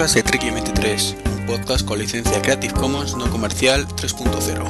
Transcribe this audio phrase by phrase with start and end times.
[0.00, 4.64] de Tricky 23, un podcast con licencia Creative Commons no comercial 3.0.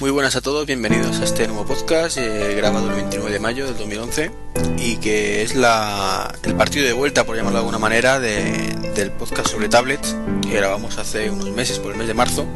[0.00, 3.66] Muy buenas a todos, bienvenidos a este nuevo podcast eh, grabado el 29 de mayo
[3.66, 4.30] del 2011
[4.78, 9.68] y que es el partido de vuelta, por llamarlo de alguna manera, del podcast sobre
[9.68, 12.46] tablets que grabamos hace unos meses, por el mes de marzo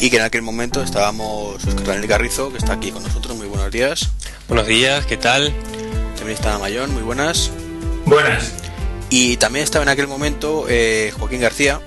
[0.00, 3.36] y que en aquel momento estábamos Oscar Daniel Garrizo, que está aquí con nosotros.
[3.36, 4.10] Muy buenos días.
[4.46, 5.52] Buenos días, ¿qué tal?
[6.16, 7.50] También está Mayón, muy buenas.
[8.04, 8.52] Buenas.
[9.10, 11.80] Y también estaba en aquel momento eh, Joaquín García,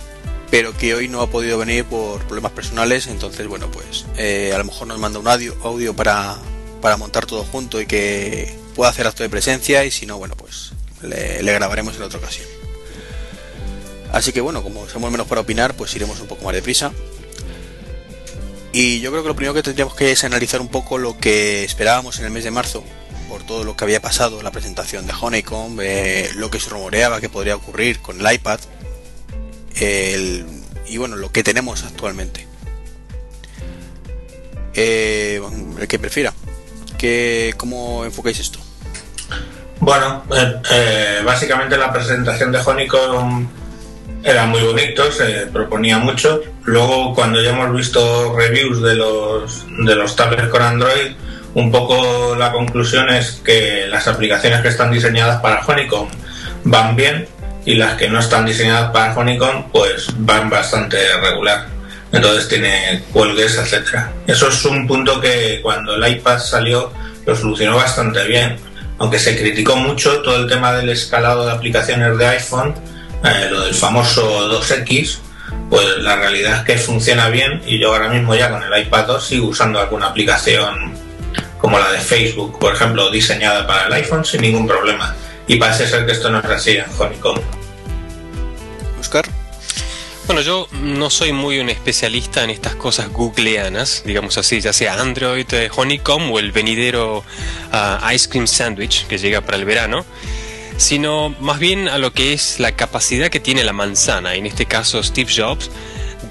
[0.50, 4.58] pero que hoy no ha podido venir por problemas personales, entonces bueno, pues eh, a
[4.58, 6.38] lo mejor nos manda un audio, audio para,
[6.82, 10.36] para montar todo junto y que pueda hacer acto de presencia y si no, bueno,
[10.36, 12.48] pues le, grabaremos en otra ocasión.
[14.12, 16.92] Así que bueno, como somos menos para opinar, pues iremos un poco más deprisa.
[18.74, 21.64] Y yo creo que lo primero que tendríamos que es analizar un poco lo que
[21.64, 22.84] esperábamos en el mes de marzo,
[23.28, 27.20] por todo lo que había pasado la presentación de Honeycomb, eh, lo que se rumoreaba
[27.20, 28.60] que podría ocurrir con el iPad,
[30.88, 32.48] y bueno, lo que tenemos actualmente.
[34.74, 35.42] Eh,
[35.80, 36.34] el que prefiera.
[37.58, 38.60] ¿Cómo enfocáis esto?
[39.80, 43.50] Bueno, eh, eh, básicamente la presentación de Honeycomb
[44.24, 46.42] era muy bonito, se proponía mucho.
[46.64, 51.12] Luego, cuando ya hemos visto reviews de los, de los tablets con Android,
[51.54, 56.10] un poco la conclusión es que las aplicaciones que están diseñadas para Honeycomb
[56.64, 57.28] van bien,
[57.66, 61.68] y las que no están diseñadas para Honeycomb pues van bastante regular.
[62.12, 64.12] Entonces tiene cuelgues, etcétera.
[64.28, 66.92] Eso es un punto que cuando el iPad salió
[67.26, 68.58] lo solucionó bastante bien.
[68.98, 72.76] Aunque se criticó mucho todo el tema del escalado de aplicaciones de iPhone,
[73.24, 75.18] eh, lo del famoso 2X,
[75.70, 79.06] pues la realidad es que funciona bien y yo ahora mismo ya con el iPad
[79.06, 80.94] 2 sigo usando alguna aplicación
[81.60, 85.16] como la de Facebook, por ejemplo, diseñada para el iPhone sin ningún problema.
[85.48, 87.40] Y parece ser que esto no es así en Honeycomb.
[89.00, 89.26] Oscar.
[90.26, 95.00] Bueno, yo no soy muy un especialista en estas cosas googleanas, digamos así, ya sea
[95.00, 97.24] Android, eh, Honeycomb o el venidero
[97.72, 100.06] ah, Ice Cream Sandwich que llega para el verano,
[100.82, 104.66] sino más bien a lo que es la capacidad que tiene la manzana, en este
[104.66, 105.70] caso Steve Jobs,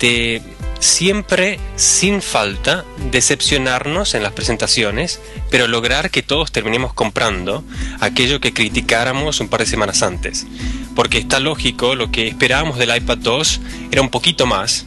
[0.01, 0.43] de
[0.81, 7.63] siempre sin falta decepcionarnos en las presentaciones, pero lograr que todos terminemos comprando
[8.01, 10.49] aquello que criticáramos un par de semanas antes.
[10.97, 13.61] Porque está lógico, lo que esperábamos del iPad 2
[13.93, 14.85] era un poquito más,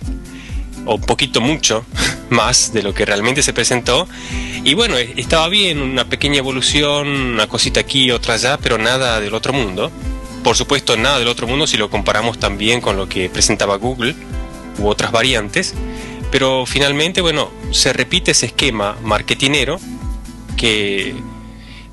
[0.86, 1.86] o poquito mucho
[2.30, 4.08] más de lo que realmente se presentó.
[4.64, 9.34] Y bueno, estaba bien, una pequeña evolución, una cosita aquí, otra allá, pero nada del
[9.34, 9.92] otro mundo.
[10.44, 14.16] Por supuesto, nada del otro mundo si lo comparamos también con lo que presentaba Google
[14.80, 15.74] u otras variantes,
[16.32, 19.80] pero finalmente, bueno, se repite ese esquema marketinero
[20.58, 21.14] que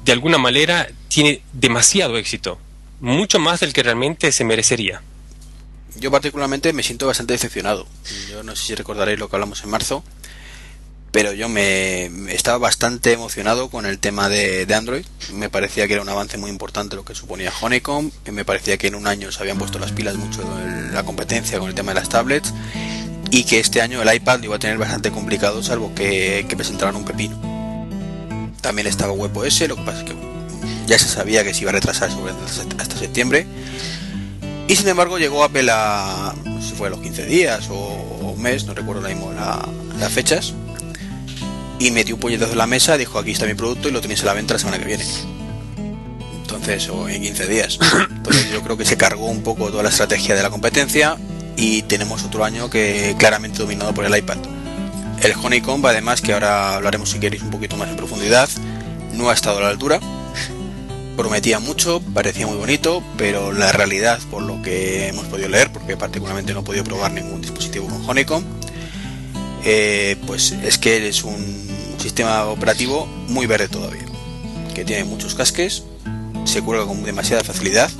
[0.04, 2.58] de alguna manera tiene demasiado éxito,
[3.00, 5.02] mucho más del que realmente se merecería.
[5.96, 7.86] Yo particularmente me siento bastante decepcionado.
[8.28, 10.04] Yo no sé si recordaréis lo que hablamos en marzo,
[11.10, 15.04] pero yo me, estaba bastante emocionado con el tema de, de, Android.
[15.32, 18.12] Me parecía que era un avance muy importante lo que suponía Honeycomb.
[18.30, 21.58] Me parecía que en un año se habían puesto las pilas mucho en la competencia
[21.58, 22.52] con el tema de las tablets
[23.30, 26.96] y que este año el iPad iba a tener bastante complicado salvo que, que presentaran
[26.96, 27.40] un pepino.
[28.60, 30.16] También estaba WebOS, lo que pasa es que
[30.86, 32.32] ya se sabía que se iba a retrasar sobre
[32.78, 33.46] hasta septiembre.
[34.70, 38.40] Y sin embargo llegó Apple a, no sé fue a los 15 días o, un
[38.40, 39.32] mes, no recuerdo ahora mismo
[39.98, 40.54] las fechas,
[41.80, 44.22] y metió un puñetazo en la mesa, dijo aquí está mi producto y lo tenéis
[44.22, 45.04] a la venta la semana que viene.
[46.42, 47.80] Entonces, o en 15 días.
[48.10, 51.16] Entonces yo creo que se cargó un poco toda la estrategia de la competencia
[51.56, 54.38] y tenemos otro año que claramente dominado por el iPad.
[55.20, 58.48] El Honeycomb, además, que ahora hablaremos si queréis un poquito más en profundidad,
[59.14, 59.98] no ha estado a la altura.
[61.16, 65.96] Prometía mucho, parecía muy bonito, pero la realidad, por lo que hemos podido leer, porque
[65.96, 68.44] particularmente no he podido probar ningún dispositivo con Honeycomb,
[69.64, 71.68] eh, pues es que es un
[71.98, 74.04] sistema operativo muy verde todavía,
[74.74, 75.82] que tiene muchos casques,
[76.44, 77.90] se cuelga con demasiada facilidad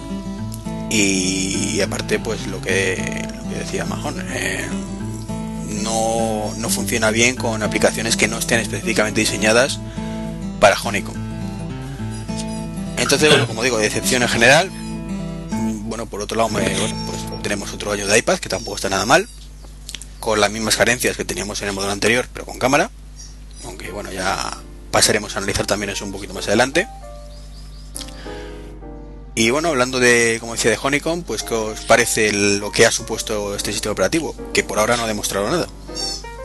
[0.90, 3.28] y, aparte pues lo que,
[3.58, 4.66] decía Mahon, eh,
[5.82, 9.78] no, no funciona bien con aplicaciones que no estén específicamente diseñadas
[10.58, 11.29] para Honeycomb.
[13.00, 14.70] Entonces, bueno, como digo, decepción en general.
[15.50, 19.28] Bueno, por otro lado, pues tenemos otro año de iPad que tampoco está nada mal,
[20.20, 22.90] con las mismas carencias que teníamos en el modelo anterior, pero con cámara
[23.64, 24.50] aunque bueno, ya
[24.90, 26.86] pasaremos a analizar también eso un poquito más adelante.
[29.34, 32.90] Y bueno, hablando de, como decía, de Honeycomb, pues ¿qué os parece lo que ha
[32.90, 34.34] supuesto este sistema operativo?
[34.52, 35.66] Que por ahora no ha demostrado nada.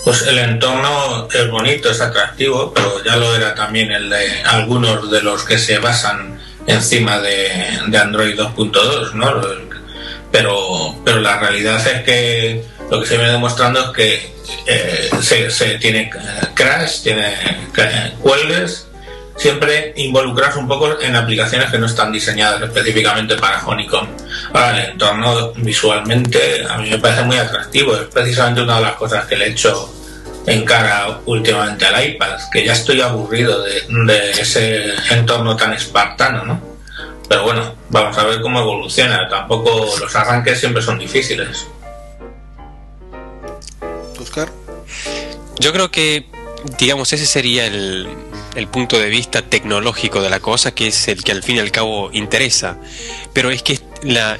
[0.03, 5.09] Pues el entorno es bonito, es atractivo, pero ya lo era también el de algunos
[5.09, 6.34] de los que se basan
[6.67, 9.41] encima de, Android 2.2, ¿no?
[10.31, 14.35] Pero, pero la realidad es que lo que se viene demostrando es que
[14.67, 16.09] eh, se, tiene
[16.53, 17.35] crash, tiene
[18.21, 18.87] cuelgues,
[19.37, 24.09] siempre involucrarse un poco en aplicaciones que no están diseñadas específicamente para Honeycomb.
[24.53, 28.95] Ahora, el entorno visualmente a mí me parece muy atractivo, es precisamente una de las
[28.95, 29.93] cosas que le he hecho
[30.47, 36.45] en cara últimamente al iPad, que ya estoy aburrido de, de ese entorno tan espartano,
[36.45, 36.75] ¿no?
[37.27, 39.27] Pero bueno, vamos a ver cómo evoluciona.
[39.27, 41.65] Tampoco los arranques siempre son difíciles.
[44.19, 44.51] Oscar.
[45.59, 46.27] Yo creo que,
[46.77, 48.07] digamos, ese sería el,
[48.55, 51.59] el punto de vista tecnológico de la cosa, que es el que al fin y
[51.59, 52.77] al cabo interesa.
[53.33, 54.37] Pero es que la,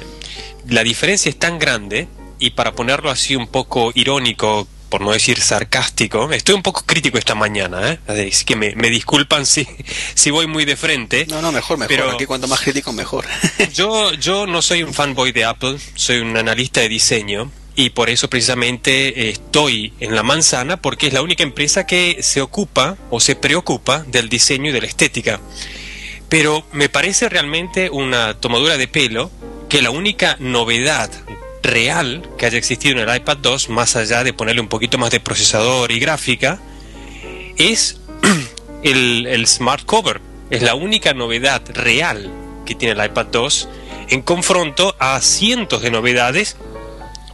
[0.68, 2.06] la diferencia es tan grande,
[2.38, 7.18] y para ponerlo así un poco irónico, por no decir sarcástico, estoy un poco crítico
[7.18, 8.28] esta mañana, ¿eh?
[8.30, 9.66] así que me, me, disculpan si,
[10.14, 11.26] si voy muy de frente.
[11.26, 11.94] No, no, mejor, mejor.
[11.94, 13.26] Pero Aquí cuanto más crítico, mejor.
[13.74, 18.08] yo, yo no soy un fanboy de Apple, soy un analista de diseño y por
[18.08, 23.20] eso precisamente estoy en la manzana porque es la única empresa que se ocupa o
[23.20, 25.40] se preocupa del diseño y de la estética.
[26.28, 29.30] Pero me parece realmente una tomadura de pelo
[29.68, 31.10] que la única novedad
[31.66, 35.10] real que haya existido en el iPad 2, más allá de ponerle un poquito más
[35.10, 36.58] de procesador y gráfica,
[37.56, 38.00] es
[38.82, 40.20] el, Smart Cover.
[40.50, 42.30] Es la única novedad real
[42.64, 43.68] que tiene el iPad 2
[44.10, 46.56] en confronto a cientos de novedades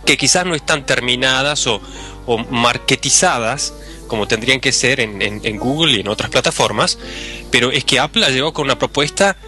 [0.06, 1.80] que quizás no están terminadas o,
[2.26, 3.74] o marketizadas
[4.12, 6.98] como tendrían que ser en, en, Google y en otras plataformas,
[7.50, 9.38] pero es que Apple llegó con una propuesta,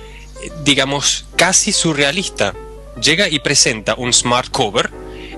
[0.43, 2.55] eh, digamos, casi surrealista.
[3.01, 4.91] Llega y presenta un smart cover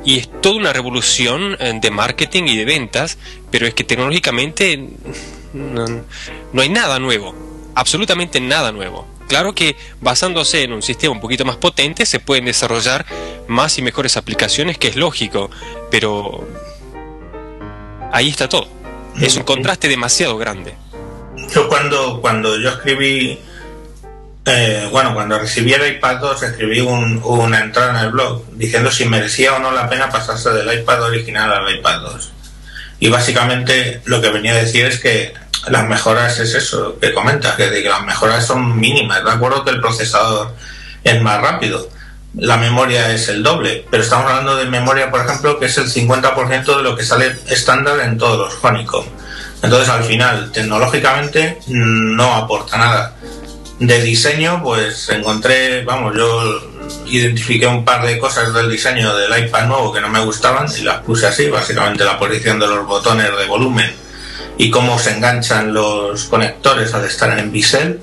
[0.05, 3.19] y es toda una revolución eh, de marketing y de ventas,
[3.51, 4.89] pero es que tecnológicamente
[5.53, 5.85] no,
[6.53, 7.35] no hay nada nuevo,
[7.75, 9.07] absolutamente nada nuevo.
[9.29, 13.05] Claro que basándose en un sistema un poquito más potente se pueden desarrollar
[13.49, 15.51] más y mejores aplicaciones, que es lógico,
[15.91, 16.47] pero
[18.13, 18.69] ahí está todo.
[19.21, 20.75] Es un contraste demasiado grande.
[21.55, 23.39] Yo cuando, cuando yo escribí,
[24.49, 29.05] eh, bueno, cuando recibí el iPad 2, escribí una entrada en el blog diciendo si
[29.05, 32.33] merecía o no la pena pasarse del iPad original al iPad 2.
[33.01, 35.35] Y básicamente lo que venía a decir es que
[35.67, 39.25] las mejoras es eso que comentas, que, las mejoras son mínimas.
[39.25, 40.55] De acuerdo que el procesador
[41.03, 41.89] es más rápido,
[42.37, 45.91] la memoria es el doble, pero estamos hablando de memoria, por ejemplo, que es el
[45.91, 49.09] 50% de lo que sale estándar en todos los Honeycomb.
[49.63, 53.17] Entonces, al final, tecnológicamente no aporta nada.
[53.79, 56.61] De diseño, pues encontré, vamos, yo
[57.07, 60.83] identifiqué un par de cosas del diseño del iPad nuevo que no me gustaban y
[60.83, 64.07] las puse así, básicamente la posición de los botones de volumen
[64.59, 68.01] y cómo se enganchan los conectores al estar en bisel,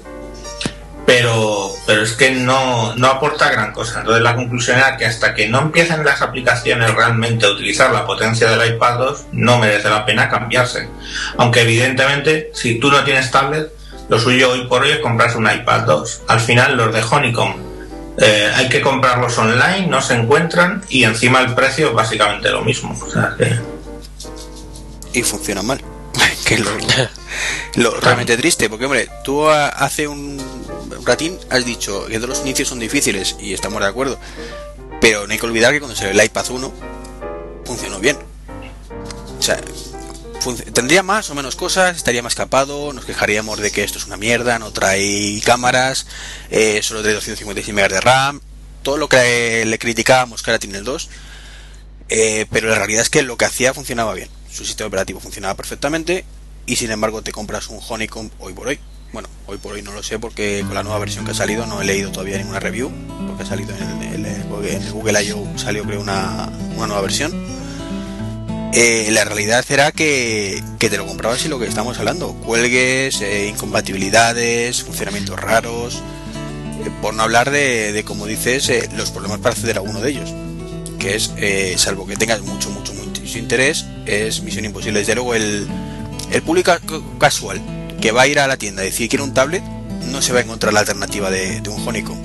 [1.05, 3.99] pero, pero es que no, no aporta gran cosa.
[3.99, 8.05] Entonces la conclusión era que hasta que no empiecen las aplicaciones realmente a utilizar la
[8.05, 10.87] potencia del iPad 2, no merece la pena cambiarse.
[11.38, 13.71] Aunque evidentemente, si tú no tienes tablet,
[14.10, 16.22] lo suyo hoy por hoy es comprarse un iPad 2.
[16.27, 17.55] Al final los de Honeycomb
[18.17, 22.62] eh, hay que comprarlos online, no se encuentran y encima el precio es básicamente lo
[22.62, 22.95] mismo.
[25.13, 25.81] Y funciona mal.
[26.45, 26.57] que
[27.75, 30.39] lo, realmente triste, porque hombre, tú hace un
[31.05, 34.19] ratín has dicho que todos los inicios son difíciles y estamos de acuerdo,
[35.01, 36.74] pero no hay que olvidar que cuando salió el iPad 1
[37.65, 38.17] funcionó bien.
[39.39, 39.60] O sea,
[40.73, 44.17] tendría más o menos cosas, estaría más capado, nos quejaríamos de que esto es una
[44.17, 46.07] mierda, no trae cámaras,
[46.50, 48.41] eh, solo trae 256 MB de RAM,
[48.81, 51.09] todo lo que le criticábamos que ahora tiene el 2,
[52.09, 55.55] eh, pero la realidad es que lo que hacía funcionaba bien su sistema operativo funcionaba
[55.55, 56.25] perfectamente
[56.65, 58.79] y sin embargo te compras un Honeycomb hoy por hoy.
[59.12, 61.65] Bueno, hoy por hoy no lo sé porque con la nueva versión que ha salido
[61.65, 62.91] no he leído todavía ninguna review,
[63.27, 64.43] porque ha salido en el,
[64.91, 65.57] Google I.O.
[65.57, 67.62] salió creo una, nueva versión.
[68.75, 73.48] Eh, la realidad era que, te lo comprabas y lo que estamos hablando, cuelgues, eh,
[73.48, 76.01] incompatibilidades, funcionamientos raros,
[76.84, 80.10] eh, por no hablar de, de como dices, los problemas para acceder a uno de
[80.10, 80.34] ellos,
[80.98, 81.32] que es,
[81.80, 85.00] salvo que tengas mucho, mucho, mucho interés, es misión imposible.
[85.00, 85.68] Desde luego, el,
[86.32, 86.72] el público
[87.20, 87.62] casual
[88.01, 89.63] que va a ir a la tienda y decir que quiere un tablet,
[90.12, 92.20] no se va a encontrar la alternativa de, un Honeycomb.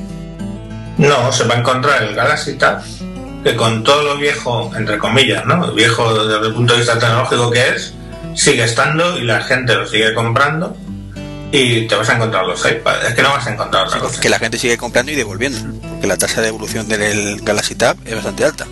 [0.98, 2.82] No, se va a encontrar el Galaxy Tab,
[3.44, 5.72] que con todo lo viejo, entre comillas, ¿no?
[5.72, 7.94] Viejo desde el punto de vista tecnológico que es,
[8.34, 10.76] sigue estando y la gente lo sigue comprando.
[11.50, 13.08] y te vas a encontrar los iPads.
[13.08, 14.20] Es que no vas a encontrar otra cosa.
[14.20, 17.96] Que la gente sigue comprando y devolviendo, porque la tasa de evolución del Galaxy Tab
[18.04, 18.66] es bastante alta.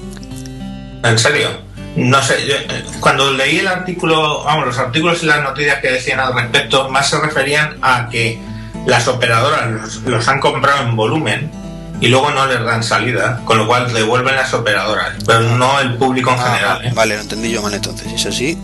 [1.02, 1.48] ¿En serio?
[1.96, 6.20] No sé, eh, cuando leí el artículo, vamos, los artículos y las noticias que decían
[6.20, 8.38] al respecto, más se referían a que
[8.86, 11.50] las operadoras los, han comprado en volumen
[12.00, 15.94] y luego no les dan salida, con lo cual devuelven las operadoras, pero no el
[15.96, 16.84] público en ah, general.
[16.84, 16.92] ¿eh?
[16.94, 18.08] Vale, lo entendí yo mal entonces.
[18.08, 18.58] Si es así,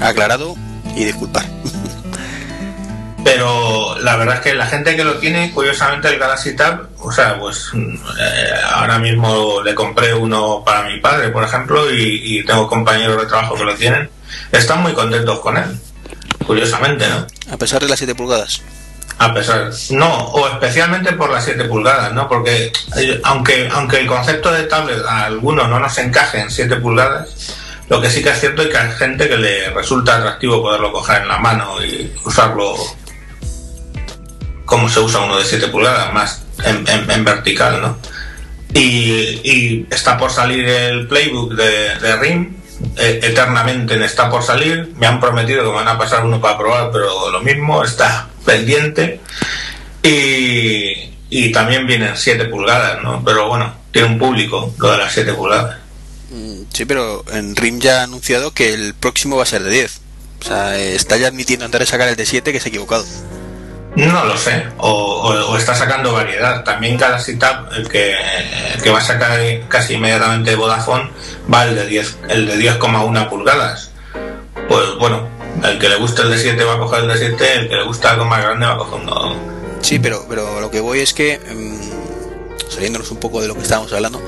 [0.00, 0.54] aclarado
[0.94, 1.44] y disculpar.
[3.24, 7.10] Pero la verdad es que la gente que lo tiene, curiosamente el Galaxy Tab, o
[7.10, 12.68] sea, pues eh, ahora mismo le compré uno para mi padre, por ejemplo, y, tengo
[12.68, 14.10] compañeros de trabajo que lo tienen,
[14.52, 15.80] están muy contentos con él,
[16.46, 17.26] curiosamente, ¿no?
[17.50, 18.60] A pesar de las 7 pulgadas.
[19.18, 22.28] A pesar, no, o especialmente por las 7 pulgadas, ¿no?
[22.28, 26.76] Porque eh, aunque, aunque el concepto de tablet a algunos no nos encaje en 7
[26.76, 27.54] pulgadas,
[27.88, 30.92] lo que sí que es cierto es que hay gente que le resulta atractivo poderlo
[30.92, 32.74] coger en la mano y usarlo
[34.64, 37.98] como se usa uno de 7 pulgadas, más en, vertical, ¿no?
[38.72, 42.56] Y, está por salir el playbook de, RIM,
[42.96, 46.58] e, eternamente está por salir, me han prometido que me van a pasar uno para
[46.58, 49.20] probar, pero lo mismo, está pendiente.
[50.02, 53.22] Y, y también vienen 7 pulgadas, ¿no?
[53.24, 55.78] Pero bueno, tiene un público lo de las 7 pulgadas.
[56.30, 59.70] Mm, sí, pero en RIM ya ha anunciado que el próximo va a ser de
[59.70, 60.00] 10.
[60.40, 63.04] O sea, está ya admitiendo antes de sacar el de 7 que se ha equivocado.
[63.96, 66.64] No lo sé, o, está sacando variedad.
[66.64, 68.14] También cada Tab, el que,
[68.82, 71.10] que va a sacar casi inmediatamente Vodafone,
[71.52, 73.92] va el de 10, el de 10,1 pulgadas.
[74.68, 75.28] Pues bueno,
[75.62, 77.76] el que le gusta el de 7 va a coger el de 7, el que
[77.76, 79.34] le gusta algo más grande va a coger uno.
[79.80, 83.62] Sí, pero, pero lo que voy es que, mm, saliéndonos un poco de lo que
[83.62, 84.20] estábamos hablando,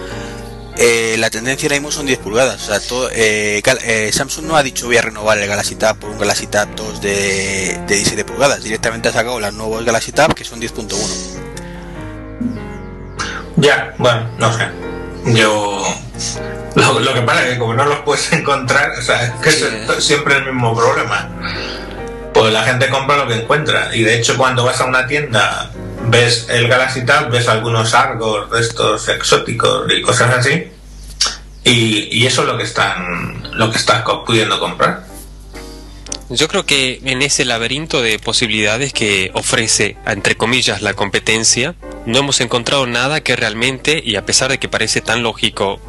[0.78, 2.62] eh, la tendencia ahora mismo son 10 pulgadas.
[2.62, 5.97] O sea, todo, eh, eh, Samsung no ha dicho voy a renovar el Galaxy Tab
[5.97, 8.62] por un Galaxy Tab 2 de, de 17 pulgadas.
[8.62, 11.47] Directamente ha sacado los nuevos Galaxy Tab que son 10.1.
[13.56, 14.68] Ya, bueno, no sé.
[15.35, 15.83] Yo.
[16.76, 20.04] Lo, que pasa es que como no los puedes encontrar, o sea, es que es
[20.04, 21.28] siempre el mismo problema.
[22.33, 23.97] Pues la gente compra lo que encuentra.
[23.97, 25.71] Y de hecho, cuando vas a una tienda
[26.09, 30.68] ves el Galaxy Tab, ves algunos Argos de estos exóticos y cosas así,
[31.64, 35.04] y, eso es lo que están, lo que estás pudiendo comprar.
[36.28, 42.18] Yo creo que en ese laberinto de posibilidades que ofrece, entre comillas, la competencia, no
[42.18, 45.80] hemos encontrado nada que realmente, y a pesar de que parece tan lógico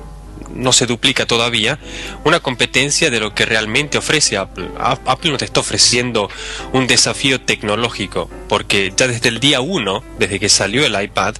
[0.53, 1.79] no se duplica todavía,
[2.23, 4.69] una competencia de lo que realmente ofrece Apple.
[4.79, 6.29] Apple no te está ofreciendo
[6.73, 11.35] un desafío tecnológico, porque ya desde el día 1, desde que salió el iPad,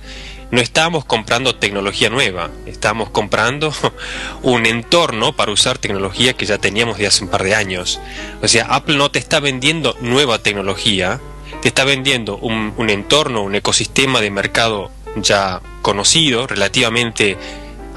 [0.49, 3.73] no estábamos comprando tecnología nueva, estábamos comprando
[4.43, 7.99] un entorno para usar tecnología que ya teníamos de hace un par de años.
[8.41, 11.19] O sea, Apple no te está vendiendo nueva tecnología,
[11.61, 17.37] te está vendiendo un, un entorno, un ecosistema de mercado ya conocido, relativamente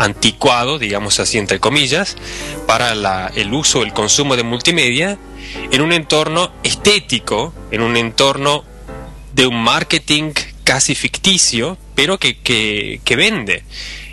[0.01, 2.17] anticuado, digamos así entre comillas,
[2.67, 5.19] para el uso, el consumo de multimedia
[5.71, 8.65] en un entorno estético, en un entorno
[9.35, 10.33] de un marketing
[10.65, 13.63] casi ficticio, pero que, que vende.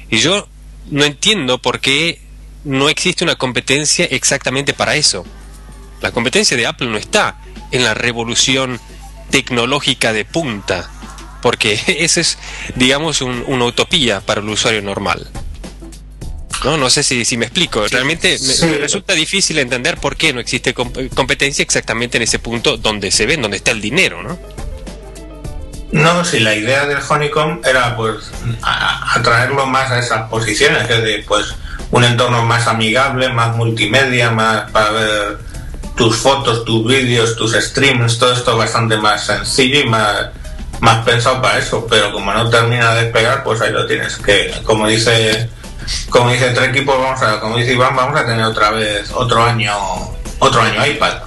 [0.10, 0.48] Y yo
[0.92, 2.20] no entiendo por qué
[2.66, 5.26] no existe una competencia exactamente para eso.
[6.02, 7.40] La competencia de Apple no está
[7.72, 8.80] en la revolución
[9.30, 10.90] tecnológica de punta,
[11.42, 12.38] porque esa es,
[12.76, 15.30] digamos, una utopía para el usuario normal.
[16.64, 17.88] No, no sé si, si me explico.
[17.88, 23.12] Realmente me, resulta difícil entender por qué no existe competencia exactamente en ese punto donde
[23.12, 24.40] se ve, donde está el dinero, ¿no?
[25.92, 31.26] No, si la idea del Honeycomb era pues atraerlo más a esas posiciones, es decir,
[31.26, 31.56] pues
[31.92, 35.38] un entorno más amigable, más multimedia, más para ver
[35.96, 40.28] tus fotos, tus vídeos, tus streams, todo esto bastante más sencillo y más,
[40.82, 44.54] más pensado para eso, pero como no termina de despegar, pues ahí lo tienes, que
[44.64, 45.50] como dice
[46.10, 49.44] como dice entre equipos, vamos a, como dice Iván, vamos a tener otra vez otro
[49.44, 49.74] año,
[50.40, 51.18] otro año iPad.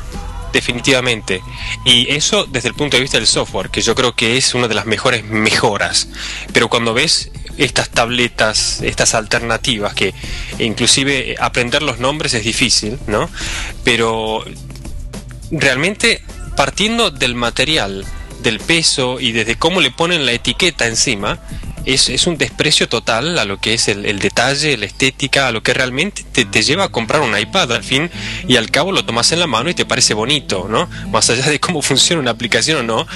[0.52, 1.42] Definitivamente.
[1.84, 4.68] Y eso desde el punto de vista del software, que yo creo que es una
[4.68, 6.08] de las mejores mejoras.
[6.52, 10.14] Pero cuando ves estas tabletas, estas alternativas, que
[10.58, 13.30] inclusive aprender los nombres es difícil, ¿no?
[13.84, 14.44] Pero
[15.50, 16.22] realmente
[16.56, 18.04] partiendo del material,
[18.42, 21.38] del peso y desde cómo le ponen la etiqueta encima,
[21.84, 25.74] es, un desprecio total a lo que es el, detalle, la estética, a lo que
[25.74, 28.10] realmente te, lleva a comprar un iPad al fin
[28.46, 30.88] y al cabo lo tomas en la mano y te parece bonito, ¿no?
[31.10, 33.06] Más allá de cómo funciona una aplicación o no,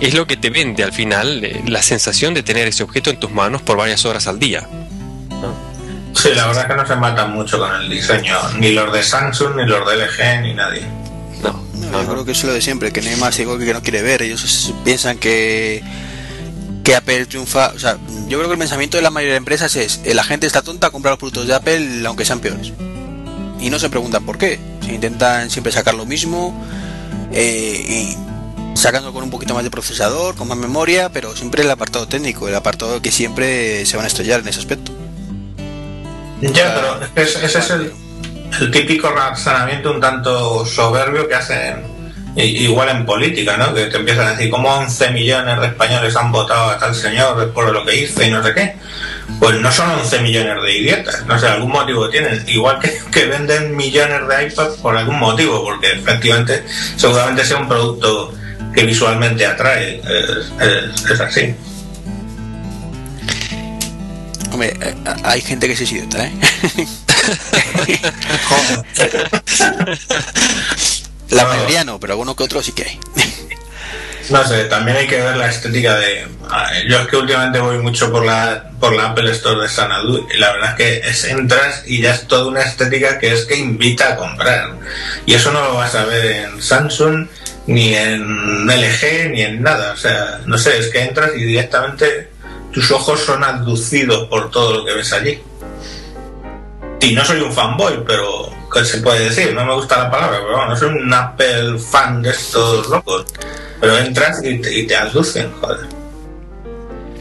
[0.00, 3.20] es lo que te vende al final eh, la sensación de tener ese objeto en
[3.20, 4.68] tus manos por varias horas al día.
[6.14, 9.02] Sí, la verdad es que no se matan mucho con el diseño, ni los de
[9.02, 10.82] Samsung, ni los de LG, ni nadie.
[11.42, 13.82] No, yo creo que es lo de siempre, que no hay más ego que no
[13.82, 14.22] quiere ver.
[14.22, 15.82] Ellos piensan que
[16.88, 17.72] que Apple triunfa.
[17.76, 20.24] O sea, yo creo que el pensamiento de la mayoría de empresas es: eh, la
[20.24, 22.72] gente está tonta a comprar los productos de Apple, aunque sean peores.
[23.60, 24.58] Y no se preguntan por qué.
[24.82, 26.58] Se intentan siempre sacar lo mismo,
[27.30, 31.70] eh, y sacando con un poquito más de procesador, con más memoria, pero siempre el
[31.70, 34.92] apartado técnico, el apartado que siempre se van a estrellar en ese aspecto.
[36.40, 37.92] Ya, pero ese, es el,
[38.62, 41.97] el típico razonamiento un tanto soberbio que hacen
[42.44, 43.74] igual en política, ¿no?
[43.74, 47.52] Que te empiezan a decir cómo 11 millones de españoles han votado a tal señor
[47.52, 48.76] por lo que hizo y no sé qué.
[49.40, 52.42] Pues no son 11 millones de idiotas, no sé, algún motivo tienen.
[52.46, 56.64] Igual que, que venden millones de iPads por algún motivo, porque efectivamente
[56.96, 58.32] seguramente sea un producto
[58.74, 60.00] que visualmente atrae.
[61.10, 61.54] Es, así.
[64.52, 66.32] Hombre, eh, hay gente que se es idiota, ¿eh?
[71.30, 73.00] La mayoría no, pero alguno que otro sí que hay.
[74.30, 76.26] No sé, también hay que ver la estética de.
[76.86, 80.36] Yo es que últimamente voy mucho por la por la Apple Store de Sanadu y
[80.36, 83.56] la verdad es que es, entras y ya es toda una estética que es que
[83.56, 84.74] invita a comprar.
[85.24, 87.26] Y eso no lo vas a ver en Samsung,
[87.66, 89.92] ni en LG, ni en nada.
[89.92, 92.30] O sea, no sé, es que entras y directamente
[92.72, 95.40] tus ojos son abducidos por todo lo que ves allí.
[97.00, 99.54] Y no soy un fanboy, pero ¿qué se puede decir?
[99.54, 103.26] No me gusta la palabra, pero bueno, no soy un Apple fan de estos locos.
[103.80, 105.86] Pero entras y te, y te aducen, joder.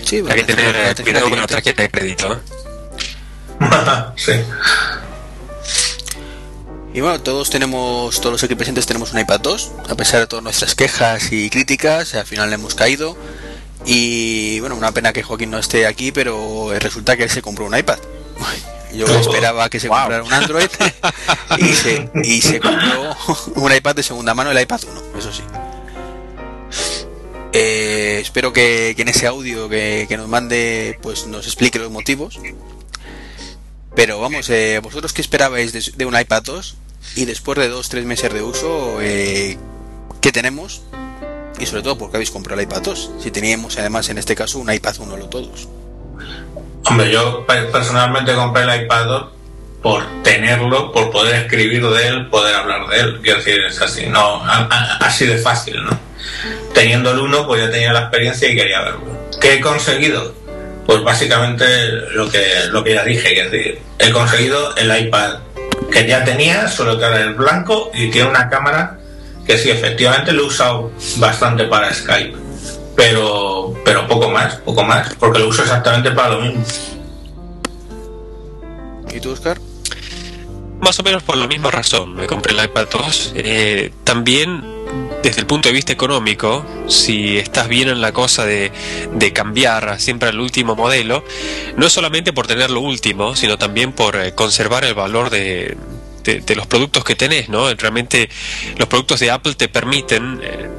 [0.04, 2.34] Sí, Hay que tener cuidado con la tarjeta de crédito.
[2.34, 2.38] ¿eh?
[4.16, 4.32] sí.
[6.94, 10.28] Y bueno, todos tenemos, todos los aquí presentes tenemos un iPad 2, a pesar de
[10.28, 13.18] todas nuestras quejas y críticas, al final le hemos caído.
[13.86, 17.66] Y bueno, una pena que Joaquín no esté aquí, pero resulta que él se compró
[17.66, 18.00] un iPad.
[18.94, 20.70] Yo esperaba que se comprara un Android
[21.58, 23.16] y, se, y se compró
[23.56, 24.82] un iPad de segunda mano, el iPad
[25.14, 25.44] 1, eso sí.
[27.54, 32.40] Eh, espero que, en ese audio que, nos mande pues nos explique los motivos.
[33.96, 36.76] Pero vamos, eh, vosotros qué esperabais de, un iPad 2
[37.16, 39.58] y después de 2-3 meses de uso, eh,
[40.22, 40.84] ¿qué tenemos?
[41.60, 43.12] Y sobre todo, ¿por qué habéis comprado el iPad 2?
[43.24, 45.68] Si teníamos además en este caso un iPad 1 lo todos.
[46.90, 49.26] Hombre, yo personalmente compré el iPad 2
[49.82, 53.20] por tenerlo, por poder escribir de él, poder hablar de él.
[53.22, 54.42] Quiero decir, es así, no,
[55.02, 56.00] así de fácil, ¿no?
[56.74, 59.30] Teniendo el 1, pues ya tenía la experiencia y quería verlo.
[59.42, 60.34] ¿Qué he conseguido?
[60.86, 61.66] Pues básicamente
[62.14, 65.40] lo que, lo que ya dije, es decir, he conseguido el iPad
[65.92, 68.98] que ya tenía, solo que ahora es blanco y tiene una cámara
[69.46, 72.48] que sí, efectivamente lo he usado bastante para Skype
[72.98, 73.57] pero,
[73.88, 76.62] pero poco más, poco más, porque lo uso exactamente para lo mismo.
[79.16, 79.62] ¿Y tú, Oscar?
[80.82, 82.14] Más o menos por la misma razón.
[82.14, 83.32] Me compré el iPad 2.
[83.36, 84.62] Eh, también,
[85.24, 88.74] desde el punto de vista económico, si estás bien en la cosa de,
[89.14, 91.24] de cambiar siempre al último modelo,
[91.78, 95.78] no es solamente por tener lo último, sino también por eh, conservar el valor de,
[96.26, 97.74] de, los productos que tenés, ¿no?
[97.74, 98.30] Realmente
[98.76, 100.70] los productos de Apple te permiten eh,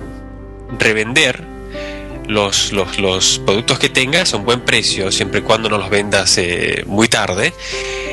[0.78, 1.57] revender
[2.28, 6.38] los, los, productos que tengas a un buen precio, siempre y cuando no los vendas
[6.38, 7.52] eh, muy tarde,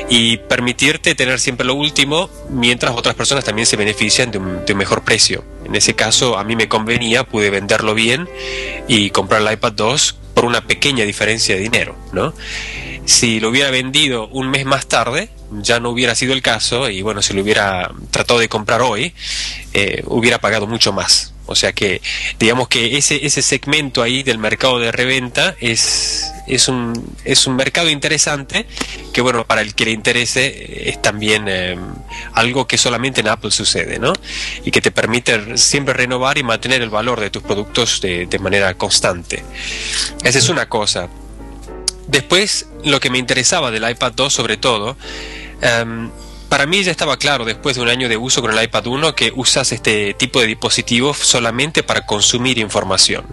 [0.08, 4.72] y permitirte tener siempre lo último, mientras otras personas también se benefician de un, de
[4.72, 5.44] un, mejor precio.
[5.64, 8.28] En ese caso, a mí me convenía, pude venderlo bien
[8.88, 12.32] y comprar el iPad 2 por una pequeña diferencia de dinero, ¿no?
[13.04, 17.02] Si lo hubiera vendido un mes más tarde, ya no hubiera sido el caso, y
[17.02, 19.14] bueno, si lo hubiera tratado de comprar hoy,
[19.72, 21.32] eh, hubiera pagado mucho más.
[21.48, 22.02] O sea que,
[22.40, 27.54] digamos que ese, ese segmento ahí del mercado de reventa es, es, un, es un
[27.54, 28.66] mercado interesante
[29.12, 31.78] que, bueno, para el que le interese eh, es también eh,
[32.32, 34.12] algo que solamente en Apple sucede, ¿no?
[34.64, 38.38] Y que te permite siempre renovar y mantener el valor de tus productos de, de
[38.40, 39.44] manera constante.
[40.24, 41.08] Esa es una cosa.
[42.08, 44.96] Después, lo que me interesaba del iPad 2 sobre todo,
[45.60, 46.10] em,
[46.48, 49.14] para mí ya estaba claro después de un año de uso con el iPad 1
[49.14, 53.26] que usas este tipo de dispositivos solamente para consumir información.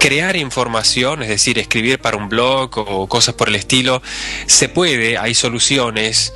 [0.00, 4.02] Crear información, es decir, escribir para un blog o cosas por el estilo,
[4.46, 6.32] se puede, hay soluciones,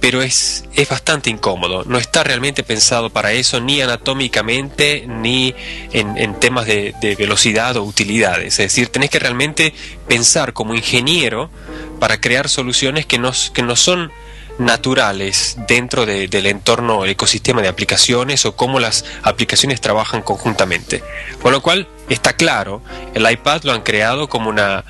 [0.00, 1.84] pero es, es bastante incómodo.
[1.84, 5.54] No está realmente pensado para eso, ni anatómicamente, ni
[5.92, 8.60] en, temas de, velocidad o utilidades.
[8.60, 9.74] Es decir, tenés que realmente
[10.06, 11.50] pensar como ingeniero
[11.98, 14.12] para crear soluciones que no, que son
[14.60, 21.02] naturales dentro del entorno, el ecosistema de aplicaciones o cómo las aplicaciones trabajan conjuntamente.
[21.42, 22.82] Con lo cual está claro,
[23.14, 24.84] el iPad lo han creado como una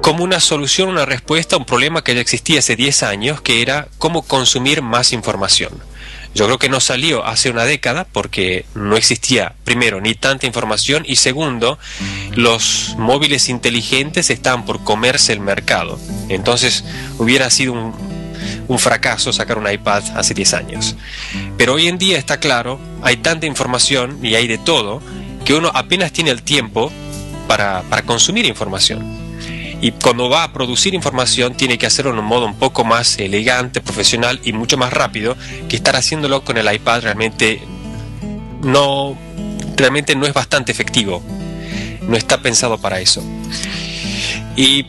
[0.00, 3.60] como una solución, una respuesta a un problema que ya existía hace 10 años, que
[3.60, 5.72] era cómo consumir más información.
[6.34, 11.04] Yo creo que no salió hace una década porque no existía, primero, ni tanta información
[11.06, 11.78] y segundo,
[12.34, 15.98] los móviles inteligentes están por comerse el mercado.
[16.28, 16.84] Entonces
[17.18, 17.94] hubiera sido un,
[18.68, 20.96] un fracaso sacar un iPad hace 10 años.
[21.58, 25.02] Pero hoy en día está claro, hay tanta información y hay de todo,
[25.44, 26.90] que uno apenas tiene el tiempo
[27.46, 29.20] para, para consumir información.
[29.82, 33.18] Y cuando va a producir información tiene que hacerlo de un modo un poco más
[33.18, 35.36] elegante, profesional y mucho más rápido
[35.68, 37.62] que estar haciéndolo con el iPad realmente
[38.62, 39.16] no,
[39.76, 41.22] realmente no es bastante efectivo.
[42.02, 43.22] No está pensado para eso.
[44.56, 44.86] Y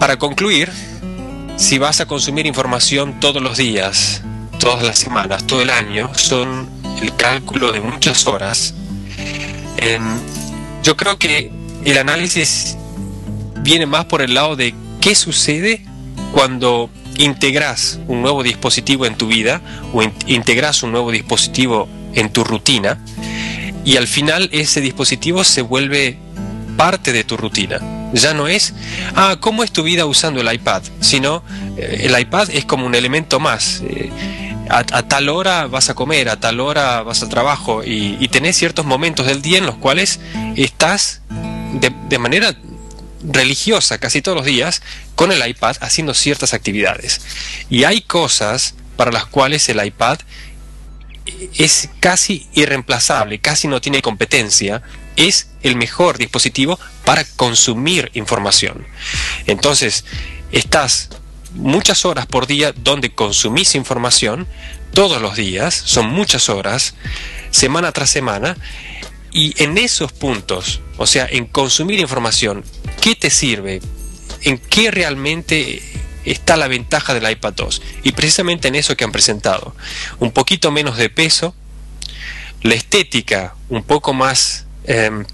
[0.00, 0.70] para concluir,
[1.56, 4.22] si vas a consumir información todos los días,
[4.58, 6.68] todas las semanas, todo el año, son
[7.02, 8.74] el cálculo de muchas horas.
[9.78, 9.98] Eh,
[10.82, 11.50] yo creo que
[11.84, 12.76] el análisis
[13.62, 15.84] viene más por el lado de qué sucede
[16.32, 19.60] cuando integras un nuevo dispositivo en tu vida
[19.92, 22.98] o in integras un nuevo dispositivo en tu rutina
[23.84, 26.18] y al final ese dispositivo se vuelve
[26.76, 27.80] parte de tu rutina.
[28.12, 28.74] Ya no es,
[29.14, 30.82] ah, ¿cómo es tu vida usando el iPad?
[31.00, 31.42] Sino,
[31.76, 33.82] eh, el iPad es como un elemento más.
[33.86, 34.10] Eh,
[34.68, 38.56] a, tal hora vas a comer, a tal hora vas al trabajo y, y tenés
[38.56, 40.20] ciertos momentos del día en los cuales
[40.56, 41.22] estás
[41.74, 42.54] de, de manera
[43.22, 44.82] religiosa casi todos los días
[45.14, 47.20] con el iPad haciendo ciertas actividades.
[47.68, 50.18] Y hay cosas para las cuales el iPad
[51.56, 54.82] es casi irreemplazable, casi no tiene competencia,
[55.16, 58.86] es el mejor dispositivo para consumir información.
[59.46, 60.04] Entonces,
[60.52, 61.10] estás
[61.54, 64.46] muchas horas por día donde consumís información,
[64.92, 66.94] todos los días, son muchas horas,
[67.50, 68.56] semana tras semana,
[69.32, 72.64] y en esos puntos, o sea, en consumir información,
[73.00, 73.80] ¿qué te sirve?
[74.42, 75.82] ¿En qué realmente
[76.24, 77.82] está la ventaja del iPad 2?
[78.04, 79.74] Y precisamente en eso que han presentado.
[80.18, 81.54] Un poquito menos de peso,
[82.62, 84.66] la estética un poco más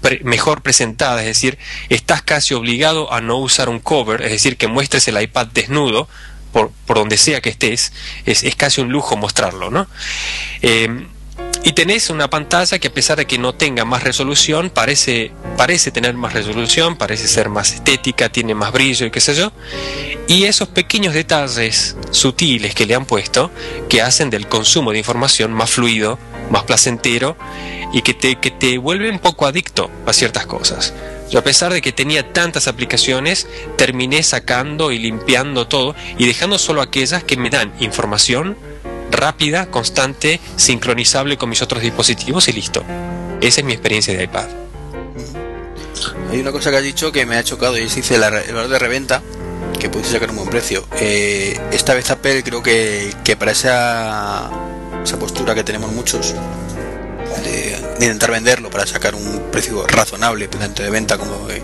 [0.01, 1.57] pre mejor presentada, es decir,
[1.89, 6.09] estás casi obligado a no usar un cover, es decir, que muestres el iPad desnudo
[6.51, 7.93] por, por donde sea que estés,
[8.25, 9.87] es, es, casi un lujo mostrarlo, ¿no?
[10.61, 11.07] Eh,
[11.63, 15.91] y tenés una pantalla que a pesar de que no tenga más resolución, parece, parece
[15.91, 19.51] tener más resolución, parece ser más estética, tiene más brillo y qué sé yo.
[20.27, 23.51] Y esos pequeños detalles sutiles que le han puesto,
[23.89, 27.35] que hacen del consumo de información más fluido, más placentero
[27.93, 30.93] y que te, que te vuelve un poco adicto a ciertas cosas.
[31.29, 36.59] Yo a pesar de que tenía tantas aplicaciones, terminé sacando y limpiando todo y dejando
[36.59, 38.57] solo aquellas que me dan información
[39.15, 42.83] rápida, constante, sincronizable con mis otros dispositivos y listo.
[43.41, 44.47] Esa es mi experiencia de iPad.
[46.31, 48.67] Hay una cosa que has dicho que me ha chocado y es dice el valor
[48.67, 49.21] de reventa,
[49.79, 50.87] que puedes sacar un buen precio.
[50.99, 54.49] Eh, esta vez Apple creo que, que para esa,
[55.03, 56.33] esa postura que tenemos muchos,
[57.43, 57.51] de,
[57.99, 61.61] de, intentar venderlo para sacar un precio razonable dentro de venta como, eh,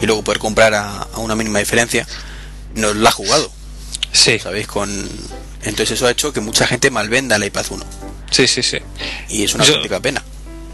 [0.00, 2.06] y luego poder comprar a, a, una mínima diferencia,
[2.74, 3.50] nos la ha jugado.
[4.12, 4.38] Sí.
[4.38, 4.66] ¿Sabéis?
[4.66, 5.08] Con,
[5.66, 7.84] entonces eso ha hecho que mucha gente malvenda el iPad 1.
[8.30, 8.78] Sí, sí, sí.
[9.28, 9.72] Y es una Yo...
[9.74, 10.22] auténtica pena.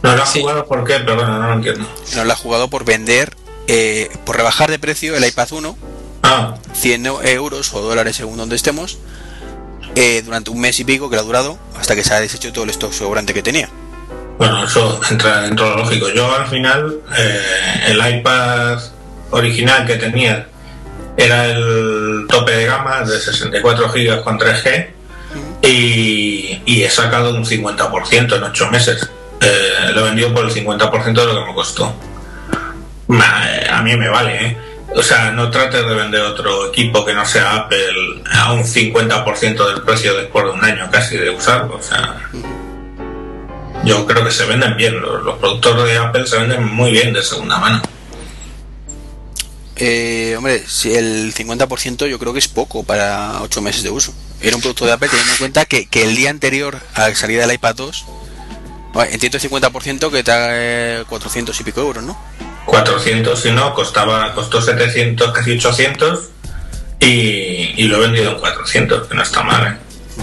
[0.03, 0.99] ¿No lo ha jugado por qué?
[1.01, 1.89] Perdona, no lo entiendo.
[2.17, 3.35] No lo ha jugado por vender,
[3.69, 5.79] eh, por rebajar de precio el iPad 1,
[6.25, 6.55] ah.
[6.75, 8.99] 100 euros o dólares según donde estemos,
[9.95, 12.53] eh, durante un mes y pico que lo ha durado, hasta que se ha deshecho
[12.53, 13.69] todo el stock sobrante que tenía.
[14.39, 16.09] Bueno, eso entra dentro de lo lógico.
[16.11, 17.41] Yo al final, eh,
[17.89, 18.81] el iPad
[19.31, 20.49] original que tenía
[21.17, 24.89] era el tope de gama de 64 GB con 3G
[25.63, 29.11] y, y, he sacado un 50% en 8 meses.
[29.41, 31.95] Eh, lo he vendido por el 50% de lo que me costó.
[33.71, 34.57] A mí me vale, ¿eh?
[34.95, 39.67] O sea, no trates de vender otro equipo que no sea Apple a un 50%
[39.67, 41.77] del precio después de un año casi de usarlo.
[41.77, 42.21] O sea,
[43.85, 45.01] yo creo que se venden bien.
[45.01, 47.83] Los, los productos de Apple se venden muy bien de segunda mano.
[49.85, 54.15] Eh, hombre, si el 50% yo creo que es poco para 8 meses de uso.
[54.41, 57.15] Era un producto de Apple teniendo en cuenta que, que el día anterior a la
[57.17, 58.05] salida del iPad 2,
[58.93, 62.17] bueno, entiendo el 50% que te haga 400 y pico euros, ¿no?
[62.67, 66.29] 400, si no, costaba, costó 700, casi 800
[67.01, 69.77] y, y lo he vendido en 400, que no está mal, ¿eh?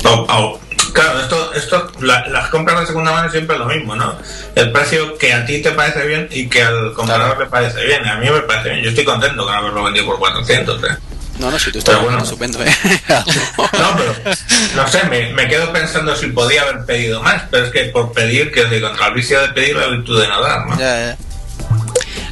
[0.05, 0.59] Oh, oh.
[0.93, 4.17] Claro, esto, esto la, las compras de segunda mano siempre es lo mismo, ¿no?
[4.55, 7.43] El precio que a ti te parece bien y que al comprador claro.
[7.43, 8.05] le parece bien.
[8.07, 8.83] A mí me parece bien.
[8.83, 10.97] Yo estoy contento con haberlo vendido por 400, ¿eh?
[11.39, 12.75] No, no, si tú estás bueno, estupendo, ¿eh?
[13.07, 14.35] no, pero
[14.75, 18.11] no sé, me, me, quedo pensando si podía haber pedido más, pero es que por
[18.11, 20.77] pedir, que de contra el vicio de pedir, la virtud de no dar, ¿no?
[20.77, 21.17] Ya, ya.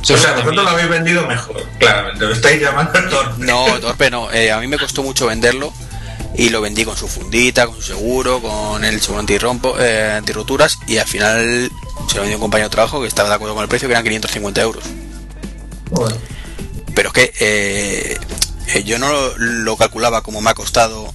[0.01, 2.25] O sea, vosotros lo habéis vendido mejor, claramente.
[2.25, 3.45] Me estáis llamando torpe.
[3.45, 4.31] No, torpe no.
[4.31, 5.73] Eh, a mí me costó mucho venderlo
[6.37, 10.77] y lo vendí con su fundita, con su seguro, con el seguro antirrompo, eh, antirroturas
[10.87, 11.71] y al final
[12.07, 13.87] se lo vendí a un compañero de trabajo que estaba de acuerdo con el precio
[13.87, 14.83] que eran 550 euros.
[16.93, 18.17] Pero es que eh,
[18.67, 21.13] eh, yo no lo, calculaba como me ha costado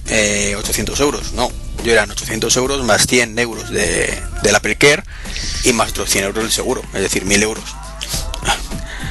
[0.57, 1.49] 800 euros, no.
[1.85, 5.03] Yo eran 800 euros más 100 euros de, del Apple Care
[5.63, 7.63] y más otros 100 euros del seguro, es decir, 1000 euros.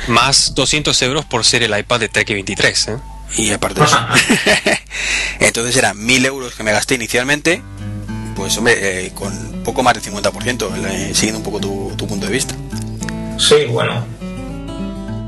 [0.09, 2.97] Más 200 euros por ser el iPad de Trek 23, ¿eh?
[3.37, 3.99] Y aparte de eso.
[5.41, 7.63] Entonces eran 1000 euros que me gasté inicialmente,
[8.37, 12.27] pues hombre, eh, con poco más del 50%, eh, siguiendo un poco tu, tu punto
[12.27, 12.55] de vista.
[13.39, 14.05] Sí, bueno.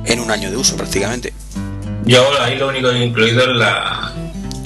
[0.07, 1.33] En un año de uso prácticamente.
[2.05, 4.13] Yo ahí lo único que he incluido es la.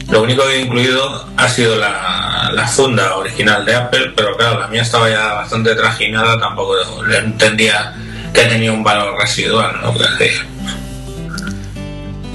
[0.09, 4.61] Lo único que he incluido ha sido la, la funda original de Apple, pero claro,
[4.61, 6.75] la mía estaba ya bastante trajinada, tampoco
[7.11, 7.95] entendía
[8.33, 9.95] que tenía un valor residual, ¿no?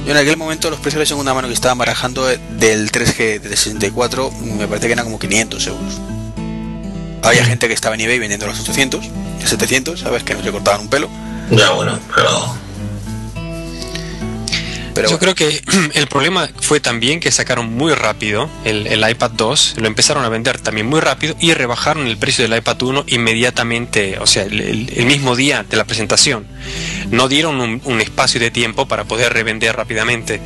[0.06, 3.50] Yo en aquel momento los precios de segunda mano que estaban barajando del 3G de
[3.50, 6.02] 64 me parece que eran como 500 euros.
[7.22, 9.10] Había gente que estaba en eBay vendiendo los 800,
[9.46, 10.24] 700, ¿sabes?
[10.24, 11.10] Que no se cortaban un pelo.
[11.52, 12.54] Ya bueno, pero
[14.95, 15.62] yo creo que
[15.93, 20.60] el problema fue también que sacaron muy rápido el, iPad 2, lo empezaron a vender
[20.60, 25.36] también muy rápido y rebajaron el precio del iPad 1 inmediatamente, o sea, el, mismo
[25.36, 26.45] día de la presentación.
[27.12, 30.41] No dieron un, espacio de tiempo para poder revender rápidamente.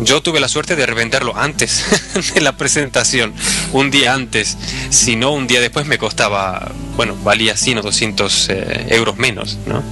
[0.00, 1.84] Yo tuve la suerte de revenderlo antes
[2.34, 3.34] de la presentación,
[3.72, 4.56] un día antes.
[4.90, 9.58] Si no, un día después me costaba, bueno, valía 100 o 200 eh, euros menos,
[9.66, 9.82] ¿no?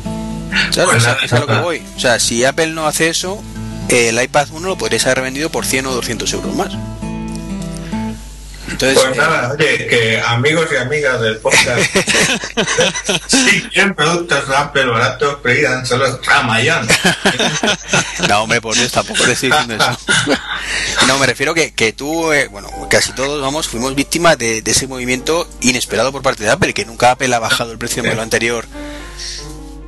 [0.73, 1.83] Claro, es a lo que voy.
[1.97, 3.43] O sea, si Apple no hace eso,
[3.89, 6.75] el iPad 1 lo podrías haber vendido por 100 o 200 euros más.
[8.71, 11.81] Entonces, pues nada, oye, que amigos y amigas del podcast,
[13.27, 15.39] si quieren productos Apple baratos,
[15.85, 16.87] solo a Mayan.
[18.29, 19.99] no, hombre, por Dios, tampoco estoy diciendo eso.
[21.09, 24.87] no, me refiero que, que tú, eh, bueno, casi todos, vamos, fuimos víctimas de, ese
[24.87, 28.23] movimiento inesperado por parte de Apple, que nunca Apple ha bajado el precio de lo
[28.23, 28.67] anterior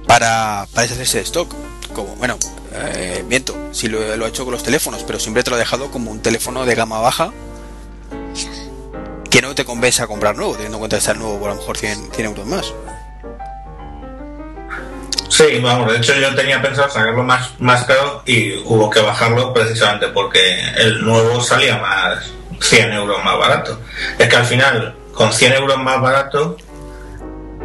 [0.07, 1.55] para, para deshacerse de stock.
[1.93, 2.39] Como, bueno,
[2.73, 5.91] eh, miento, si lo, ha hecho con los teléfonos, pero siempre te lo ha dejado
[5.91, 7.33] como un teléfono de gama baja
[9.31, 11.51] que no te convence a comprar nuevo, teniendo en cuenta que está el nuevo por
[11.51, 12.73] a lo mejor 100, euros más.
[15.29, 19.55] Sí, vamos, de hecho yo tenía pensado sacarlo más, más caro y hubo que bajarlo
[19.55, 23.81] precisamente porque el nuevo salía más 100 euros más barato.
[24.19, 26.57] Es que al final, con 100 euros más barato,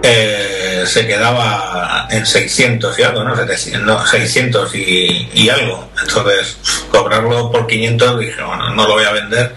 [0.08, 3.36] eh, se quedaba en 600 y algo, ¿no?
[3.36, 5.90] 600 y, algo.
[6.00, 6.58] Entonces,
[6.92, 9.56] cobrarlo por 500, dije, bueno, no lo voy a vender.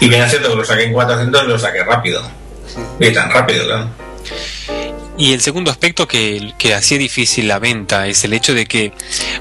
[0.00, 2.22] Y viene siendo que lo saqué en 400 y lo saqué rápido.
[3.00, 3.90] Y tan rápido, claro.
[5.16, 8.92] Y el segundo aspecto que, que hacía difícil la venta es el hecho de que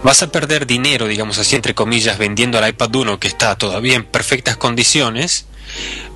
[0.02, 3.96] vas a perder dinero, digamos así, entre comillas, vendiendo el iPad 1 que está todavía
[3.96, 5.46] en perfectas condiciones,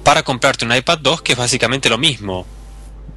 [0.03, 2.47] para comprarte un iPad 2 que es básicamente lo mismo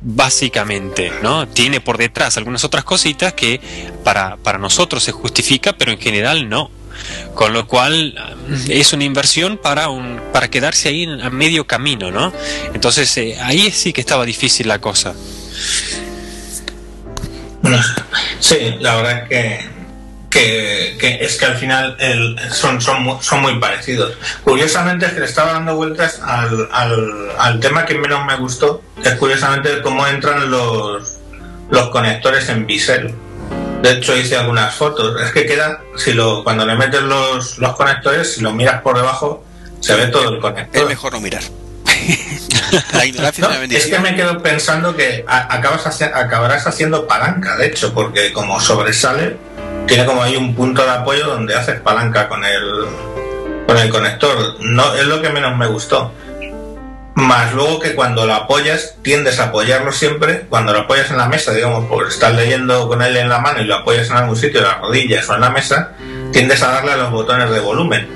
[0.04, 1.48] básicamente, ¿no?
[1.48, 3.60] Tiene por detrás algunas otras cositas que
[4.04, 6.70] para, para nosotros se justifica, pero en general no.
[7.34, 8.14] Con lo cual
[8.68, 12.32] es una inversión para un para quedarse ahí a medio camino, ¿no?
[12.72, 15.14] Entonces eh, ahí sí que estaba difícil la cosa.
[18.38, 19.68] Sí, la verdad es que
[20.34, 21.96] que, es que al final
[22.50, 24.14] son, son, son muy parecidos.
[24.42, 26.68] Curiosamente es que le estaba dando vueltas al,
[27.38, 31.18] al, tema que menos me gustó, es curiosamente cómo entran los,
[31.70, 33.14] los conectores en bisel.
[33.82, 35.20] De hecho hice algunas fotos.
[35.22, 38.96] Es que queda, si lo, cuando le metes los, los conectores, si lo miras por
[38.96, 39.44] debajo,
[39.80, 40.82] se ve todo el conector.
[40.82, 41.42] Es mejor no mirar.
[42.92, 43.04] La
[43.70, 49.36] es que me quedo pensando que acabas acabarás haciendo palanca, de hecho, porque como sobresale,
[49.86, 52.86] tiene como ahí un punto de apoyo donde haces palanca con el
[53.66, 54.56] con el conector.
[54.60, 56.12] No es lo que menos me gustó.
[57.14, 61.26] Más luego que cuando lo apoyas, tiendes a apoyarlo siempre, cuando lo apoyas en la
[61.26, 64.36] mesa, digamos, por estar leyendo con él en la mano y lo apoyas en algún
[64.36, 65.92] sitio, en las rodillas o en la mesa,
[66.32, 68.08] tiendes a darle a los botones de volumen,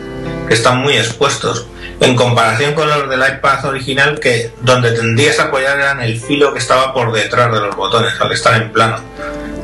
[0.49, 1.69] que están muy expuestos.
[2.01, 6.19] En comparación con los del iPad original, que donde tendrías a apoyar era en el
[6.19, 8.99] filo que estaba por detrás de los botones, al estar en plano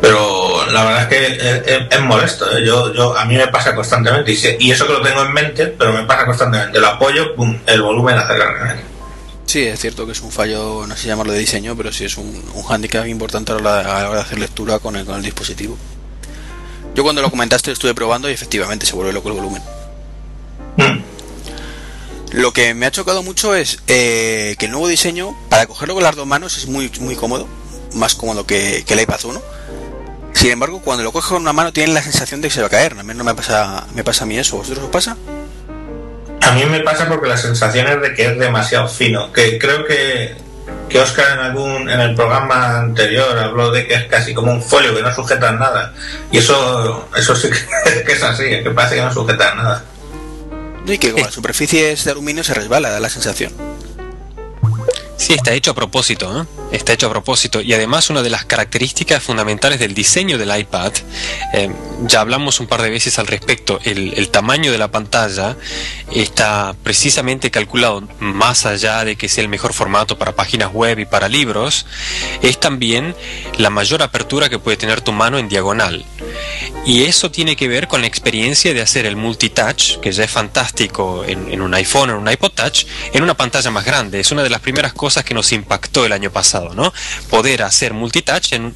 [0.04, 2.44] pero la verdad es que es, molesto.
[2.54, 2.62] ¿eh?
[2.62, 5.94] Yo, yo, a mí me pasa constantemente y, eso que lo tengo en mente, pero
[5.94, 6.78] me pasa constantemente.
[6.78, 8.34] Lo apoyo, pum, el volumen hace.
[9.46, 12.18] Sí, es cierto que es un fallo, no sé llamarlo de diseño, pero sí es
[12.18, 15.78] un, un handicap importante a la, hora de hacer lectura con el, con el dispositivo.
[16.94, 19.62] Yo cuando lo comentaste estuve probando y efectivamente se vuelve loco el volumen.
[20.76, 21.00] Mm.
[22.32, 26.02] Lo que me ha chocado mucho es eh, que el nuevo diseño, para cogerlo con
[26.02, 27.48] las dos manos, es muy, muy cómodo,
[27.94, 29.53] más cómodo que, que el iPad 1
[30.44, 32.66] sin embargo, cuando lo coges con una mano tienes la sensación de que se va
[32.66, 32.94] a caer.
[32.98, 34.58] A mí no me pasa, me pasa a mí eso.
[34.58, 35.16] ¿Vosotros os pasa?
[36.42, 39.86] A mí me pasa porque la sensación es de que es demasiado fino, que creo
[39.86, 40.36] que,
[40.90, 44.62] que Oscar en algún en el programa anterior habló de que es casi como un
[44.62, 45.94] folio que no sujeta nada
[46.30, 47.48] y eso eso sí
[48.04, 49.82] que, es así, que parece que no sujeta nada.
[50.86, 53.73] Y que con la superficie es de aluminio se resbala, da la sensación.
[55.16, 56.46] Sí, está hecho a propósito, ¿eh?
[56.72, 57.60] está hecho a propósito.
[57.60, 60.92] Y además una de las características fundamentales del diseño del iPad,
[61.52, 61.70] eh,
[62.02, 65.56] ya hablamos un par de veces al respecto, el, tamaño de la pantalla
[66.12, 71.04] está precisamente calculado más allá de que sea el mejor formato para páginas web y
[71.04, 71.86] para libros,
[72.42, 73.14] es también
[73.58, 76.04] la mayor apertura que puede tener tu mano en diagonal.
[76.84, 80.30] Y eso tiene que ver con la experiencia de hacer el multitouch, que ya es
[80.30, 84.20] fantástico en, en un iPhone o en un iPod Touch, en una pantalla más grande.
[84.20, 86.90] Es una de las primeras cosas cosas que nos impactó el año pasado, ¿no?
[87.28, 88.74] Poder hacer multitouch en,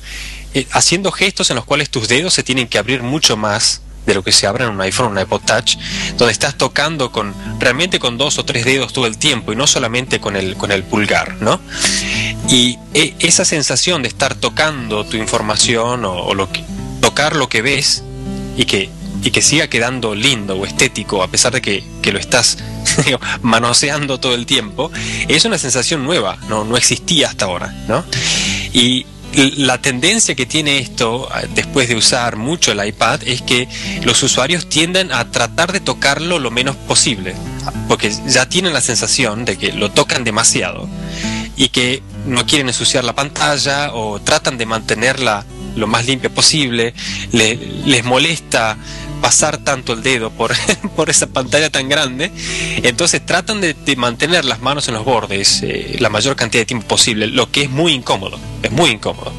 [0.53, 4.13] eh, haciendo gestos en los cuales tus dedos se tienen que abrir mucho más de
[4.13, 5.79] lo que se abre en un iPhone o un iPod Touch,
[6.19, 9.67] donde estás tocando con realmente con dos o tres dedos todo el tiempo y no
[9.67, 11.63] solamente con el, con el pulgar, ¿no?
[12.51, 16.63] Y e, esa sensación de estar tocando tu información o, lo que,
[17.01, 18.03] tocar lo que ves
[18.59, 18.91] y que,
[19.23, 22.59] y que siga quedando lindo o estético a pesar de que, que lo estás
[23.43, 24.91] manoseando todo el tiempo,
[25.29, 28.05] es una sensación nueva, no, no existía hasta ahora, ¿no?
[28.73, 33.69] Y la tendencia que tiene esto ah, después de usar mucho el iPad es que
[34.03, 37.35] los usuarios tienden a tratar de tocarlo lo menos posible,
[37.89, 40.89] porque ya tienen la sensación de que lo tocan demasiado
[41.57, 45.45] y que no quieren ensuciar la pantalla o tratan de mantenerla
[45.77, 46.95] lo más limpia posible,
[47.33, 48.77] les molesta
[49.21, 50.55] pasar tanto el dedo por,
[50.97, 52.31] por esa pantalla tan grande.
[52.83, 56.87] Entonces tratan de, mantener las manos en los bordes eh, la mayor cantidad de tiempo
[56.87, 59.33] posible, lo que es muy incómodo, es muy incómodo.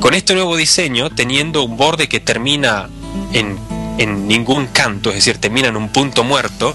[0.00, 2.88] Con este nuevo diseño, teniendo un borde que termina
[3.32, 3.58] en,
[3.98, 6.74] en ningún canto, es decir, termina en un punto muerto,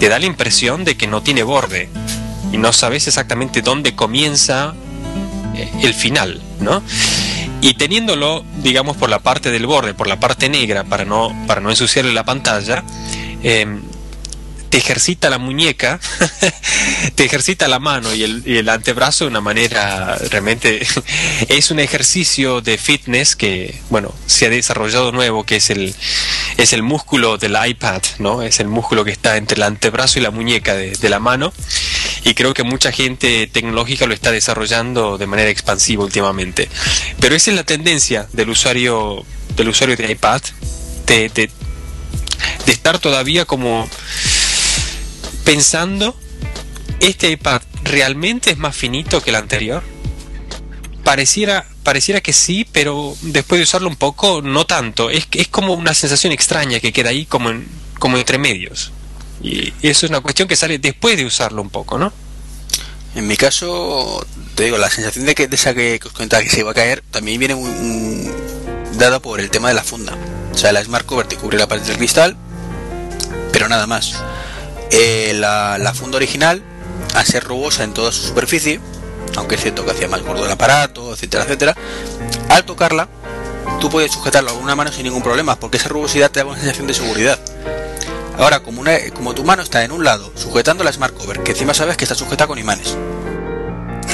[0.00, 1.88] te da la impresión de que no tiene borde
[2.52, 4.74] y no sabes exactamente dónde comienza
[5.54, 6.82] eh, el final, ¿no?
[7.64, 11.62] Y teniéndolo, digamos, por la parte del borde, por la parte negra, para no, para
[11.62, 12.84] no ensuciarle la pantalla,
[13.42, 13.80] em,
[14.68, 15.98] te ejercita la muñeca,
[17.14, 20.86] te ejercita la mano y el, antebrazo de una manera realmente
[21.48, 25.94] es un ejercicio de fitness que, bueno, se ha desarrollado nuevo, que es el,
[26.58, 28.42] es el músculo del iPad, ¿no?
[28.42, 31.54] Es el músculo que está entre el antebrazo y la muñeca de, de la mano
[32.24, 36.68] y creo que mucha gente tecnológica lo está desarrollando de manera expansiva últimamente.
[37.20, 39.24] Pero esa es la tendencia del usuario
[39.56, 40.42] del usuario de iPad
[41.06, 41.50] de,
[42.66, 43.88] estar todavía como
[45.44, 46.16] pensando,
[47.00, 49.82] ¿este iPad realmente es más finito que el anterior?
[51.04, 55.10] Pareciera, pareciera que sí, pero después de usarlo un poco, no tanto.
[55.10, 57.52] Es, es como una sensación extraña que queda ahí como,
[57.98, 58.90] como entre medios.
[59.42, 62.12] Y eso es una cuestión que sale después de usarlo un poco, ¿no?
[63.14, 66.48] En mi caso, te digo, la sensación de que de esa que, os comentaba que
[66.50, 67.54] se iba a caer también viene
[68.94, 70.16] dada por el tema de la funda.
[70.52, 72.36] O sea, la Smart Cover te cubre la pared del cristal,
[73.52, 74.20] pero nada más.
[74.90, 76.62] Eh, la, funda original,
[77.14, 78.80] al ser rugosa en toda su superficie,
[79.36, 81.76] aunque es cierto que hacía más gordo el aparato, etcétera, etcétera,
[82.48, 83.08] al tocarla,
[83.80, 86.56] tú puedes sujetarlo con una mano sin ningún problema, porque esa rugosidad te da una
[86.56, 87.38] sensación de seguridad.
[88.38, 91.52] Ahora, como, una, como tu mano está en un lado, sujetando la Smart Cover, que
[91.52, 92.96] encima sabes que está sujeta con imanes,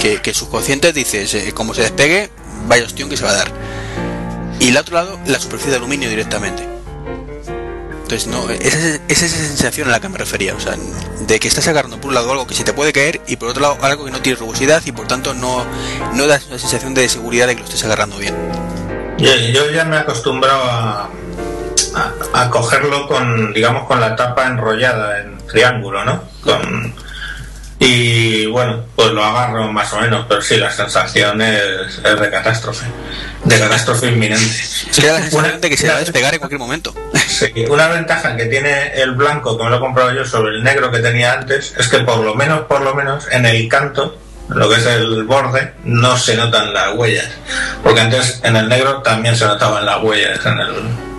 [0.00, 2.30] que, que subconsciente dices, como se despegue,
[2.66, 3.52] vaya ostión que se va a dar.
[4.58, 6.68] Y el otro lado, la superficie de aluminio directamente.
[8.02, 10.74] Entonces, no, es esa sensación a la que me refería, o sea,
[11.20, 13.48] de que estás agarrando por un lado algo que se te puede caer y por
[13.48, 15.64] otro lado algo que no tiene rugosidad y por tanto no,
[16.14, 18.34] no da una sensación de seguridad de que lo estés agarrando bien.
[19.16, 21.10] Yo, ya me he acostumbrado a,
[21.94, 26.22] a, cogerlo con, digamos, con la tapa enrollada en triángulo, ¿no?
[26.42, 26.94] Con,
[27.82, 32.84] y bueno, pues lo agarro más o menos, pero sí, la sensación es, de catástrofe,
[33.44, 34.44] de catástrofe inminente.
[34.44, 36.94] Sí, la sensación de que se va a despegar en cualquier momento.
[37.26, 40.62] Sí, una ventaja que tiene el blanco, que me lo he comprado yo, sobre el
[40.62, 44.18] negro que tenía antes, es que por lo menos, por lo menos, en el canto,
[44.50, 47.30] lo que es el borde, no se notan las huellas.
[47.82, 51.09] Porque antes en el negro también se notaban las huellas en el,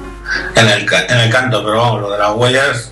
[0.56, 2.92] en el, en el canto, pero vamos, lo de las huellas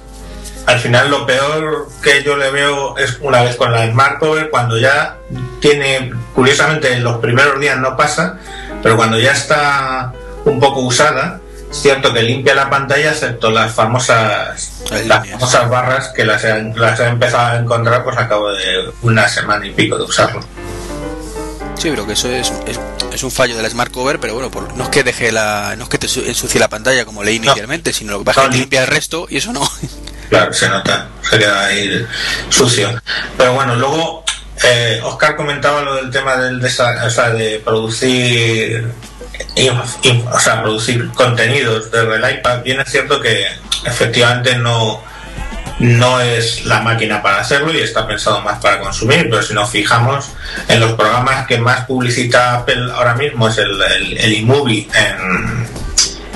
[0.70, 4.52] al final lo peor que yo le veo es una vez con la Smart Cover,
[4.52, 5.18] cuando ya
[5.60, 8.38] tiene, curiosamente en los primeros días no pasa,
[8.84, 10.14] pero cuando ya está
[10.46, 11.40] un poco usada,
[11.72, 17.00] cierto que limpia la pantalla, excepto las famosas, las famosas barras que las he, las
[17.00, 20.42] he empezado a encontrar pues a cabo de una semana y pico de usarlo.
[21.80, 22.52] Sí, pero que eso es,
[23.14, 25.86] es, un fallo de la Smart Cover, pero bueno, no es que deje la, no
[25.86, 28.58] es que te ensucie la pantalla como leí inicialmente, sino lo que pasa es que
[28.58, 29.62] limpia el resto y eso no.
[30.30, 32.06] Claro, se nota, se queda ahí
[32.50, 33.02] sucio.
[33.36, 34.24] Pero bueno, luego
[34.62, 36.70] eh, Oscar comentaba lo del tema del o
[37.10, 38.86] sea, de producir
[40.32, 42.62] o sea, producir contenidos desde el iPad.
[42.62, 43.46] Bien es cierto que
[43.86, 45.02] efectivamente no
[45.80, 49.70] no es la máquina para hacerlo y está pensado más para consumir, pero si nos
[49.70, 50.30] fijamos
[50.68, 53.82] en los programas que más publicita Apple ahora mismo es el,
[54.18, 55.68] el, iMovie en,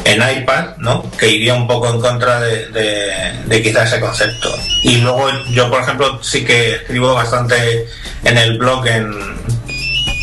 [0.05, 1.09] en iPad, ¿no?
[1.17, 4.49] que iría un poco en contra de, de, de quizá ese concepto.
[4.83, 7.87] Y luego yo, por ejemplo, sí que escribo bastante
[8.23, 9.13] en el blog en,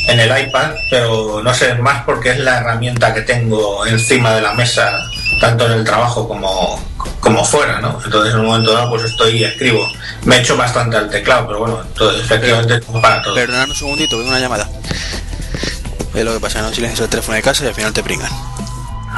[0.09, 4.41] en el iPad, pero no sé, más porque es la herramienta que tengo encima de
[4.41, 4.99] la mesa,
[5.41, 6.81] tanto en el trabajo como,
[7.21, 8.01] como fuera, ¿no?
[8.03, 9.87] Entonces en un momento dado pues estoy y escribo.
[10.25, 11.85] Me he hecho bastante al teclado, pero bueno,
[12.19, 13.35] efectivamente para todo.
[13.35, 14.69] Perdonad un segundito, tengo una llamada.
[16.15, 18.31] Es lo que pasa, no silencio el teléfono de casa y al final te pringan.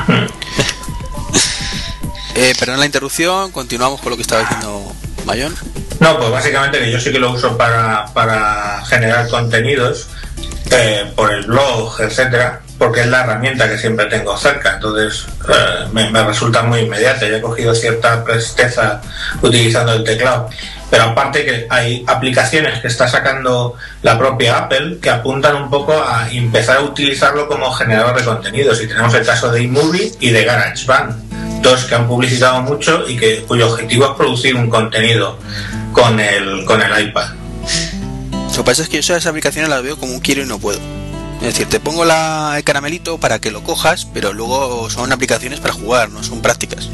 [2.35, 4.93] eh, perdón la interrupción, continuamos con lo que estaba diciendo
[5.25, 5.55] Mayón.
[6.01, 10.09] No, pues básicamente que yo sí que lo uso para, para generar contenidos
[10.71, 15.87] eh, por el blog, etcétera, porque es la herramienta que siempre tengo cerca, entonces eh,
[15.93, 17.29] me, resulta muy inmediata.
[17.29, 19.01] Ya he cogido cierta presteza
[19.41, 20.51] utilizando el teclado.
[20.91, 25.93] Pero aparte que hay aplicaciones que está sacando la propia Apple que apuntan un poco
[25.93, 28.83] a empezar a utilizarlo como generador de contenidos.
[28.83, 33.17] Y tenemos el caso de iMovie y de GarageBand, dos que han publicitado mucho y
[33.17, 35.39] que cuyo objetivo es producir un contenido
[35.93, 37.29] con el, con el iPad.
[38.51, 41.02] Lo que pasa es que yo esas aplicaciones las veo como quiero y no puedo.
[41.43, 45.59] Es decir, te pongo la, el caramelito para que lo cojas, pero luego son aplicaciones
[45.59, 46.89] para jugar, no son prácticas.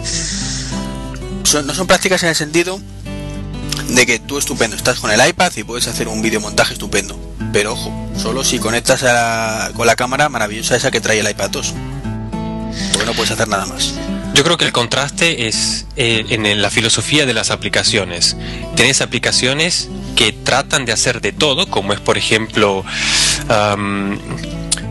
[1.53, 2.81] no son prácticas en el sentido
[3.89, 7.19] de que tú estupendo, estás con el iPad y puedes hacer un videomontaje estupendo.
[7.53, 9.05] Pero ojo, solo si conectas
[9.75, 11.75] con la cámara maravillosa esa que trae el iPad 2.
[12.93, 13.93] Porque no puedes hacer nada más.
[14.39, 18.37] Yo creo que el contraste es eh, en la filosofía de las aplicaciones.
[18.77, 22.85] Tenés aplicaciones que tratan de hacer de todo, como es por ejemplo
[23.51, 24.17] um,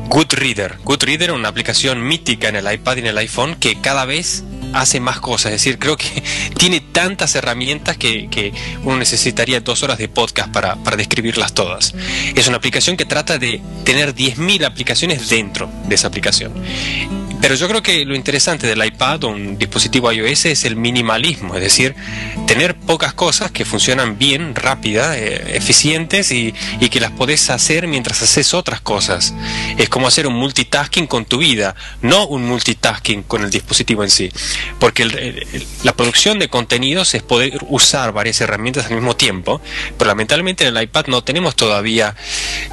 [0.09, 0.79] Goodreader.
[0.83, 4.43] Goodreader una aplicación mítica en el iPad y en el iPhone que cada vez
[4.73, 5.53] hace más cosas.
[5.53, 6.23] Es decir, creo que
[6.57, 8.53] tiene tantas herramientas que,
[8.83, 11.93] uno necesitaría dos horas de podcast para, para, describirlas todas.
[12.35, 16.53] Es una aplicación que trata de tener 10.000 aplicaciones dentro de esa aplicación.
[17.41, 21.55] Pero yo creo que lo interesante del iPad o un dispositivo iOS es el minimalismo,
[21.55, 21.95] es decir,
[22.47, 26.53] tener pocas cosas que funcionan bien, rápidas, eh, eficientes y,
[26.89, 29.33] que las podés hacer mientras haces otras cosas.
[29.77, 34.09] Es como hacer un multitasking con tu vida, no un multitasking con el dispositivo en
[34.09, 34.31] sí.
[34.79, 35.05] Porque
[35.83, 39.61] la producción de contenidos es poder usar varias herramientas al mismo tiempo,
[39.97, 42.15] pero lamentablemente en el iPad no tenemos todavía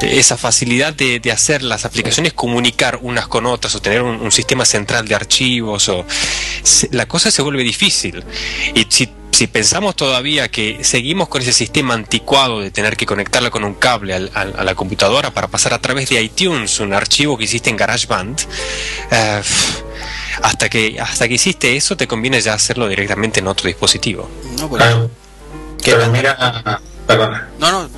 [0.01, 5.09] esa facilidad de, hacer las aplicaciones comunicar unas con otras o tener un sistema central
[5.09, 6.07] de archivos o
[6.91, 8.25] la cosa se vuelve difícil.
[8.75, 13.51] Y si, si pensamos todavía que seguimos con ese sistema anticuado de tener que conectarla
[13.51, 17.45] con un cable a la computadora para pasar a través de iTunes un archivo que
[17.45, 18.41] hiciste en GarageBand,
[19.11, 19.43] eh,
[20.43, 24.29] hasta que hasta que hiciste eso te conviene ya hacerlo directamente en otro dispositivo.
[24.59, 27.49] No, pero mira, perdona.
[27.59, 27.91] No, no,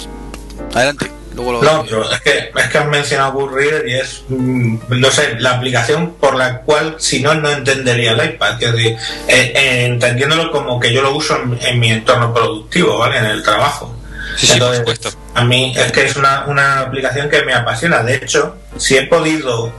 [0.74, 1.11] adelante.
[1.37, 5.53] No, pero es que, es que has mencionado Goodreader y es, mm, no sé, la
[5.53, 8.62] aplicación por la cual si no, no entendería el iPad.
[8.62, 8.97] Es decir,
[9.28, 13.18] eh, eh, entendiéndolo como que yo lo uso en, mi entorno productivo, ¿vale?
[13.18, 13.95] En el trabajo.
[14.37, 15.11] Sí, sí, por supuesto.
[15.34, 18.03] A mí es que es una, una aplicación que me apasiona.
[18.03, 19.72] De hecho, si he podido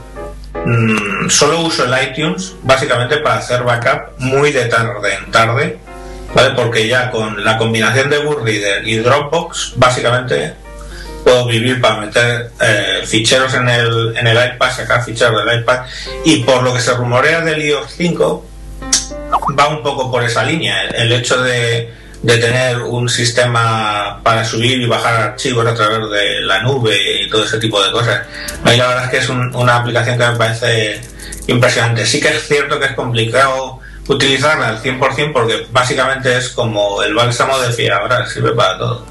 [0.64, 5.78] mm, solo uso el iTunes básicamente para hacer backup muy de tarde en tarde,
[6.34, 6.50] ¿vale?
[6.54, 10.54] Porque ya con la combinación de Goodreader y Dropbox, básicamente
[11.24, 15.80] puedo vivir para meter eh, ficheros en el, en el iPad, sacar ficheros del iPad
[16.24, 18.44] y por lo que se rumorea del iOS 5
[19.58, 21.92] va un poco por esa línea, el, hecho de,
[22.22, 27.28] de, tener un sistema para subir y bajar archivos a través de la nube y
[27.28, 28.22] todo ese tipo de cosas.
[28.64, 31.00] A la verdad es que es una aplicación que me parece
[31.46, 32.06] impresionante.
[32.06, 37.14] Sí que es cierto que es complicado utilizarla al 100% porque básicamente es como el
[37.14, 39.06] bálsamo de fibra, sirve para todo.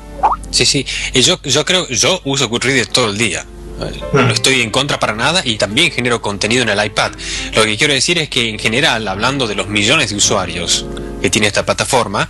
[0.51, 0.85] Sí, sí.
[1.13, 3.45] Y yo, yo creo, yo uso Goodreader todo el día.
[4.11, 4.31] No mm.
[4.31, 7.11] estoy en contra para nada y también genero contenido en el iPad.
[7.53, 10.85] Lo que quiero decir es que en general, hablando de los millones de usuarios
[11.21, 12.29] que tiene esta plataforma,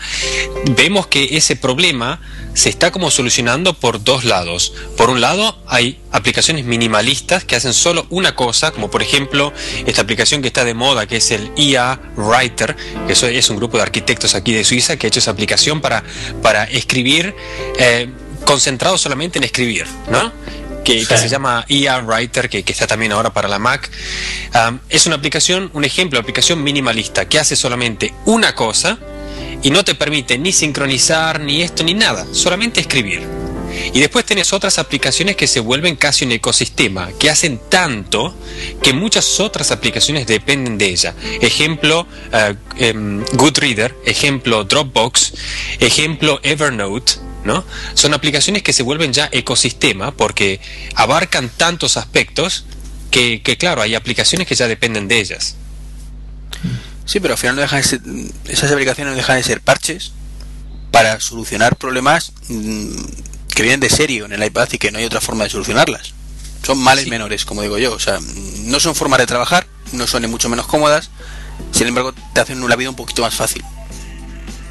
[0.75, 2.19] vemos que ese problema
[2.53, 4.73] se está como solucionando por dos lados.
[4.95, 9.53] Por un lado, hay aplicaciones minimalistas que hacen solo una cosa, como por ejemplo
[9.85, 12.75] esta aplicación que está de moda, que es el IA Writer,
[13.05, 15.81] que eso es un grupo de arquitectos aquí de Suiza que ha hecho esa aplicación
[15.81, 16.03] para,
[16.41, 17.35] para escribir,
[17.77, 18.09] eh,
[18.43, 20.31] concentrado solamente en escribir, ¿no?
[20.87, 23.89] Que, se llama IA Writer, que, está también ahora para la Mac.
[24.89, 28.97] es una aplicación, un ejemplo de aplicación minimalista que hace solamente una cosa
[29.61, 33.27] y no te permite ni sincronizar, ni esto, ni nada, solamente escribir.
[33.93, 38.35] Y después tenés otras aplicaciones que se vuelven casi un ecosistema, que hacen tanto
[38.81, 41.13] que muchas otras aplicaciones dependen de ella.
[41.41, 45.33] Ejemplo, uh, um, Goodreader, ejemplo, Dropbox,
[45.79, 47.13] ejemplo, Evernote.
[47.47, 47.65] ¿No?
[47.95, 50.59] Son aplicaciones que se vuelven ya ecosistema porque
[50.93, 52.65] abarcan tantos aspectos
[53.09, 55.55] que, que claro, hay aplicaciones que ya dependen de ellas.
[57.05, 58.01] Sí, pero al final no dejan de ser,
[58.49, 60.11] esas aplicaciones no dejan de ser parches
[60.91, 62.91] para solucionar problemas mm,
[63.53, 66.13] que vienen de serio en el iPad y que no hay otra forma de solucionarlas.
[66.65, 67.09] Son males Sí.
[67.09, 67.93] menores, como digo yo.
[67.93, 68.19] O sea,
[68.65, 71.09] no son formas de trabajar, no son ni mucho menos cómodas.
[71.71, 73.63] Sin embargo, te hacen la vida un poquito más fácil.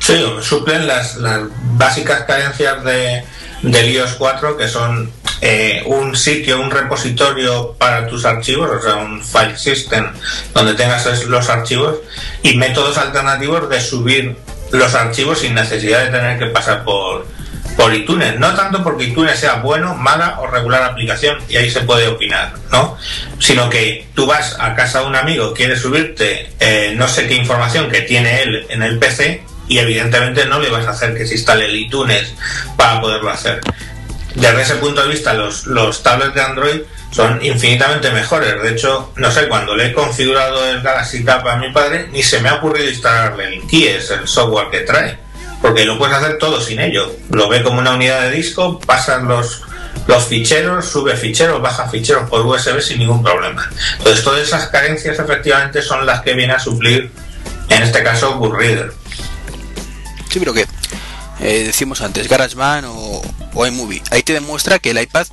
[0.07, 1.41] Sí, suplen las, las
[1.77, 3.25] básicas carencias de,
[3.63, 8.95] del iOS 4, que son eh, un sitio, un repositorio para tus archivos, o sea,
[8.95, 10.13] un file system
[10.55, 11.97] donde tengas los archivos,
[12.45, 14.37] y métodos alternativos de subir
[14.71, 17.27] los archivos sin necesidad de tener que pasar por,
[17.77, 18.39] por iTunes.
[18.39, 22.55] No tanto porque iTunes sea bueno, mala o regular aplicación, y ahí se puede opinar,
[22.71, 22.97] ¿no?
[23.41, 27.35] Sino que tú vas a casa de un amigo, quieres subirte eh, no sé qué
[27.35, 31.27] información que tiene él en el PC, y evidentemente no le vas a hacer que
[31.27, 32.35] se instale el iTunes
[32.77, 33.61] para poderlo hacer.
[34.35, 38.63] Desde ese punto de vista, los, los tablets de Android son infinitamente mejores.
[38.63, 42.23] De hecho, no sé, cuando le he configurado el Galaxy Tab a mi padre, ni
[42.23, 45.19] se me ha ocurrido instalarle el Kies, el software que trae.
[45.63, 47.11] Porque lo puedes hacer todo sin ello.
[47.31, 49.63] Lo ve como una unidad de disco, pasas los,
[50.07, 53.69] los ficheros, sube ficheros, baja ficheros por USB sin ningún problema.
[53.97, 57.11] Entonces, todas esas carencias efectivamente son las que viene a suplir,
[57.71, 58.93] en este caso, Goodreader.
[60.37, 60.67] Sí, pero que
[61.41, 63.23] eh, decimos antes, GarageBand o,
[63.55, 64.03] o iMovie.
[64.11, 65.27] Ahí te demuestra que el iPad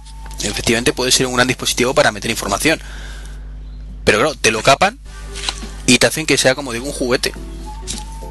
[0.43, 2.80] efectivamente puede ser un gran dispositivo para meter información.
[4.06, 4.97] Pero claro, te lo capan
[5.88, 7.34] y te hacen que sea como digo un juguete.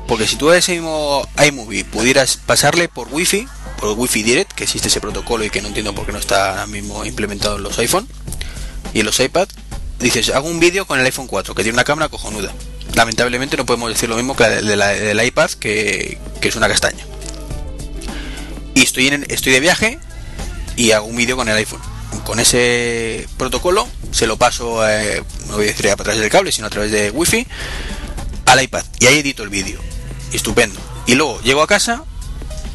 [0.09, 3.47] Porque si tú a ese mismo iMovie pudieras pasarle por Wi-Fi,
[3.77, 6.53] por Wi-Fi Direct, que existe ese protocolo y que no entiendo por qué no está
[6.53, 8.09] ahora mismo implementado en los iPhone
[8.95, 9.47] y en los iPad,
[9.99, 12.51] dices, hago un vídeo con el iPhone 4, que tiene una cámara cojonuda.
[12.95, 16.57] Lamentablemente no podemos decir lo mismo que la de la- del iPad, que, que es
[16.57, 17.05] una castaña.
[18.75, 19.99] Y estoy, en, estoy de viaje
[20.77, 21.81] y hago un vídeo con el iPhone.
[22.25, 26.53] Con ese protocolo se lo paso, eh, no voy a decir a través del cable,
[26.53, 27.47] sino a través de Wi-Fi
[28.47, 28.85] al iPad.
[29.01, 29.81] Y ahí edito el vídeo.
[30.33, 30.79] Estupendo.
[31.07, 32.05] Y luego llego a casa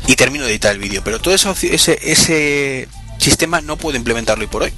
[0.08, 1.02] y termino de editar el vídeo.
[1.04, 2.88] Pero todo eso, ese, ese
[3.20, 4.74] sistema no puedo implementarlo hoy por hoy.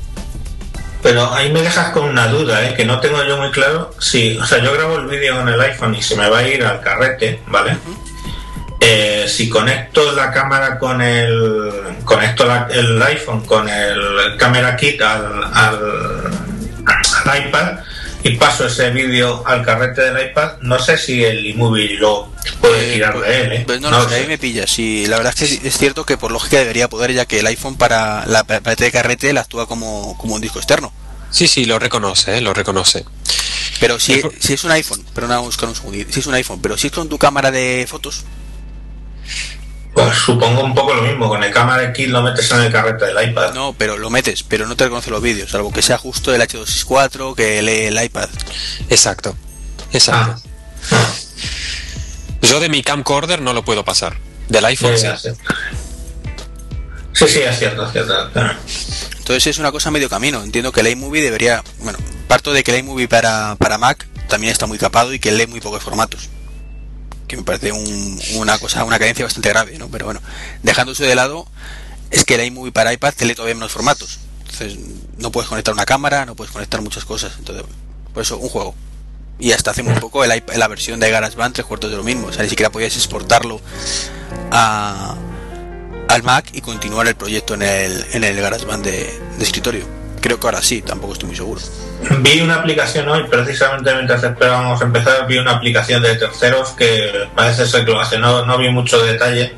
[1.01, 2.73] Pero ahí me dejas con una duda, ¿eh?
[2.75, 3.91] que no tengo yo muy claro.
[3.99, 6.47] Si, o sea, yo grabo el vídeo con el iPhone y se me va a
[6.47, 7.77] ir al carrete, ¿vale?
[8.81, 15.01] Eh, si conecto la cámara con el conecto la- el iPhone con el camera kit
[15.01, 16.31] al, al,
[17.25, 17.79] al iPad
[18.23, 22.89] y paso ese vídeo al carrete del iPad, no sé si el iMovie lo puede
[22.89, 23.63] Eh, tirar pues- de él, ¿eh?
[23.65, 24.69] pues no, No sé, ahí me pillas.
[24.69, 27.47] Sí, la verdad es que es cierto que por lógica debería poder, ya que el
[27.47, 30.91] iPhone para la parte de carrete la actúa como, como un disco externo.
[31.31, 32.41] Sí, sí, lo reconoce, ¿eh?
[32.41, 33.05] lo reconoce.
[33.79, 36.11] Pero si, si es un iPhone, pero no vamos a buscar un segundito.
[36.11, 38.25] Si es un iPhone, pero si es con tu cámara de fotos,
[40.03, 43.05] Pues supongo un poco lo mismo, con el cámara kit lo metes en el carrete
[43.05, 43.53] del iPad.
[43.53, 46.41] no, pero lo metes, pero no te reconoce los vídeos, salvo que sea justo el
[46.41, 48.29] H264 que lee el iPad.
[48.89, 49.35] Exacto,
[49.91, 50.41] exacto.
[50.91, 51.11] Ah.
[52.41, 54.17] Yo de mi camcorder no lo puedo pasar.
[54.47, 55.29] Del iPhone Sí, sí.
[55.29, 55.35] sí.
[57.13, 58.13] Sí, sí, es cierto, es cierto.
[59.17, 60.41] Entonces es una cosa medio camino.
[60.41, 64.51] Entiendo que el iMovie debería, bueno, parto de que el iMovie para, para Mac también
[64.51, 66.29] está muy capado y que lee muy pocos formatos.
[67.29, 69.87] Que me parece un- una cosa, una carencia bastante grave, ¿no?
[69.87, 70.19] Pero bueno,
[70.63, 71.47] dejando eso de lado,
[72.11, 74.19] es que el iMovie para iPad lee todavía menos formatos.
[74.41, 74.77] Entonces
[75.17, 77.33] no puedes conectar una cámara, no puedes conectar muchas cosas.
[77.39, 77.63] Entonces,
[78.13, 78.75] por eso, un juego.
[79.39, 82.27] Y hasta hace muy poco el la versión de GarageBand tres cuartos de lo mismo.
[82.27, 83.61] O sea, ni siquiera podías exportarlo
[84.51, 89.85] al Mac y continuar el proyecto en el, en el GarageBand de, de escritorio.
[90.21, 91.61] Creo que ahora sí, tampoco estoy muy seguro.
[92.19, 97.65] Vi una aplicación hoy, precisamente mientras esperábamos empezar, vi una aplicación de terceros que parece
[97.65, 99.53] ser que lo hace, no, no vi mucho detalle,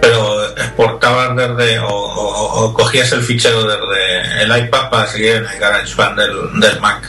[0.00, 5.46] pero exportabas desde, o, o- o cogías el fichero desde el iPad para seguir en
[5.46, 7.08] el GarageBand del, del Mac.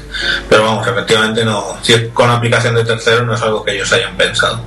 [0.50, 3.92] Pero vamos, efectivamente no, si es con aplicación de terceros no es algo que ellos
[3.94, 4.62] hayan pensado.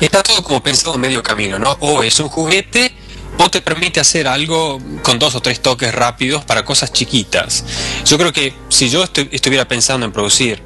[0.00, 1.76] Está todo como pensado en medio camino, ¿no?
[1.80, 2.94] O es un juguete
[3.38, 7.64] o te permite hacer algo con dos o tres toques rápidos para cosas chiquitas.
[8.06, 10.62] Yo creo que si yo estu- estuviera pensando en producir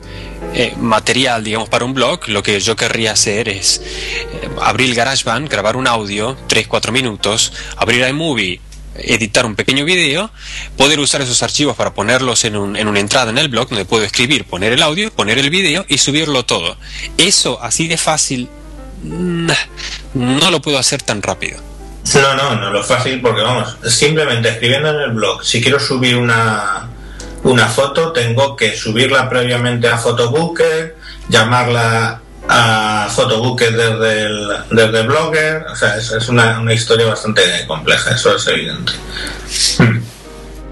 [0.54, 4.94] eh, material, digamos, para un blog, lo que yo querría hacer es eh, abrir el
[4.94, 8.60] GarageBand, grabar un audio, 3-4 minutos, abrir iMovie,
[8.96, 10.30] editar un pequeño video,
[10.76, 13.84] poder usar esos archivos para ponerlos en, un- en una entrada en el blog donde
[13.84, 16.76] puedo escribir, poner el audio, poner el video y subirlo todo.
[17.18, 18.48] Eso así de fácil
[19.02, 21.69] no lo puedo hacer tan rápido.
[22.14, 26.16] No, no, no lo fácil porque vamos, simplemente escribiendo en el blog, si quiero subir
[26.16, 26.88] una,
[27.44, 30.96] una foto, tengo que subirla previamente a Photobooker,
[31.28, 34.28] llamarla a Photobooker desde
[34.70, 38.92] desde Blogger, o sea, es, una, una, historia bastante compleja, eso es evidente.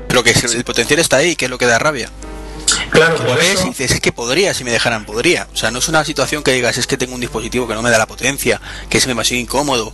[0.09, 2.11] Pero que el potencial está ahí, que es lo que da rabia.
[2.91, 3.65] Claro, por eso...
[3.65, 5.47] Dices, es que podría, si me dejaran, podría.
[5.53, 7.83] O sea, no es una situación que digas, es que tengo un dispositivo que no
[7.83, 9.93] me da la potencia, que es demasiado incómodo,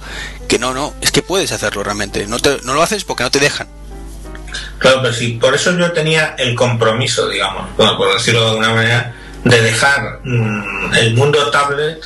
[0.49, 2.27] que no, no, es que puedes hacerlo realmente.
[2.27, 3.69] No, te, no lo haces porque no te dejan.
[4.79, 8.75] Claro, pero sí, por eso yo tenía el compromiso, digamos, bueno, por decirlo de alguna
[8.75, 12.05] manera, de dejar mmm, el mundo tablet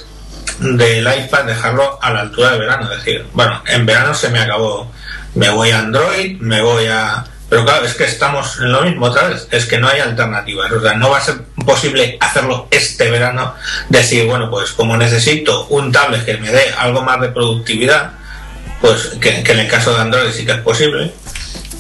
[0.58, 2.90] del iPad, dejarlo a la altura de verano.
[2.90, 4.90] Es decir, bueno, en verano se me acabó,
[5.34, 9.06] me voy a Android, me voy a pero claro, es que estamos en lo mismo
[9.06, 12.68] otra vez, es que no hay alternativas, o sea, no va a ser posible hacerlo
[12.70, 13.54] este verano,
[13.88, 18.12] decir, bueno, pues como necesito un tablet que me dé algo más de productividad,
[18.80, 21.12] pues que, que en el caso de Android sí que es posible,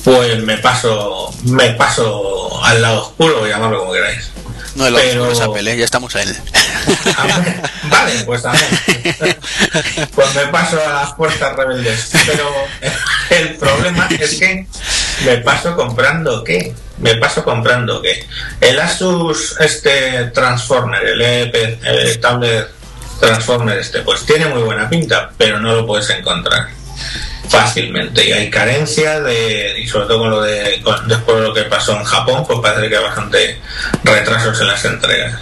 [0.04, 4.30] pues me paso, me paso al lado oscuro, llamarlo como queráis.
[4.74, 5.32] No, el Pero...
[5.32, 5.76] es Apple, ¿eh?
[5.76, 6.36] ya estamos a él.
[7.90, 8.64] vale, pues también.
[10.14, 12.10] pues me paso a las puertas rebeldes.
[12.26, 12.48] Pero
[13.30, 14.66] el problema es que
[15.24, 16.74] me paso comprando qué.
[16.98, 18.26] Me paso comprando qué.
[18.60, 22.68] El Asus este Transformer, el, EP, el tablet
[23.20, 26.68] Transformer este, pues tiene muy buena pinta, pero no lo puedes encontrar
[27.48, 31.62] fácilmente y hay carencia de y sobre todo con lo de después de lo que
[31.62, 33.58] pasó en Japón pues parece que hay bastante
[34.04, 35.40] retrasos en las entregas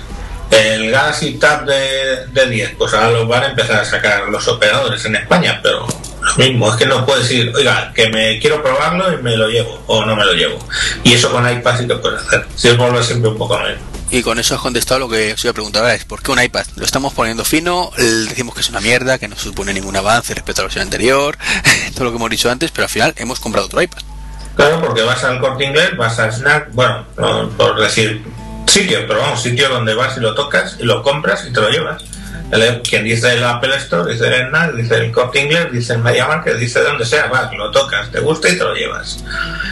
[0.51, 4.47] el Galaxy Tab de, de 10 pues ahora los van a empezar a sacar los
[4.47, 5.85] operadores en España pero
[6.27, 9.49] lo mismo es que no puedes decir oiga que me quiero probarlo y me lo
[9.49, 10.59] llevo o no me lo llevo
[11.05, 13.79] y eso con iPad sí que puedes hacer si es volver siempre un poco nuevo
[14.11, 16.41] y con eso has contestado lo que os iba a preguntar es ¿por qué un
[16.41, 16.65] iPad?
[16.77, 20.61] Lo estamos poniendo fino, decimos que es una mierda, que no supone ningún avance respecto
[20.61, 21.37] a la versión anterior,
[21.95, 24.03] todo lo que hemos dicho antes, pero al final hemos comprado otro iPad.
[24.55, 28.23] Claro, porque vas al corte inglés, vas a Snack, bueno, no, por decir
[28.67, 31.69] sitio, pero vamos, sitio donde vas y lo tocas y lo compras y te lo
[31.69, 32.03] llevas.
[32.89, 36.27] Quien dice el Apple Store, dice el Snack, dice el corte inglés, dice el Media
[36.27, 39.25] Market, dice donde sea, vas, lo tocas, te gusta y te lo llevas.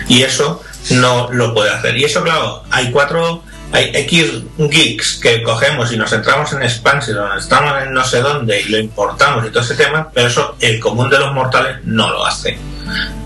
[0.09, 1.97] Y eso no lo puede hacer.
[1.97, 3.43] Y eso, claro, hay cuatro
[3.75, 8.61] hay X geeks que cogemos y nos entramos en Expansion, estamos en no sé dónde
[8.61, 12.09] y lo importamos y todo ese tema, pero eso el común de los mortales no
[12.09, 12.57] lo hace.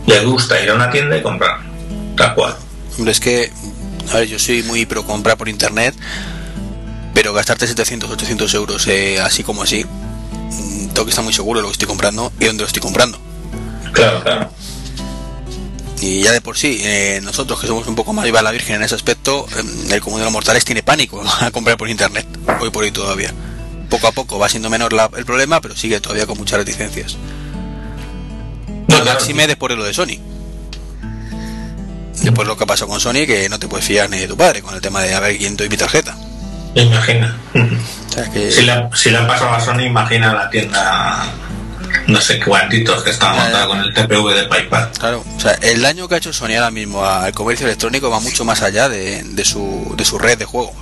[0.07, 1.59] Le gusta ir a una tienda y comprar,
[2.17, 2.55] tal cual.
[2.97, 3.53] Hombre, es que,
[4.11, 5.95] a ver, yo soy muy pro comprar por internet,
[7.19, 11.59] pero gastarte 700, 800 euros eh, así como así, mm, tengo que estar muy seguro
[11.59, 13.19] de lo que estoy comprando y dónde lo estoy comprando.
[13.91, 14.49] Claro, claro.
[16.01, 18.77] Y ya de por sí, eh, nosotros que somos un poco más viva la Virgen
[18.77, 22.25] en ese aspecto, eh, el común de los mortales tiene pánico a comprar por internet,
[22.61, 23.35] hoy por hoy todavía.
[23.91, 27.17] Poco a poco va siendo menor la, el problema, pero sigue todavía con muchas reticencias.
[28.87, 30.21] No, máxime después de lo de Sony.
[32.23, 34.63] Después lo que pasó con Sony, que no te puedes fiar ni de tu padre
[34.63, 36.17] con el tema de a ver quién te mi tarjeta.
[36.83, 37.37] Imagina.
[37.55, 38.51] O sea que...
[38.51, 41.25] si, le, si han pasado a Sony, imagina la tienda
[42.07, 44.91] no sé cuántitos que está montada con el TPV de PayPal.
[44.99, 48.21] Claro, o sea, el daño que ha hecho Sony ahora mismo al comercio electrónico va
[48.21, 50.73] mucho más allá de, de, su, de su red de juego.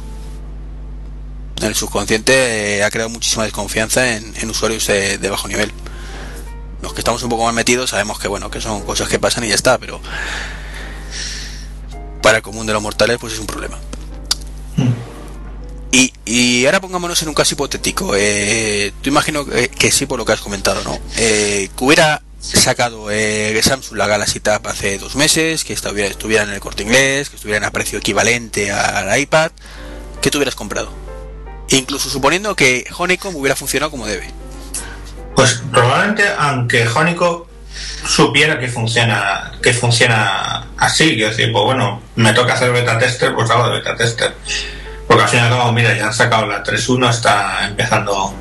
[1.61, 5.73] En el subconsciente eh, ha creado muchísima desconfianza en, en usuarios de, de, bajo nivel.
[6.83, 9.45] Los que estamos un poco más metidos sabemos que bueno, que son cosas que pasan
[9.45, 10.01] y ya está, pero
[12.23, 13.79] para el común de los mortales pues es un problema.
[14.77, 15.16] Mm.
[15.93, 18.13] Y, y, ahora pongámonos en un caso hipotético.
[18.17, 20.99] Eh, tú imagino que, que, sí por lo que has comentado, ¿no?
[21.17, 26.45] Eh, que hubiera sacado eh, Samsung la Galaxy Tab hace dos meses, que estuviera, estuviera
[26.45, 29.51] en el corte inglés, que estuviera a precio equivalente al iPad,
[30.21, 30.93] ¿qué te hubieras comprado?
[31.69, 34.31] Incluso suponiendo que Honeycomb hubiera funcionado como debe.
[35.35, 37.45] Pues probablemente, aunque Honeycomb
[38.07, 43.35] supiera que funciona que funciona así, que decir, pues bueno, me toca hacer beta tester,
[43.35, 44.35] pues hago de beta tester
[45.07, 48.35] porque al fin y al cabo, mira, ya han sacado la 3.1, está empezando,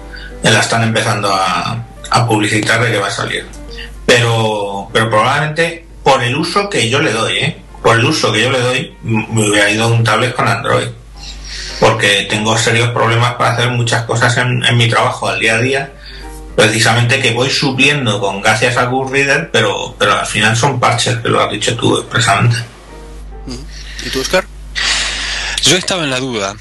[0.44, 3.46] la están empezando a, a, publicitar de que va a salir.
[4.06, 7.62] Pero, pero probablemente por el uso que yo le doy, ¿eh?
[7.82, 10.88] por el uso que yo le doy, me hubiera ido un tablet con Android.
[11.80, 15.92] Porque tengo serios problemas para hacer muchas cosas en, mi trabajo al día a día
[16.56, 21.28] precisamente que voy supliendo con gracias a Reader, pero, pero al final son parches, que
[21.28, 22.56] lo has dicho tú expresamente.
[24.06, 24.46] ¿Y tú, Oscar?
[25.66, 26.56] Yo estaba en la duda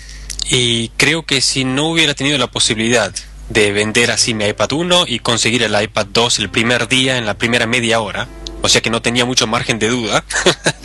[0.48, 3.14] y creo que si no hubiera tenido la posibilidad
[3.50, 7.26] de vender así mi iPad 1 y conseguir el iPad 2 el primer día, en
[7.26, 8.28] la primera media hora,
[8.62, 10.24] o sea que no tenía mucho margen de duda,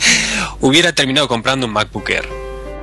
[0.60, 2.28] hubiera terminado comprando un MacBook Air.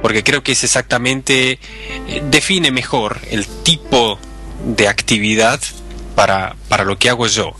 [0.01, 1.59] Porque creo que es exactamente,
[2.07, 4.17] eh, define mejor el tipo
[4.65, 5.61] de actividad
[6.15, 7.53] para, para lo que hago yo.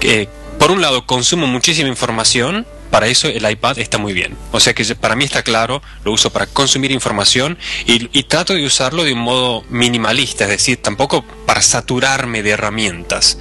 [0.00, 0.28] Que,
[0.58, 4.36] por un lado, consumo muchísima información, para eso el iPad está muy bien.
[4.50, 8.66] O sea que para mí está claro, lo uso para consumir información y, trato de
[8.66, 13.38] usarlo de un modo minimalista, es decir, tampoco para saturarme de herramientas.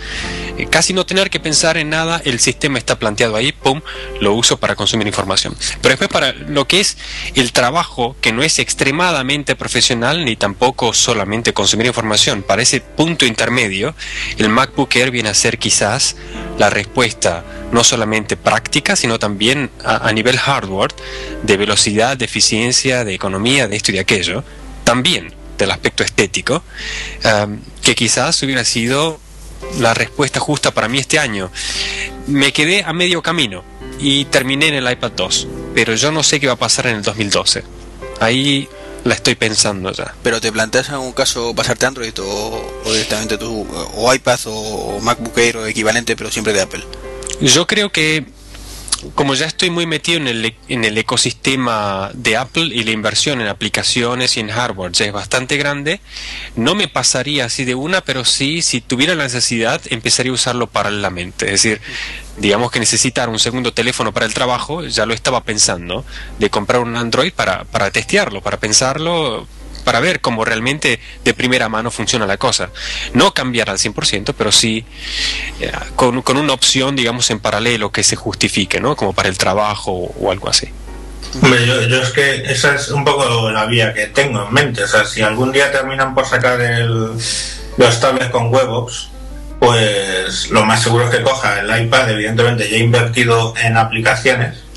[0.58, 3.82] Eh, casi no tener que pensar en nada, el sistema está planteado ahí, pum,
[4.20, 5.56] lo uso para consumir información.
[5.82, 6.98] Pero después para lo que es
[7.36, 13.26] el trabajo, que no es extremadamente profesional ni tampoco solamente consumir información, para ese punto
[13.26, 13.96] intermedio,
[14.38, 16.16] el MacBook Air viene a ser quizás
[16.58, 20.92] la respuesta no solamente práctica, sino también a, nivel hardware,
[21.44, 24.44] de velocidad, de eficiencia, de economía, de esto y de aquello,
[24.84, 26.64] también del aspecto estético,
[27.82, 29.20] que quizás hubiera sido
[29.80, 31.52] la respuesta justa para mí este año.
[32.28, 33.64] Me quedé a medio camino
[34.00, 36.98] y terminé en el iPad 2, pero yo no sé qué va a pasar en
[36.98, 37.64] el 2012.
[38.20, 38.68] Ahí
[39.04, 40.14] la estoy pensando ya.
[40.24, 45.38] ¿Pero te planteas en algún caso pasarte Android o, directamente tu o iPad o MacBook
[45.38, 46.84] Air o equivalente, pero siempre de Apple?
[47.42, 48.26] Yo creo que
[49.16, 53.42] como ya estoy muy metido en el, en el ecosistema de Apple y la inversión
[53.42, 56.02] en aplicaciones y en hardware ya es bastante grande,
[56.56, 60.68] no me pasaría así de una, pero sí, si tuviera la necesidad, empezaría a usarlo
[60.68, 61.46] paralelamente.
[61.46, 61.82] Es decir,
[62.38, 66.06] digamos que necesitar un segundo teléfono para el trabajo, ya lo estaba pensando,
[66.40, 69.48] de comprar un Android para, para testearlo, para pensarlo,
[69.82, 72.70] para ver cómo realmente de primera mano funciona la cosa.
[73.14, 74.86] No cambiar al 100%, pero sí
[75.60, 78.96] eh, con, una opción, digamos, en paralelo que se justifique, ¿no?
[78.96, 80.70] Como para el trabajo o, algo así.
[81.42, 84.84] yo, yo, es que esa es un poco la vía que tengo en mente.
[84.84, 89.10] O sea, si algún día terminan por sacar los tablets con WebOps,
[89.60, 94.71] pues lo más seguro es que coja el iPad, evidentemente ya he invertido en aplicaciones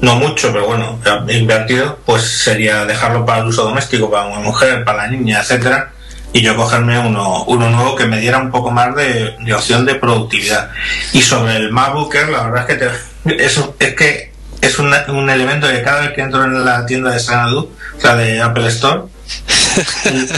[0.00, 4.84] no mucho, pero bueno, invertido, pues sería dejarlo para el uso doméstico, para una mujer,
[4.84, 5.92] para la niña, etcétera,
[6.32, 9.94] y yo cogerme uno, uno nuevo que me diera un poco más de, opción de
[9.94, 10.70] productividad.
[11.12, 12.78] Y sobre el MacBook la verdad es
[13.24, 16.84] que es, es que es un, un, elemento que cada vez que entro en la
[16.84, 19.02] tienda de Sanadu, o sea, de Apple Store,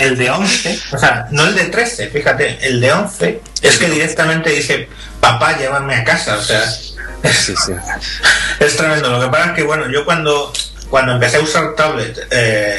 [0.00, 3.88] el, de 11, o sea, no el de 13, fíjate, el de 11 es que
[3.88, 4.88] directamente dice,
[5.20, 6.64] papá, llévame a casa, o sea,
[8.60, 9.10] Es tremendo.
[9.10, 10.52] Lo que pasa es que, bueno, yo cuando,
[10.88, 12.78] cuando empecé a usar tablet eh,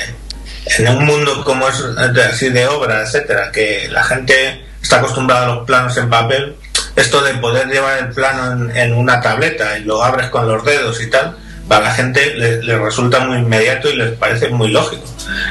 [0.77, 1.83] en un mundo como es
[2.29, 6.55] así de obra, etcétera, que la gente está acostumbrada a los planos en papel,
[6.95, 11.01] esto de poder llevar el plano en, una tableta y lo abres con los dedos
[11.01, 11.37] y tal,
[11.67, 15.03] para la gente le, resulta muy inmediato y les parece muy lógico.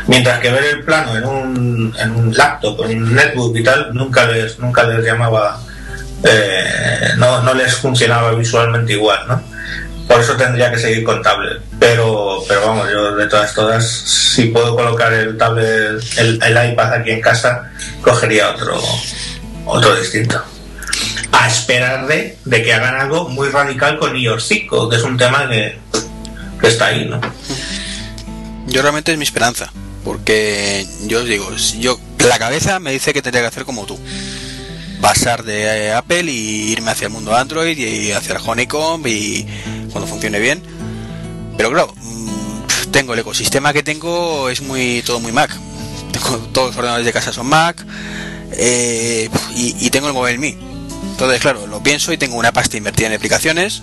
[0.06, 3.94] Mientras que ver el plano en un, en un laptop, en un netbook y tal,
[3.94, 5.60] nunca les, nunca les llamaba
[6.22, 9.42] eh, no, no les funcionaba visualmente igual, ¿no?
[10.06, 11.62] Por eso tendría que seguir con tablet.
[11.78, 17.10] Pero, pero vamos, yo de todas, todas, si puedo colocar el tablet, el, iPad aquí
[17.10, 17.70] en casa,
[18.02, 18.82] cogería otro,
[19.66, 20.42] otro distinto.
[21.40, 25.16] A esperar de, de que hagan algo muy radical con iOS 5, que es un
[25.16, 25.78] tema que,
[26.60, 27.20] que está ahí, ¿no?
[28.66, 29.72] Yo realmente es mi esperanza,
[30.04, 33.98] porque yo os digo, yo la cabeza me dice que tendría que hacer como tú
[35.00, 39.46] pasar de eh, Apple y irme hacia el mundo Android y hacia el Honeycomb y
[39.90, 40.62] cuando funcione bien.
[41.56, 45.50] Pero claro, mm, tengo el ecosistema que tengo, es muy todo muy Mac.
[46.52, 47.84] Todos los ordenadores de casa son Mac
[48.52, 50.69] eh, y, tengo el Mobile Me.
[51.20, 53.82] Entonces, claro, lo pienso y tengo una pasta invertida en aplicaciones.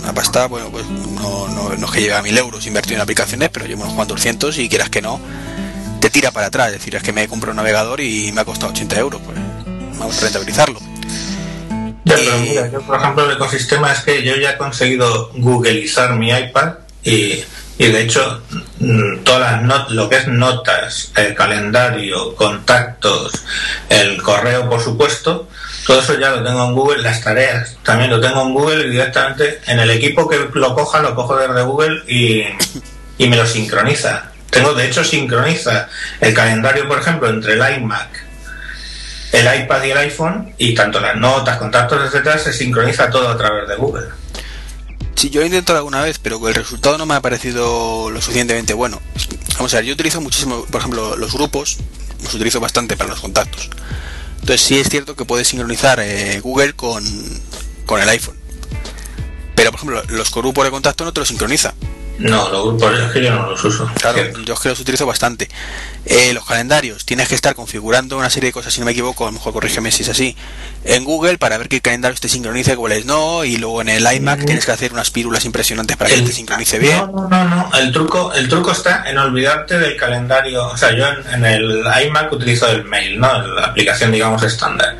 [0.00, 3.50] Una pasta, bueno, pues no, no, es que lleve a mil euros invertido en aplicaciones,
[3.52, 5.20] pero llevo unos cuantos cientos y quieras que no,
[6.00, 6.68] te tira para atrás.
[6.68, 9.20] Es decir, es que me compro un navegador y me ha costado 80 euros.
[9.26, 9.36] Pues
[9.98, 10.78] vamos a rentabilizarlo.
[12.04, 17.42] yo, por ejemplo, el ecosistema es que yo ya he conseguido googleizar mi iPad y,
[17.76, 18.42] de hecho
[18.78, 23.32] mm, todas las lo que es notas, el calendario, contactos,
[23.88, 25.48] el correo, por supuesto,
[25.86, 28.90] todo eso ya lo tengo en Google, las tareas también lo tengo en Google y
[28.90, 32.44] directamente en el equipo que lo coja lo cojo desde Google y,
[33.18, 34.32] y me lo sincroniza.
[34.50, 35.88] Tengo, de hecho, sincroniza
[36.20, 38.26] el calendario, por ejemplo, entre el iMac
[39.32, 43.36] el iPad y el iPhone y tanto las notas, contactos, etcétera, se sincroniza todo a
[43.36, 44.06] través de Google.
[45.14, 48.74] Sí, yo he intentado alguna vez, pero el resultado no me ha parecido lo suficientemente
[48.74, 49.00] bueno.
[49.56, 51.78] Vamos a ver, yo utilizo muchísimo, por ejemplo, los grupos,
[52.22, 53.70] los utilizo bastante para los contactos.
[54.40, 57.04] Entonces sí es cierto que puedes sincronizar eh, Google con,
[57.84, 58.36] con el iPhone.
[59.54, 61.74] Pero por ejemplo, los grupos de contacto no te lo sincroniza.
[62.18, 63.90] No, los grupos es que yo no los uso.
[64.00, 65.48] Claro, yo es que los utilizo bastante.
[66.06, 69.24] Eh, los calendarios, tienes que estar configurando una serie de cosas, si no me equivoco,
[69.24, 70.36] a lo mejor corrígeme si es así,
[70.84, 74.06] en Google para ver que el calendario te sincronice, cuáles no, y luego en el
[74.10, 76.96] iMac tienes que hacer unas pílulas impresionantes para que te sincronice bien.
[76.98, 80.66] No, no, no, el truco, el truco está en olvidarte del calendario.
[80.68, 83.46] O sea, yo en, el iMac utilizo el mail, ¿no?
[83.48, 84.96] La aplicación, digamos, estándar.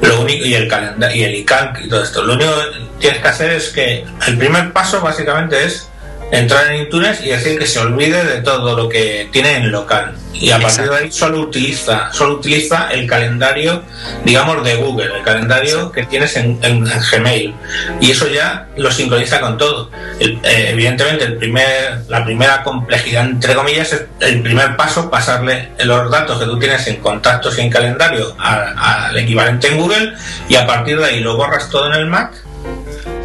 [0.00, 2.22] Lo único, y el calendario, y el iCalc y todo esto.
[2.22, 5.88] Lo único que tienes que hacer es que el primer paso básicamente es
[6.30, 10.14] entrar en iTunes y decir que se olvide de todo lo que tiene en local.
[10.32, 13.82] Y a partir de ahí solo utiliza, solo utiliza el calendario,
[14.24, 17.54] digamos, de Google, el calendario que tienes en, Gmail.
[18.00, 19.90] Y eso ya lo sincroniza con todo.
[20.20, 26.10] Eh, evidentemente, el primer, la primera complejidad, entre comillas, es el primer paso, pasarle los
[26.10, 30.12] datos que tú tienes en contactos y en calendario al equivalente en Google
[30.48, 32.45] y a partir de ahí lo borras todo en el Mac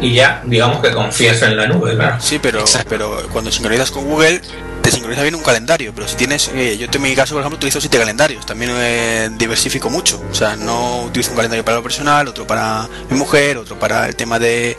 [0.02, 2.16] y ya digamos que confías en la nube, claro.
[2.20, 4.42] Sí, pero, pero cuando sincronizas con Google
[4.82, 7.56] te sincroniza bien un calendario, pero si tienes, eh, yo en mi caso por ejemplo
[7.56, 11.84] utilizo siete calendarios, también eh, diversifico mucho, o sea, no utilizo un calendario para lo
[11.84, 14.70] personal, otro para mi mujer, otro para el tema de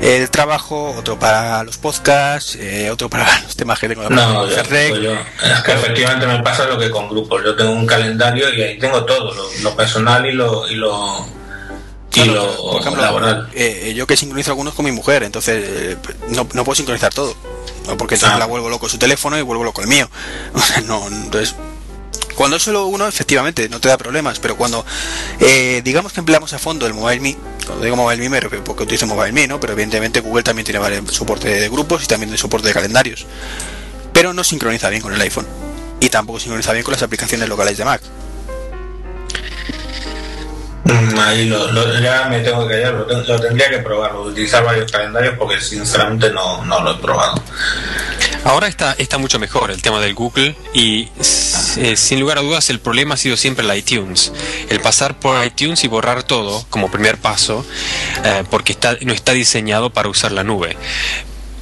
[0.00, 2.58] eh, el trabajo, otro para los podcasts,
[2.90, 6.42] otro para los temas que tengo de no, yo, pues yo, es que efectivamente me
[6.42, 10.24] pasa lo que con grupos, yo tengo un calendario y ahí tengo todo, lo, personal
[10.24, 11.26] y lo, y lo
[12.24, 15.96] por ejemplo, eh, yo que sincronizo algunos con mi mujer, entonces eh,
[16.28, 17.34] no, no, puedo sincronizar todo.
[17.98, 18.38] Porque entonces ah.
[18.38, 20.08] la vuelvo loco su teléfono y vuelvo loco el mío.
[20.86, 21.54] no, entonces
[22.36, 24.84] cuando es solo uno, efectivamente, no te da problemas, pero cuando
[25.40, 29.06] eh, digamos que empleamos a fondo el MobileMe, cuando digo MobileMe me refiero porque utilizo
[29.06, 29.58] MobileMe, ¿no?
[29.58, 33.26] Pero evidentemente Google también tiene soporte de grupos y también de soporte de calendarios.
[34.12, 35.46] Pero no sincroniza bien con el iPhone.
[35.98, 38.02] Y tampoco sincroniza bien con las aplicaciones locales de Mac.
[40.86, 45.34] Mm, ahí lo, ya me tengo que callar, lo, tendría que probar, utilizar varios calendarios
[45.36, 47.42] porque sinceramente no, lo he probado.
[48.44, 51.08] Ahora está, está mucho mejor el tema del Google y
[51.78, 54.32] eh, sin lugar a dudas el problema ha sido siempre el iTunes.
[54.68, 57.66] El pasar por iTunes y borrar todo como primer paso
[58.24, 60.76] eh, porque está, no está diseñado para usar la nube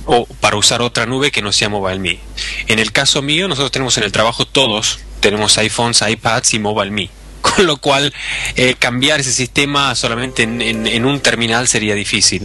[0.05, 2.20] o para usar otra nube que no sea MobileMe.
[2.66, 7.24] En el caso mío, nosotros tenemos en el trabajo todos, tenemos iPhones, iPads y MobileMe
[7.57, 8.13] con lo cual
[8.57, 12.45] eh, cambiar ese sistema solamente en, un terminal sería difícil.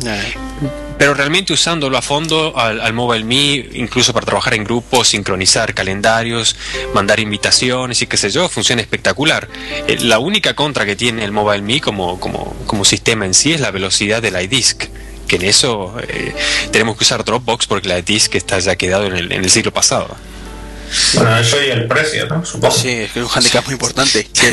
[0.98, 6.58] Pero realmente usándolo a fondo al, al MobileMe, incluso para trabajar en grupos, sincronizar calendarios,
[6.94, 9.48] mandar invitaciones y qué sé yo, funciona espectacular.
[9.88, 13.62] Eh, la única contra que tiene el MobileMe como, como, como sistema en sí es
[13.62, 14.88] la velocidad del iDisk
[15.30, 16.34] que en eso eh,
[16.72, 19.72] tenemos que usar Dropbox porque la iDisk está ya quedado en el, en el siglo
[19.72, 20.18] pasado.
[21.14, 22.46] Bueno, eso y el precio, ¿no?
[22.46, 22.74] Supongo.
[22.74, 24.26] Sí, es que es un handicap muy importante.
[24.26, 24.50] Que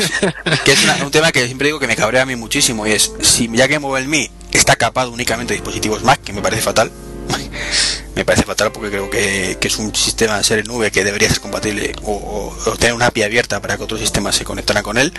[0.71, 2.85] es, un tema que siempre digo que me cabrea a mí muchísimo.
[2.85, 6.61] Y es, si ya que MobileMe está capado únicamente de dispositivos Mac, que me parece
[6.61, 6.91] fatal,
[8.15, 11.29] me parece fatal porque creo que, es un sistema de ser en nube que debería
[11.29, 15.13] ser compatible o, tener una API abierta para que otros sistemas se conectaran con él,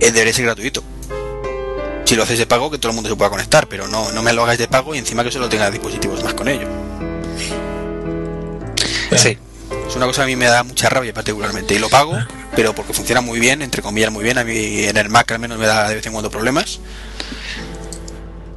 [0.00, 0.82] eh, debería ser gratuito.
[2.04, 4.22] Si lo haces de pago, que todo el mundo se pueda conectar, pero no, no
[4.22, 6.66] me lo hagas de pago y encima que solo tenga dispositivos más con ello.
[9.16, 9.38] Sí.
[9.88, 11.74] Es una cosa que a mí me da mucha rabia particularmente.
[11.74, 12.18] Y lo pago,
[12.54, 14.38] pero porque funciona muy bien, entre comillas muy bien.
[14.38, 16.80] A mí en el Mac al menos me da de vez en cuando problemas.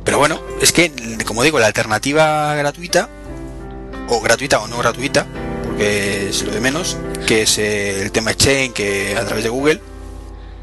[0.03, 0.91] Pero bueno, es que,
[1.26, 3.09] como digo, la alternativa gratuita,
[4.09, 5.26] o gratuita o no gratuita,
[5.64, 9.82] porque es lo de menos, que es el tema Chain, que a través de Google,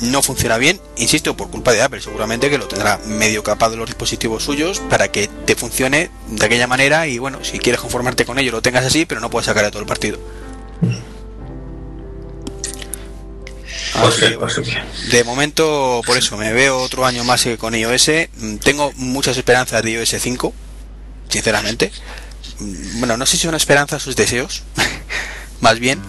[0.00, 3.86] no funciona bien, insisto, por culpa de Apple, seguramente que lo tendrá medio capado los
[3.86, 8.38] dispositivos suyos para que te funcione de aquella manera y bueno, si quieres conformarte con
[8.38, 10.18] ello lo tengas así, pero no puedes sacar a todo el partido.
[15.10, 18.10] de momento, por eso, me veo otro año más con iOS.
[18.38, 20.54] Mm, tengo muchas esperanzas de iOS 5,
[21.28, 21.92] sinceramente.
[22.60, 24.62] Mm, bueno, no sé si son esperanzas sus deseos,
[25.60, 26.00] más bien.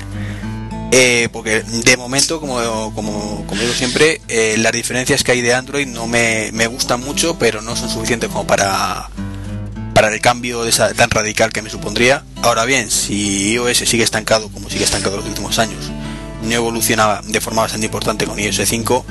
[0.93, 5.87] Eh, porque de momento, como, como, digo siempre, eh, las diferencias que hay de Android
[5.87, 9.09] no me, me, gustan mucho, pero no son suficientes como para,
[9.93, 12.25] para el cambio de esa, tan radical que me supondría.
[12.41, 15.89] Ahora bien, si iOS sigue estancado como sigue estancado los últimos años,
[16.43, 19.05] no evoluciona de forma bastante importante con iOS 5,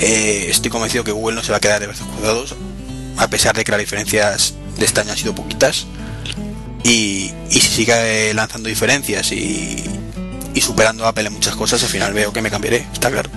[0.00, 2.56] eh, estoy convencido que Google no se va a quedar de brazos cruzados,
[3.16, 5.86] a pesar de que las diferencias de este año han sido poquitas.
[6.82, 9.84] Y, y si sigue lanzando diferencias y,
[10.54, 13.30] y superando a Apple en muchas cosas, al final veo que me cambiaré, está claro.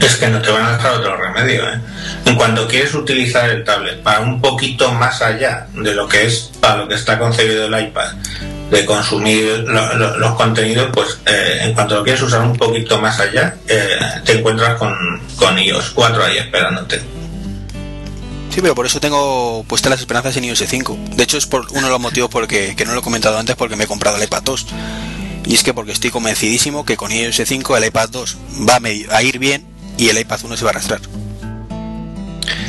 [0.00, 1.68] Es que no te van a dejar otro remedio.
[1.68, 1.80] ¿eh?
[2.24, 6.50] En cuanto quieres utilizar el tablet para un poquito más allá de lo que es
[6.60, 8.12] para lo que está concebido el iPad,
[8.70, 13.56] de consumir los contenidos, pues eh, en cuanto lo quieres usar un poquito más allá,
[13.66, 14.94] eh, te encuentras con,
[15.36, 17.00] con iOS 4 ahí esperándote.
[18.50, 20.98] Sí, pero por eso tengo puestas las esperanzas en iOS 5.
[21.12, 23.56] De hecho, es por uno de los motivos porque que no lo he comentado antes
[23.56, 24.66] porque me he comprado el iPad 2.
[25.44, 28.36] Y es que porque estoy convencidísimo que con iOS 5 el iPad 2
[28.68, 29.66] va a, a ir bien
[29.96, 31.00] y el iPad 1 se va a arrastrar.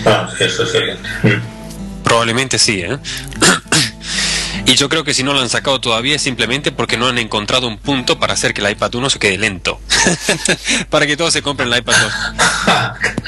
[0.06, 0.72] Ah, eso es
[2.04, 2.98] Probablemente sí, ¿eh?
[4.70, 7.18] Y yo creo que si no lo han sacado todavía es simplemente porque no han
[7.18, 9.82] encontrado un punto para hacer que el iPad 1 se quede lento.
[10.92, 12.14] para que todos se compren el iPad 2.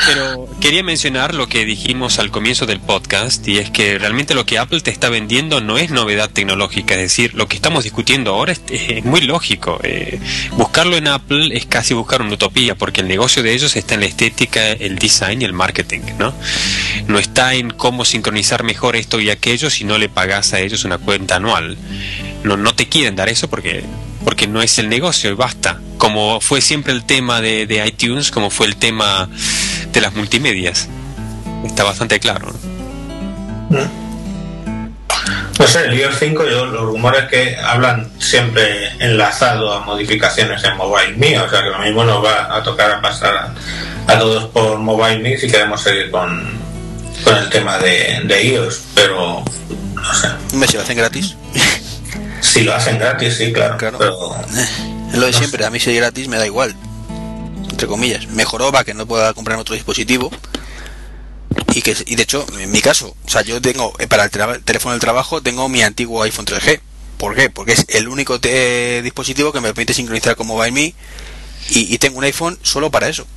[0.06, 4.46] Pero quería mencionar lo que dijimos al comienzo del podcast y es que realmente lo
[4.46, 6.94] que Apple te está vendiendo no es novedad tecnológica.
[6.94, 9.80] Es decir, lo que estamos discutiendo ahora es, muy lógico.
[9.82, 10.20] Eh,
[10.52, 14.02] buscarlo en Apple es casi buscar una utopía porque el negocio de ellos está en
[14.02, 16.02] la estética, el design y el marketing.
[16.20, 16.36] No,
[17.08, 20.86] no está en cómo sincronizar mejor esto y aquello si no le pagas a ellos
[20.86, 21.78] una cuenta anual.
[22.44, 23.84] No, no te quieren dar eso porque,
[24.24, 25.80] porque no es el negocio y basta.
[25.98, 29.30] Como fue siempre el tema de, de iTunes, como fue el tema
[29.92, 30.90] de las multimedias.
[31.66, 32.52] Está bastante claro.
[33.70, 33.80] ¿no?
[33.80, 34.02] Mm.
[35.60, 40.76] No sé, el iOS 5, yo, los rumores que hablan siempre enlazado a modificaciones en
[40.76, 43.54] Mobile Me, o sea que lo mismo nos va a tocar a pasar
[44.08, 46.52] a, todos por Mobile Me si queremos seguir con,
[47.24, 49.44] con el tema de, de iOS, pero
[49.96, 50.28] no sé.
[50.54, 51.36] ¿Me si lo hacen gratis?
[52.42, 53.78] Si lo hacen gratis, sí, claro.
[53.78, 54.36] Pero,
[55.12, 56.76] es lo de siempre, a mí si es gratis me da igual.
[57.70, 58.28] Entre comillas.
[58.28, 60.32] Mejoró para que no pueda comprar otro dispositivo.
[61.74, 64.64] Y que y de hecho, en mi caso, o sea, yo tengo eh, para el,
[64.64, 66.82] teléfono del trabajo tengo mi antiguo iPhone 3G.
[67.18, 67.50] ¿Por qué?
[67.50, 70.96] Porque es el único dispositivo que me permite sincronizar con MobileMe
[71.70, 73.28] y, y tengo un iPhone solo para eso.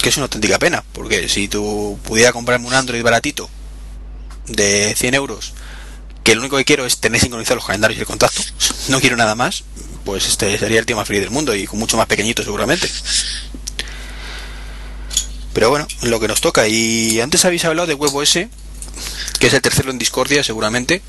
[0.00, 3.48] Que es una auténtica pena, porque si tú pudiera comprarme un Android baratito
[4.46, 5.52] de 100 euros
[6.26, 8.42] que lo único que quiero es tener sincronizados los calendarios y el contacto,
[8.88, 9.62] no quiero nada más,
[10.04, 12.88] pues este sería el tío más feliz del mundo y con mucho más pequeñito seguramente.
[15.52, 16.66] Pero bueno, lo que nos toca.
[16.66, 18.32] Y antes habéis hablado de WebOS,
[19.38, 21.00] que es el tercero en Discordia seguramente.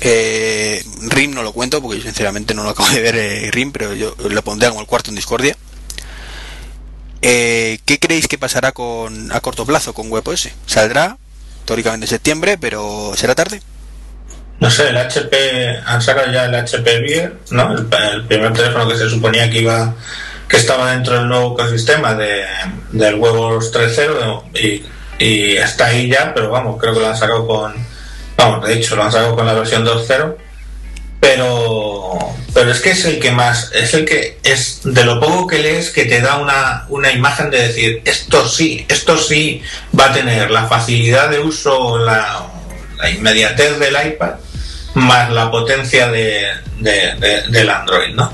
[0.00, 3.72] Eh, RIM no lo cuento porque yo sinceramente no lo acabo de ver eh, RIM,
[3.72, 5.56] pero yo lo pondré como el cuarto en Discordia.
[7.22, 10.50] Eh, ¿Qué creéis que pasará con a corto plazo con WebOS?
[10.66, 11.18] ¿Saldrá
[11.64, 13.60] teóricamente en septiembre, pero será tarde?
[14.58, 17.72] No sé, el HP, han sacado ya el HP Beer, ¿no?
[17.76, 19.94] El, primer teléfono que se suponía que iba,
[20.48, 22.44] que estaba dentro del nuevo ecosistema de,
[22.92, 24.84] del huevos 3.0 y,
[25.24, 27.74] y está ahí ya, pero vamos, creo que lo han sacado con,
[28.36, 30.36] vamos, de hecho lo han sacado con la versión 2.0,
[31.20, 32.18] pero,
[32.54, 35.58] pero es que es el que más, es el que es de lo poco que
[35.58, 39.62] lees que te da una, una imagen de decir, esto sí, esto sí
[39.98, 42.46] va a tener la facilidad de uso, la,
[42.98, 44.34] la inmediatez del iPad
[44.94, 46.48] más la potencia de,
[46.78, 48.32] del Android, ¿no?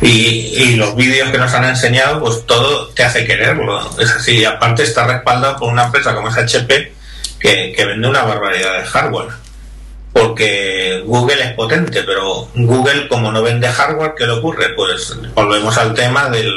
[0.00, 3.98] Y, los vídeos que nos han enseñado, pues todo te hace quererlo.
[3.98, 6.92] Es así, y aparte está respaldado por una empresa como es HP
[7.38, 9.28] que, vende una barbaridad de hardware.
[10.12, 14.74] Porque Google es potente, pero Google como no vende hardware, ¿qué le ocurre?
[14.74, 16.52] Pues volvemos al tema del,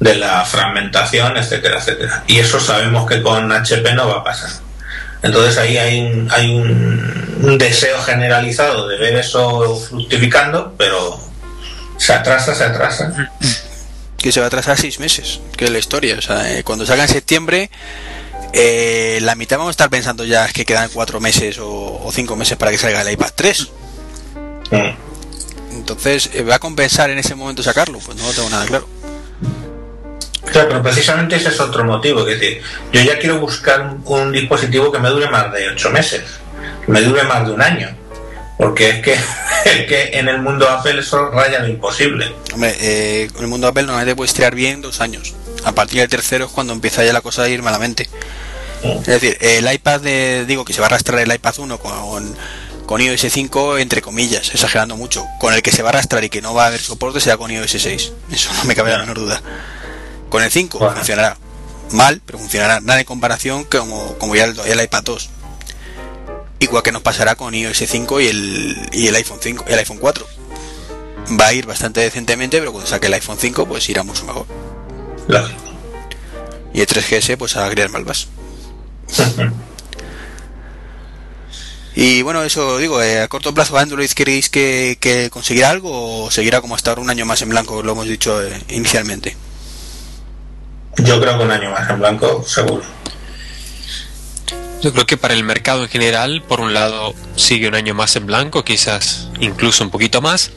[0.00, 2.24] de la fragmentación, etcétera, etcétera.
[2.26, 4.50] Y eso sabemos que con HP no va a pasar.
[5.22, 11.20] Entonces ahí hay un, hay un, deseo generalizado de ver eso fructificando, pero
[11.96, 13.30] se atrasa, se atrasa.
[14.16, 16.16] Que se va a atrasar seis meses, que es la historia.
[16.18, 17.70] O sea, eh, cuando salga en septiembre,
[18.52, 22.56] eh, la mitad vamos a estar pensando ya que quedan cuatro meses o, cinco meses
[22.56, 23.68] para que salga el iPad 3.
[24.70, 25.76] Mm.
[25.76, 27.98] Entonces, eh, ¿va a compensar en ese momento sacarlo?
[27.98, 28.88] Pues no lo tengo nada claro.
[30.44, 32.24] Claro, pero precisamente ese es otro motivo.
[32.26, 36.22] Que decir, yo ya quiero buscar un, dispositivo que me dure más de ocho meses,
[36.84, 37.96] que me dure más de un año.
[38.58, 39.12] Porque es que,
[39.64, 42.34] es que en el mundo Apple eso raya lo imposible.
[42.52, 45.34] Hombre, eh, en el mundo Apple normalmente puedes tirar bien dos años.
[45.64, 48.08] A partir del tercero es cuando empieza ya la cosa a ir malamente.
[48.82, 52.36] Es decir, el iPad, de, digo que se va a arrastrar el iPad 1 con,
[52.86, 55.24] con iOS 5, entre comillas, exagerando mucho.
[55.38, 57.36] Con el que se va a arrastrar y que no va a haber soporte será
[57.36, 58.12] con iOS 6.
[58.32, 59.40] Eso no me cabe la menor duda.
[60.28, 61.36] Con el 5 funcionará
[61.92, 65.30] mal, pero funcionará nada en comparación como, como ya el, iPad 2.
[66.58, 69.98] Igual que nos pasará con iOS 5 y el, y el iPhone 5, el iPhone
[69.98, 70.26] 4.
[71.40, 74.46] Va a ir bastante decentemente, pero cuando saque el iPhone 5 pues irá mucho mejor.
[76.74, 78.28] Y el 3GS pues a crear malvas.
[81.94, 86.30] y bueno, eso digo, eh, a corto plazo Android queréis que, que conseguirá algo o
[86.30, 89.36] seguirá como hasta ahora un año más en blanco, lo hemos dicho eh, inicialmente.
[90.98, 92.82] Yo creo que un año más en blanco, seguro.
[94.82, 98.16] Yo creo que para el mercado en general, por un lado, sigue un año más
[98.16, 100.50] en blanco, quizás incluso un poquito más,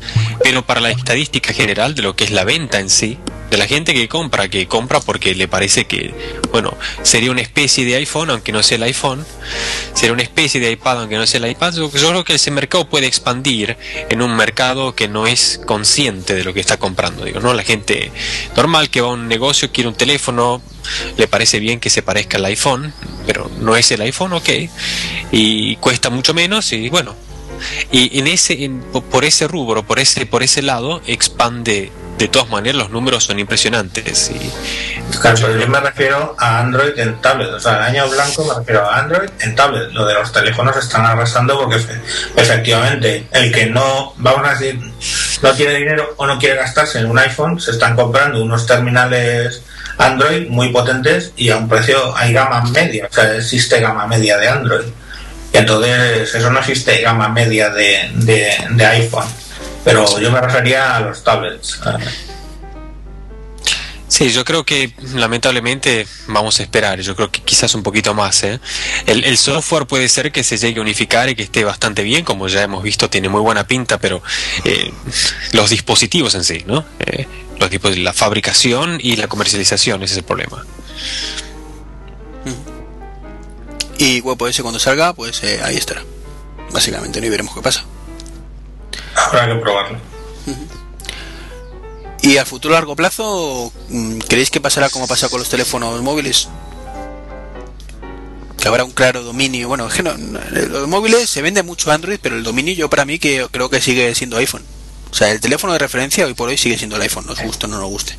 [0.44, 3.18] pero para la estadística general de lo que es la venta en sí,
[3.50, 6.14] de la gente que compra, que compra porque le parece que,
[6.52, 9.26] bueno, sería una especie de iPhone, aunque no sea el iPhone,
[9.94, 11.74] sería una especie de iPad, aunque no sea el iPad.
[11.74, 13.78] Yo, creo que ese mercado puede expandir
[14.10, 17.54] en un mercado que no es consciente de lo que está comprando, digo, ¿no?
[17.54, 18.12] La gente
[18.56, 20.62] normal que va a un negocio, quiere un teléfono,
[21.18, 22.94] le parece bien que se parezca al iPhone,
[23.28, 24.50] pero no es el iPhone, ok,
[25.32, 27.16] y cuesta mucho menos y bueno,
[27.92, 28.70] y en ese
[29.12, 33.40] por ese rubro por ese por ese lado expande de todas maneras los números son
[33.40, 34.32] impresionantes.
[34.32, 35.18] Y...
[35.20, 38.90] Claro, yo me refiero a Android en tablet, o sea, el año blanco me refiero
[38.90, 39.92] a Android en tablet.
[39.92, 41.78] Lo de los teléfonos están arrasando porque
[42.36, 44.80] efectivamente el que no, vamos a decir,
[45.42, 49.62] no tiene dinero o no quiere gastarse en un iPhone, se están comprando unos terminales
[49.98, 54.38] Android muy potentes y a un precio hay gama media, o sea, existe gama media
[54.38, 54.86] de Android.
[55.56, 59.28] Entonces eso no existe gama media de, de, iPhone
[59.84, 61.80] pero yo me refería a los tablets.
[64.08, 68.44] Sí, yo creo que lamentablemente vamos a esperar, yo creo que quizás un poquito más.
[68.44, 68.60] ¿eh?
[69.06, 72.48] El, software puede ser que se llegue a unificar y que esté bastante bien, como
[72.48, 74.24] ya hemos visto, tiene muy buena pinta, pero
[74.64, 74.92] eh,
[75.52, 76.86] los dispositivos en sí, ¿no?
[77.00, 77.28] Eh,
[77.60, 80.66] los la fabricación y la comercialización, ese es el problema.
[83.98, 86.04] Y ese cuando salga, pues eh, ahí estará.
[86.72, 87.28] Básicamente, ¿no?
[87.28, 87.86] y veremos qué pasa.
[89.16, 90.00] Habrá que probarlo.
[92.22, 96.50] ¿Y a futuro largo plazo mm, creéis que pasará como pasa con los teléfonos móviles?
[98.58, 99.68] Que habrá un claro dominio.
[99.68, 103.06] Bueno, es que no, los móviles se vende mucho Android, pero el dominio yo para
[103.06, 104.64] mí que creo que sigue siendo iPhone.
[105.12, 107.68] O sea, el teléfono de referencia hoy por hoy sigue siendo el iPhone, nos guste
[107.68, 108.18] o no nos guste.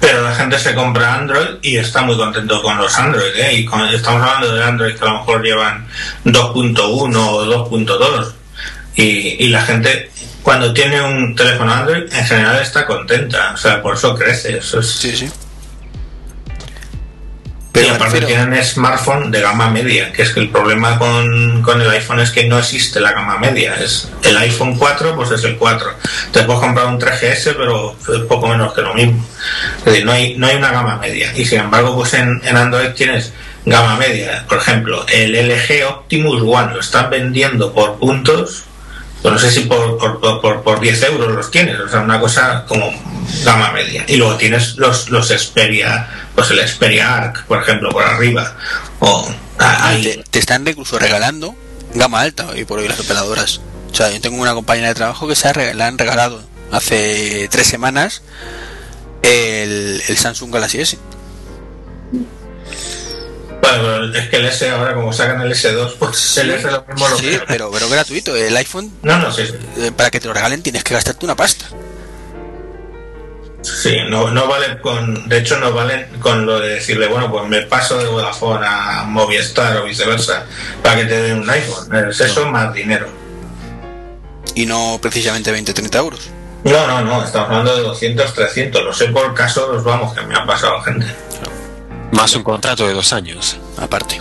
[0.00, 3.54] Pero la gente se compra Android y está muy contento con los Android, ¿eh?
[3.54, 5.86] Y estamos hablando de Android que a lo mejor llevan
[6.24, 6.80] 2.1
[7.16, 8.32] o 2.2.
[8.96, 10.10] Y, y la gente
[10.42, 13.52] cuando tiene un teléfono Android, en general está contenta.
[13.52, 14.60] O sea, por eso crece.
[14.62, 15.30] Sí, sí.
[17.78, 21.80] Pero y aparte tienen smartphone de gama media, que es que el problema con, con,
[21.80, 23.76] el iPhone es que no existe la gama media.
[23.76, 25.88] Es el iPhone 4, pues es el 4.
[26.32, 29.24] Te puedes comprar un 3GS, pero es poco menos que lo mismo.
[29.78, 31.32] Es decir, no hay, no hay una gama media.
[31.36, 33.32] Y sin embargo, pues en, en Android tienes
[33.64, 34.44] gama media.
[34.48, 38.64] Por ejemplo, el LG Optimus One lo están vendiendo por puntos
[39.22, 42.64] pues no sé si por, por, por, 10 euros los tienes, o sea, una cosa
[42.66, 42.92] como
[43.44, 44.04] gama media.
[44.06, 48.56] Y luego tienes los, los Xperia, pues el Xperia Arc, por ejemplo, por arriba.
[49.00, 49.28] O,
[50.02, 51.54] te, te, están incluso regalando
[51.94, 53.60] gama alta y por hoy las operadoras.
[53.90, 55.52] O sea, yo tengo una compañera de trabajo que se ha,
[55.86, 58.22] han regalado hace tres semanas
[59.22, 60.98] el, el Samsung Galaxy S.
[63.60, 67.08] Bueno, es que el S ahora, como sacan el S2, pues el S lo mismo
[67.08, 68.34] lo Sí, pero, pero gratuito.
[68.34, 69.42] El iPhone, no, no, sí,
[69.78, 71.66] eh, para que te lo regalen tienes que gastarte una pasta.
[73.62, 75.28] Sí, no, no vale con.
[75.28, 79.04] De hecho, no vale con lo de decirle, bueno, pues me paso de Vodafone a
[79.04, 80.46] Movistar o viceversa
[80.82, 81.94] para que te den un iPhone.
[82.08, 83.08] Es eso más dinero.
[84.54, 86.30] Y no precisamente 20, 30 euros.
[86.64, 88.82] No, no, no, estamos hablando de 200, 300.
[88.84, 91.06] Lo sé por casos, vamos, que me ha pasado gente.
[92.12, 94.18] Más un contrato de dos años, aparte.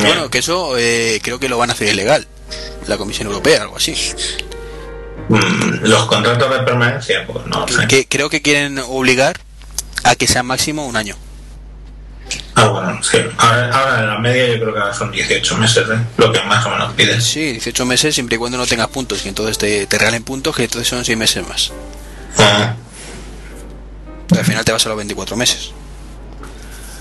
[0.00, 2.26] Bueno, que eso eh, creo que lo van a hacer ilegal,
[2.86, 3.94] la Comisión Europea, algo así.
[5.28, 7.86] Mm, los contratos de permanencia, pues no sé.
[7.86, 9.38] Que, creo que quieren obligar
[10.04, 11.16] a que sea máximo un año.
[12.54, 13.18] Ah, bueno, sí.
[13.38, 15.98] Ahora, en la media yo creo que son 18 meses, ¿eh?
[16.18, 17.20] lo que más o menos piden.
[17.20, 20.54] Sí, 18 meses siempre y cuando no tengas puntos, y entonces te, te regalen puntos,
[20.54, 21.72] que entonces son 6 meses más.
[22.38, 22.74] Ah.
[24.30, 25.72] Al final te vas a los 24 meses.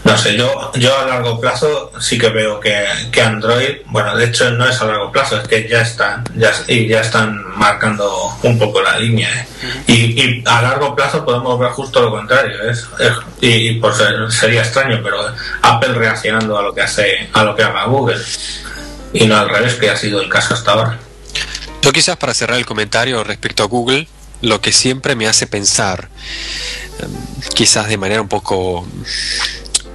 [0.04, 4.26] No sé, yo, yo a largo plazo sí que veo que, que, Android, bueno, de
[4.26, 8.38] hecho no es a largo plazo, es que ya están, ya, y ya están marcando
[8.44, 9.30] un poco la línea.
[9.34, 9.48] ¿eh?
[9.88, 12.86] Y, y, a largo plazo podemos ver justo lo contrario, ¿es?
[13.40, 15.26] y, y por ser, sería extraño, pero
[15.62, 18.22] Apple reaccionando a lo que hace, a lo que haga Google.
[19.14, 21.00] Y no al revés, que ha sido el caso hasta ahora.
[21.82, 24.08] Yo quizás para cerrar el comentario respecto a Google,
[24.42, 26.10] lo que siempre me hace pensar,
[27.00, 27.12] em,
[27.54, 28.88] quizás de manera un poco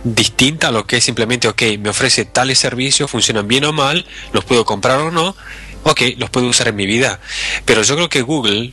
[0.04, 4.06] distinta a lo que es simplemente, ok, me ofrece tales servicios, funcionan bien o mal,
[4.32, 5.36] los puedo comprar o no,
[5.84, 7.20] ok, los puedo usar en mi vida.
[7.64, 8.72] Pero yo creo que Google,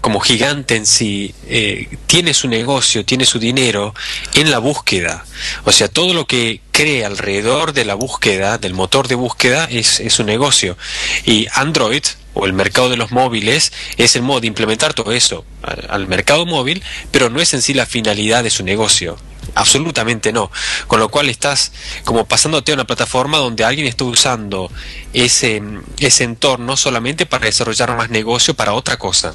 [0.00, 3.94] como gigante en sí, eh, tiene su negocio, tiene su dinero
[4.34, 5.24] en la búsqueda.
[5.64, 10.00] O sea, todo lo que cree alrededor de la búsqueda, del motor de búsqueda, es,
[10.00, 10.76] es su negocio.
[11.24, 12.02] Y Android,
[12.38, 15.44] o el mercado de los móviles es el modo de implementar todo eso
[15.88, 19.16] al, mercado móvil, pero no es en sí la finalidad de su negocio.
[19.54, 20.50] Absolutamente no.
[20.86, 21.72] Con lo cual estás
[22.04, 24.70] como pasándote a una plataforma donde alguien está usando
[25.12, 25.62] ese,
[25.98, 29.34] ese entorno solamente para desarrollar más negocio para otra cosa.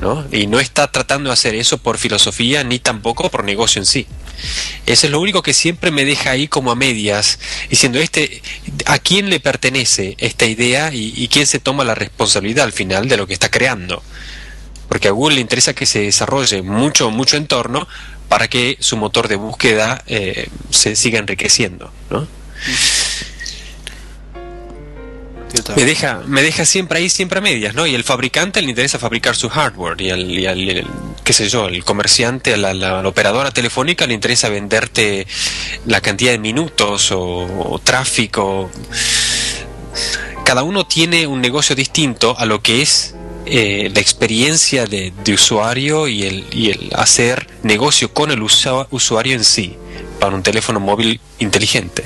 [0.00, 0.26] ¿no?
[0.30, 4.06] Y no está tratando de hacer eso por filosofía ni tampoco por negocio en sí.
[4.84, 7.38] Eso es lo único que siempre me deja ahí como a medias,
[7.70, 8.42] diciendo este,
[8.84, 13.08] a quién le pertenece esta idea y, y quién se toma la responsabilidad al final
[13.08, 14.02] de lo que está creando.
[14.88, 17.88] Porque a Google le interesa que se desarrolle mucho, mucho entorno
[18.28, 22.26] para que su motor de búsqueda eh, se siga enriqueciendo, ¿no?
[25.76, 27.86] me deja, me deja siempre ahí, siempre a medias, ¿no?
[27.86, 30.10] Y el fabricante le interesa fabricar su hardware y
[30.46, 30.86] al,
[31.24, 35.26] qué sé yo, el comerciante, a la, operadora telefónica le interesa venderte
[35.86, 38.70] la cantidad de minutos o, tráfico.
[40.44, 43.15] Cada uno tiene un negocio distinto a lo que es
[43.46, 49.44] eh, la experiencia de, usuario y el, y el, hacer negocio con el usuario en
[49.44, 49.76] sí
[50.20, 52.04] para un teléfono móvil inteligente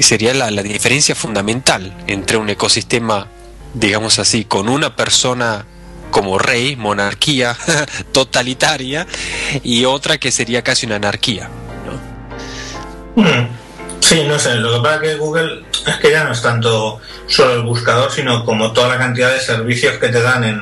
[0.00, 3.28] sería la, diferencia fundamental entre un ecosistema,
[3.74, 5.66] digamos así, con una persona
[6.10, 7.56] como rey, monarquía
[8.12, 9.06] totalitaria,
[9.62, 11.50] y otra que sería casi una anarquía.
[13.16, 13.65] Hmm.
[14.00, 17.54] Sí, no sé, lo que pasa que Google es que ya no es tanto solo
[17.54, 20.60] el buscador, sino como toda la cantidad de servicios que te dan en,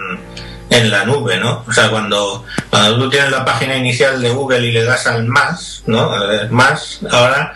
[0.70, 1.64] en la nube, ¿no?
[1.68, 5.24] O sea, cuando, cuando tú tienes la página inicial de Google y le das al
[5.24, 6.10] más, ¿no?
[6.50, 7.54] más, ahora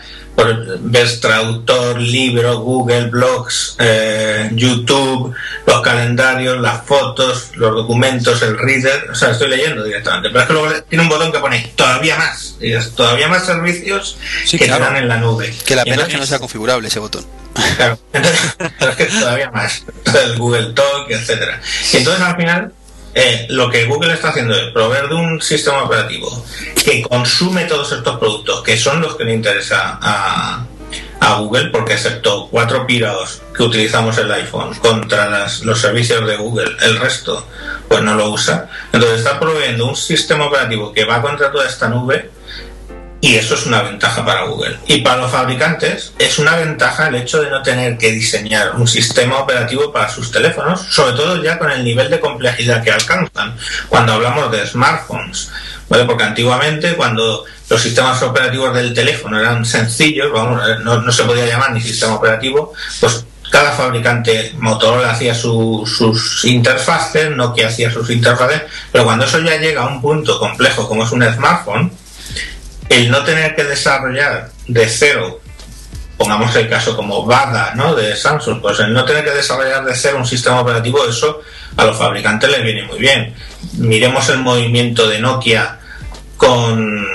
[0.81, 5.33] ves traductor, libro, Google, blogs, eh, YouTube,
[5.65, 10.29] los calendarios, las fotos, los documentos, el reader, o sea, estoy leyendo directamente.
[10.29, 13.45] Pero es que luego tiene un botón que pone todavía más, y es todavía más
[13.45, 14.17] servicios
[14.49, 15.53] que te dan en la nube.
[15.65, 17.25] Que la pena es que no sea configurable ese botón.
[17.75, 19.83] Claro, entonces, pero es que todavía más,
[20.23, 21.61] el Google Talk, etcétera.
[21.93, 22.73] Y entonces al final
[23.13, 26.45] eh, lo que Google está haciendo es proveer de un sistema operativo
[26.83, 30.65] que consume todos estos productos, que son los que le interesa a,
[31.37, 36.97] Google, porque excepto cuatro pirados que utilizamos el iPhone contra los servicios de Google, el
[36.97, 37.45] resto
[37.87, 38.67] pues no lo usa.
[38.91, 42.31] Entonces está proveyendo un sistema operativo que va contra toda esta nube
[43.21, 44.77] y eso es una ventaja para Google.
[44.87, 48.87] Y para los fabricantes es una ventaja el hecho de no tener que diseñar un
[48.87, 53.57] sistema operativo para sus teléfonos, sobre todo ya con el nivel de complejidad que alcanzan
[53.89, 55.51] cuando hablamos de smartphones.
[55.89, 56.05] ¿vale?
[56.05, 61.45] Porque antiguamente cuando los sistemas operativos del teléfono eran sencillos, vamos, eh, no, se podía
[61.45, 68.61] llamar ni sistema operativo, pues cada fabricante Motorola hacía sus interfaces, Nokia hacía sus interfaces,
[68.91, 71.91] pero cuando eso ya llega a un punto complejo como es un smartphone,
[72.89, 75.39] el no tener que desarrollar de cero,
[76.17, 77.95] pongamos el caso como Bada, ¿no?
[77.95, 81.41] De Samsung, pues el no tener que desarrollar de cero un sistema operativo, eso
[81.77, 83.33] a los fabricantes les viene muy bien.
[83.73, 85.79] Miremos el movimiento de Nokia
[86.35, 87.05] con,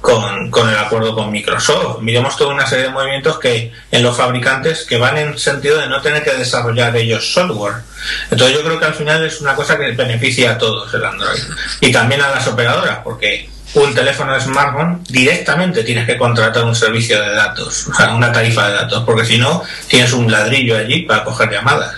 [0.00, 2.00] con, el acuerdo con Microsoft.
[2.00, 5.88] Miremos toda una serie de movimientos que en los fabricantes que van en sentido de
[5.88, 7.82] no tener que desarrollar ellos software.
[8.30, 11.40] Entonces yo creo que al final es una cosa que beneficia a todos el Android
[11.80, 17.20] y también a las operadoras, porque un teléfono smartphone, directamente tienes que contratar un servicio
[17.20, 21.02] de datos, o sea, una tarifa de datos, porque si no, tienes un ladrillo allí
[21.02, 21.94] para coger llamadas.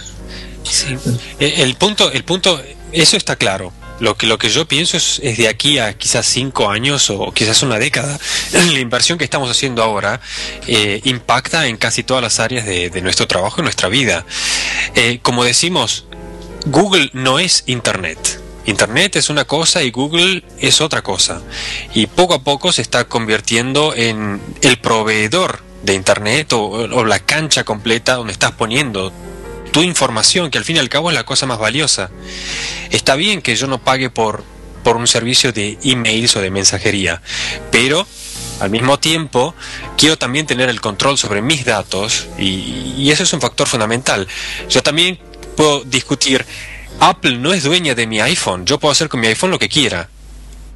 [0.65, 0.97] Sí.
[1.39, 2.61] Eh, el punto, el punto,
[2.93, 3.73] eso está claro.
[4.01, 7.63] Lo que, lo que yo pienso es, de aquí a quizás cinco años o quizás
[7.63, 8.19] una década,
[8.53, 10.21] la inversión que estamos haciendo ahora
[10.67, 14.25] eh, impacta en casi todas las áreas de, nuestro trabajo y nuestra vida.
[14.95, 16.07] Eh, como decimos,
[16.67, 18.48] Google no es Internet.
[18.69, 21.41] Internet es una cosa y Google es otra cosa.
[21.95, 27.65] Y poco a poco se está convirtiendo en el proveedor de Internet o, la cancha
[27.65, 29.11] completa donde estás poniendo
[29.73, 32.11] tu información, que al fin y al cabo es la cosa más valiosa.
[32.91, 34.45] Está bien que yo no pague por,
[34.85, 37.23] por un servicio de emails o de mensajería,
[37.71, 38.07] pero
[38.61, 39.55] al mismo tiempo
[39.97, 44.29] quiero también tener el control sobre mis datos y, y eso es un factor fundamental.
[44.69, 45.19] Yo también
[45.57, 46.45] puedo discutir
[47.01, 49.69] Apple no es dueña de mi iPhone, yo puedo hacer con mi iPhone lo que
[49.69, 50.09] quiera,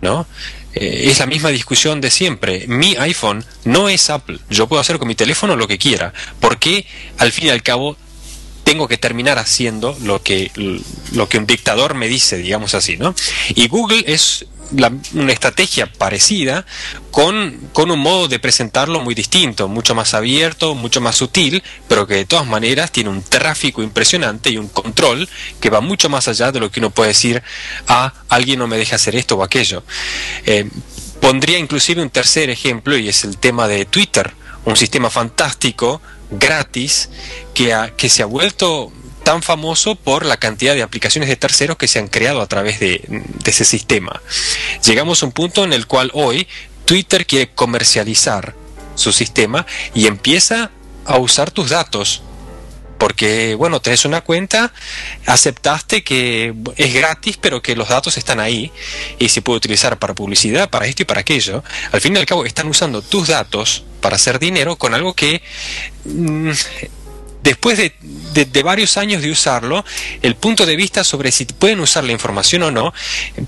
[0.00, 0.26] ¿no?
[0.74, 2.64] Eh, es la misma discusión de siempre.
[2.66, 6.86] Mi iPhone no es Apple, yo puedo hacer con mi teléfono lo que quiera, porque
[7.18, 7.96] al fin y al cabo
[8.64, 10.50] tengo que terminar haciendo lo que,
[11.12, 13.14] lo que un dictador me dice, digamos así, ¿no?
[13.54, 14.46] Y Google es
[15.14, 16.64] una estrategia parecida
[17.10, 22.06] con, con, un modo de presentarlo muy distinto, mucho más abierto, mucho más sutil, pero
[22.06, 25.28] que de todas maneras tiene un tráfico impresionante y un control
[25.60, 27.42] que va mucho más allá de lo que uno puede decir
[27.86, 29.84] a ah, alguien no me deja hacer esto o aquello.
[30.46, 30.68] Eh,
[31.20, 34.32] pondría inclusive un tercer ejemplo y es el tema de Twitter,
[34.64, 36.00] un sistema fantástico,
[36.30, 37.10] gratis,
[37.54, 38.92] que, que se ha vuelto
[39.22, 42.80] tan famoso por la cantidad de aplicaciones de terceros que se han creado a través
[42.80, 44.22] de, ese sistema.
[44.84, 46.46] Llegamos a un punto en el cual hoy
[46.84, 48.54] Twitter quiere comercializar
[48.94, 50.70] su sistema y empieza
[51.04, 52.22] a usar tus datos
[52.98, 54.72] porque, bueno, tenés una cuenta,
[55.26, 58.70] aceptaste que es gratis, pero que los datos están ahí
[59.18, 61.64] y se puede utilizar para publicidad, para esto y para aquello.
[61.90, 65.42] Al fin y al cabo, están usando tus datos para hacer dinero con algo que...
[66.04, 66.52] Mm,
[67.42, 69.84] después de, varios años de usarlo,
[70.22, 72.94] el punto de vista sobre si pueden usar la información o no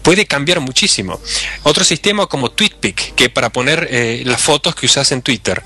[0.02, 1.20] puede cambiar muchísimo.
[1.62, 5.62] Otro sistema como TweetPic, que para poner eh, las fotos que usas en Twitter,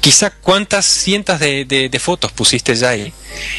[0.00, 3.12] quizá cuántas cientos de, fotos pusiste ya ahí.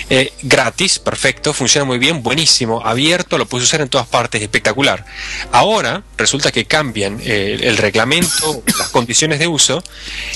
[0.09, 5.03] Eh, gratis, perfecto, funciona muy bien, buenísimo, abierto, lo puedes usar en todas partes, espectacular.
[5.51, 9.83] Ahora resulta que cambian eh, el reglamento, las condiciones de uso,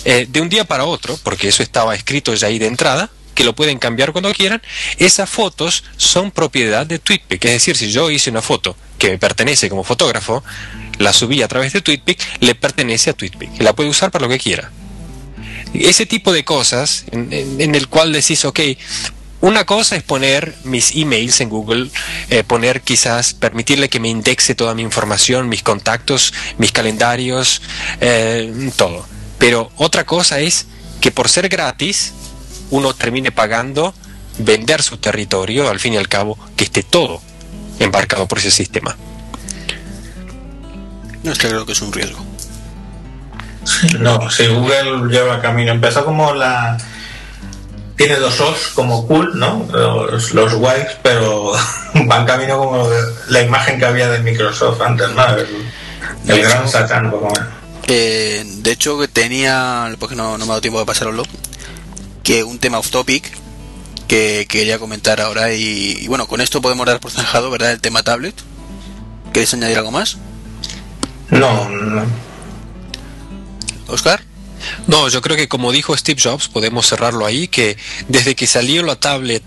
[0.03, 3.53] de un día para otro, porque eso estaba escrito ya ahí de entrada, que lo
[3.53, 4.63] pueden cambiar cuando quieran,
[4.97, 7.45] esas fotos son propiedad de TweetPic.
[7.45, 10.43] Es decir, si yo hice una foto que me pertenece como fotógrafo,
[10.97, 13.61] la subí a través de TweetPic, le pertenece a TweetPic.
[13.61, 14.71] La puede usar para lo que quiera.
[15.71, 18.59] Ese tipo de cosas en, el cual decís, ok,
[19.41, 21.91] una cosa es poner mis emails en Google,
[22.31, 27.61] eh, poner quizás, permitirle que me indexe toda mi información, mis contactos, mis calendarios,
[28.01, 29.05] eh, todo.
[29.37, 30.65] Pero otra cosa es
[31.01, 32.13] que por ser gratis,
[32.71, 33.93] uno termine pagando
[34.39, 37.21] vender su territorio, al fin y al cabo, que esté todo
[37.79, 38.95] embarcado por ese sistema.
[41.23, 42.23] No es que creo que es un riesgo.
[43.99, 46.77] No, si Google lleva camino, empezó como la...
[47.97, 49.67] Tiene dos O's como cool, ¿no?
[49.73, 50.53] Los, los
[51.01, 51.53] pero
[52.05, 52.87] van camino como
[53.29, 55.25] la imagen que había de Microsoft antes, ¿no?
[56.27, 57.11] El, gran satán,
[57.87, 61.23] eh, de hecho, que tenía, porque no, no me ha dado tiempo de pasarlo,
[62.23, 63.31] que un tema off topic
[64.07, 67.71] que, quería comentar ahora y, bueno, con esto podemos dar por zanjado, ¿verdad?
[67.71, 68.35] El tema tablet.
[69.33, 70.17] ¿Queréis añadir algo más?
[71.29, 72.05] No, no.
[73.87, 74.21] Oscar.
[74.87, 77.77] No, yo creo que como dijo Steve Jobs, podemos cerrarlo ahí, que
[78.07, 79.43] desde que salió la tablet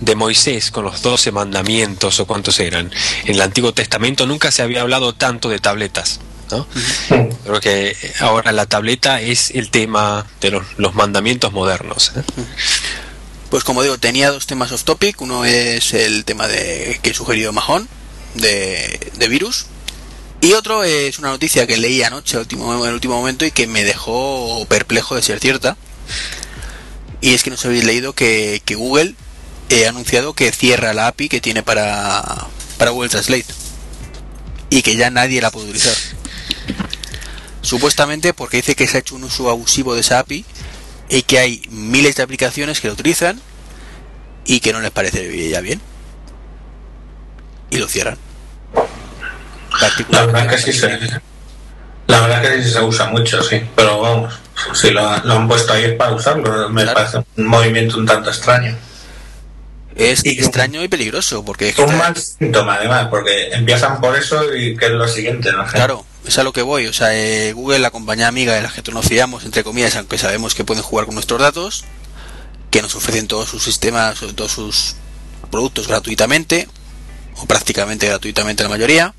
[0.00, 2.90] de Moisés con los doce mandamientos o cuántos eran
[3.24, 6.20] en el Antiguo Testamento, nunca se había hablado tanto de tabletas.
[7.44, 12.12] Creo que ahora la tableta es el tema de los, mandamientos modernos.
[12.16, 12.22] ¿eh?
[13.50, 15.20] Pues como digo, tenía dos temas off topic.
[15.20, 17.88] Uno es el tema de que he sugerido Majón,
[18.34, 19.66] de, virus.
[20.40, 23.66] Y otro es una noticia que leí anoche último, en el último momento y que
[23.66, 25.76] me dejó perplejo de ser cierta.
[27.20, 29.14] Y es que no se habéis leído que, Google
[29.70, 32.46] ha anunciado que cierra la API que tiene para,
[32.78, 33.46] para Google Translate.
[34.70, 35.94] Y que ya nadie la puede utilizar.
[37.70, 40.44] Supuestamente porque dice que se ha hecho un uso abusivo de esa API
[41.08, 43.40] y que hay miles de aplicaciones que lo utilizan
[44.44, 45.80] y que no les parece ya bien.
[47.70, 48.18] Y lo cierran.
[50.08, 50.98] La verdad que sí se,
[52.08, 53.62] la verdad que sí se usa mucho, sí.
[53.76, 54.34] Pero vamos,
[54.74, 58.76] si lo, han puesto ahí es para usarlo, me parece un movimiento un tanto extraño.
[59.94, 64.76] Es extraño y peligroso porque es un mal síntoma además, porque empiezan por eso y
[64.76, 65.64] que es lo siguiente, ¿no?
[65.66, 66.86] Claro, es a lo que voy.
[66.86, 70.18] O sea, eh, Google, la compañía amiga de la que nos fiamos, entre comillas, aunque
[70.18, 71.84] sabemos que pueden jugar con nuestros datos,
[72.70, 74.96] que nos ofrecen todos sus sistemas, todos sus
[75.50, 76.68] productos gratuitamente,
[77.36, 79.14] o prácticamente gratuitamente la mayoría,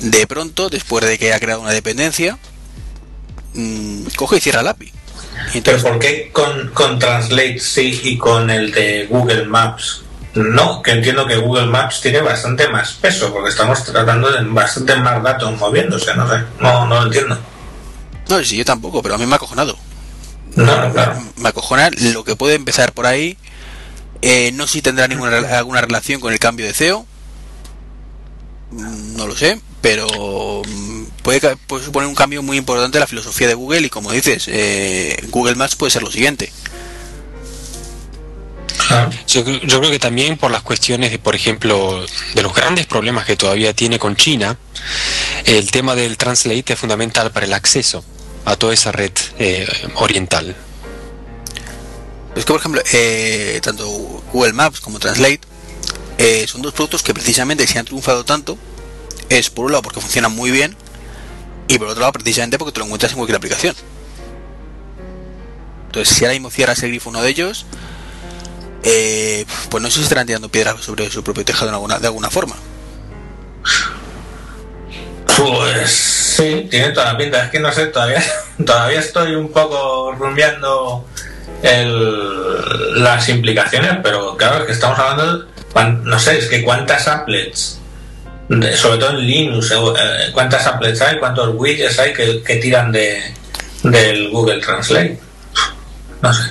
[0.00, 2.38] de pronto, después de que ha creado una dependencia,
[3.54, 4.92] mm, coge y cierra el API.
[5.64, 10.02] Pero ¿por qué con, con Translate sí y con el de Google Maps
[10.36, 14.96] no, que entiendo que Google Maps tiene bastante más peso, porque estamos tratando de bastante
[14.96, 17.38] más datos moviéndose, no sé, no, no lo entiendo.
[18.28, 19.76] No, sí, yo tampoco, pero a mí me ha acojonado.
[20.54, 21.22] No, claro.
[21.36, 23.36] Me acojona lo que puede empezar por ahí.
[24.22, 27.06] Eh, no sé si tendrá ninguna alguna relación con el cambio de CEO.
[28.72, 33.06] Mm, no lo sé, pero mm, puede, puede suponer un cambio muy importante en la
[33.06, 36.52] filosofía de Google y como dices, eh, Google Maps puede ser lo siguiente.
[39.26, 42.04] Yo, creo que también por las cuestiones de, por ejemplo,
[42.34, 44.58] de los grandes problemas que todavía tiene con China,
[45.44, 48.04] el tema del translate es fundamental para el acceso
[48.44, 50.54] a toda esa red eh, oriental.
[52.36, 53.88] Es que, por ejemplo, eh, tanto
[54.32, 55.40] Google Maps como Translate
[56.18, 58.58] eh, son dos productos que precisamente se han triunfado tanto.
[59.28, 60.76] Es por un lado porque funcionan muy bien
[61.68, 63.74] y por otro lado precisamente porque te lo encuentras en cualquier aplicación.
[65.86, 67.64] Entonces, si ahora mismo cierras el grifo uno de ellos,
[68.82, 72.06] eh, pues no sé si estarán tirando piedras sobre su propio tejado de alguna, de
[72.06, 72.56] alguna forma.
[75.36, 77.44] Pues sí, tiene toda la pinta.
[77.44, 78.22] Es que no sé, todavía,
[78.66, 81.04] todavía estoy un poco rumiando
[81.62, 85.46] las implicaciones, pero claro, es que estamos hablando,
[86.04, 87.80] no sé, es que cuántas applets,
[88.74, 92.92] sobre todo en Linux, eh, eh, cuántas applets hay, cuántos widgets hay que, que tiran
[92.92, 93.34] de,
[93.82, 95.18] del Google Translate.
[96.22, 96.42] No sé.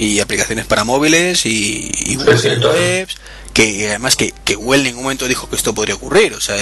[0.00, 3.16] Y aplicaciones para móviles y, y webs
[3.52, 6.32] que además que, que Google en ningún momento dijo que esto podría ocurrir.
[6.32, 6.56] O sea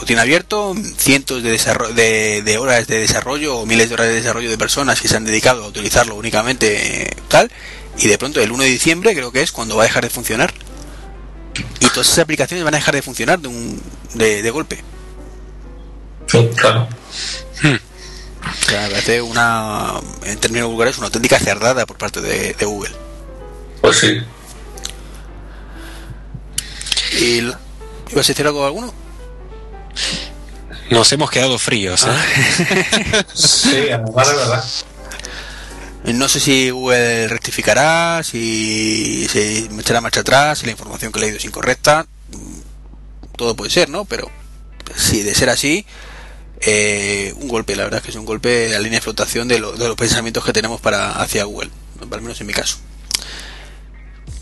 [0.00, 1.52] lo tiene abierto cientos de,
[1.94, 5.16] de, de, horas de desarrollo o miles de horas de desarrollo de personas que se
[5.16, 7.52] han dedicado a utilizarlo únicamente tal
[7.98, 10.10] y de pronto el 1 de diciembre creo que es cuando va a dejar de
[10.10, 10.52] funcionar.
[11.78, 13.80] Y todas esas aplicaciones van a dejar de funcionar de, un,
[14.14, 14.82] de, de golpe.
[16.26, 16.88] Sí claro.
[17.62, 17.76] Hmm.
[18.48, 19.94] O sea, me parece una,
[20.24, 22.92] en términos vulgares, una auténtica cerdada por parte de, de Google.
[23.80, 24.20] Pues sí.
[27.18, 27.56] ¿Y ibas
[28.12, 28.92] a decir algo alguno?
[30.90, 32.08] Nos hemos quedado fríos, ¿eh?
[32.08, 33.24] Ah.
[33.34, 34.64] sí, a verdad, verdad.
[36.04, 41.18] No sé si Google rectificará, si se me echará marcha atrás, si la información que
[41.18, 42.06] he leído es incorrecta.
[43.36, 44.04] Todo puede ser, ¿no?
[44.04, 44.30] Pero
[44.94, 45.84] si de ser así,
[46.68, 49.46] eh, un golpe, la verdad es que es un golpe de la línea de flotación
[49.46, 51.70] de, de, los pensamientos que tenemos para hacia Google,
[52.10, 52.78] al menos en mi caso.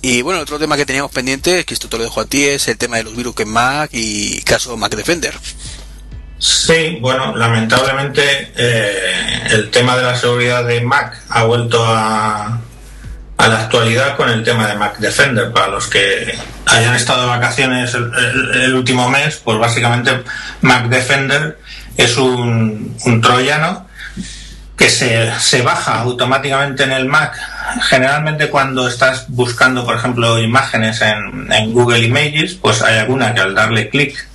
[0.00, 2.66] Y bueno, otro tema que teníamos pendiente, que esto te lo dejo a ti, es
[2.68, 5.34] el tema de los virus en Mac y caso Mac Defender.
[6.38, 12.58] Sí, bueno, lamentablemente eh, el tema de la seguridad de Mac ha vuelto a,
[13.36, 15.52] a la actualidad con el tema de Mac Defender.
[15.52, 20.22] Para los que hayan estado de vacaciones el, el, el último mes, pues básicamente
[20.62, 21.58] Mac Defender
[21.96, 23.86] es un, un troyano
[24.76, 27.38] que se, se, baja automáticamente en el Mac.
[27.82, 33.40] Generalmente cuando estás buscando, por ejemplo, imágenes en, en Google Images, pues hay alguna que
[33.40, 34.26] al darle clic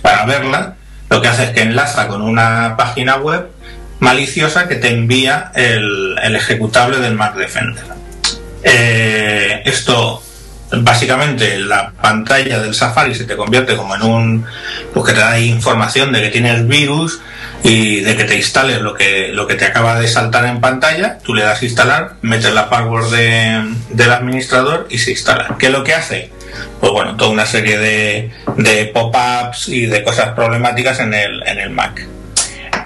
[0.00, 0.76] para verla,
[1.08, 3.50] lo que hace es que enlaza con una página web
[3.98, 7.84] maliciosa que te envía el, el ejecutable del Mac Defender.
[8.62, 10.22] Eh, esto
[10.72, 14.46] básicamente la pantalla del Safari se te convierte como en un
[14.94, 17.20] pues que te da información de que tienes virus
[17.62, 21.18] y de que te instales lo que lo que te acaba de saltar en pantalla
[21.18, 25.56] tú le das instalar metes la password de, del administrador y se instala.
[25.58, 26.30] ¿qué es lo que hace?
[26.80, 31.58] pues bueno toda una serie de, de pop-ups y de cosas problemáticas en el, en
[31.58, 32.06] el Mac.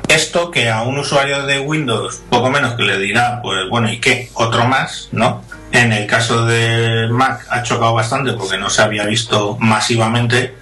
[0.09, 3.99] Esto que a un usuario de Windows poco menos que le dirá pues bueno y
[4.01, 5.43] qué otro más no
[5.75, 10.55] en el caso de Mac ha chocado bastante porque no se había visto masivamente,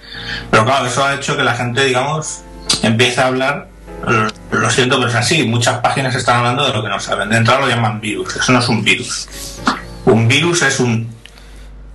[0.49, 2.41] pero claro, eso ha hecho que la gente, digamos,
[2.81, 3.67] empiece a hablar,
[4.51, 7.29] lo siento, pero es así, muchas páginas están hablando de lo que no saben.
[7.29, 9.29] De entrada lo llaman virus, eso no es un virus.
[10.05, 11.13] Un virus es un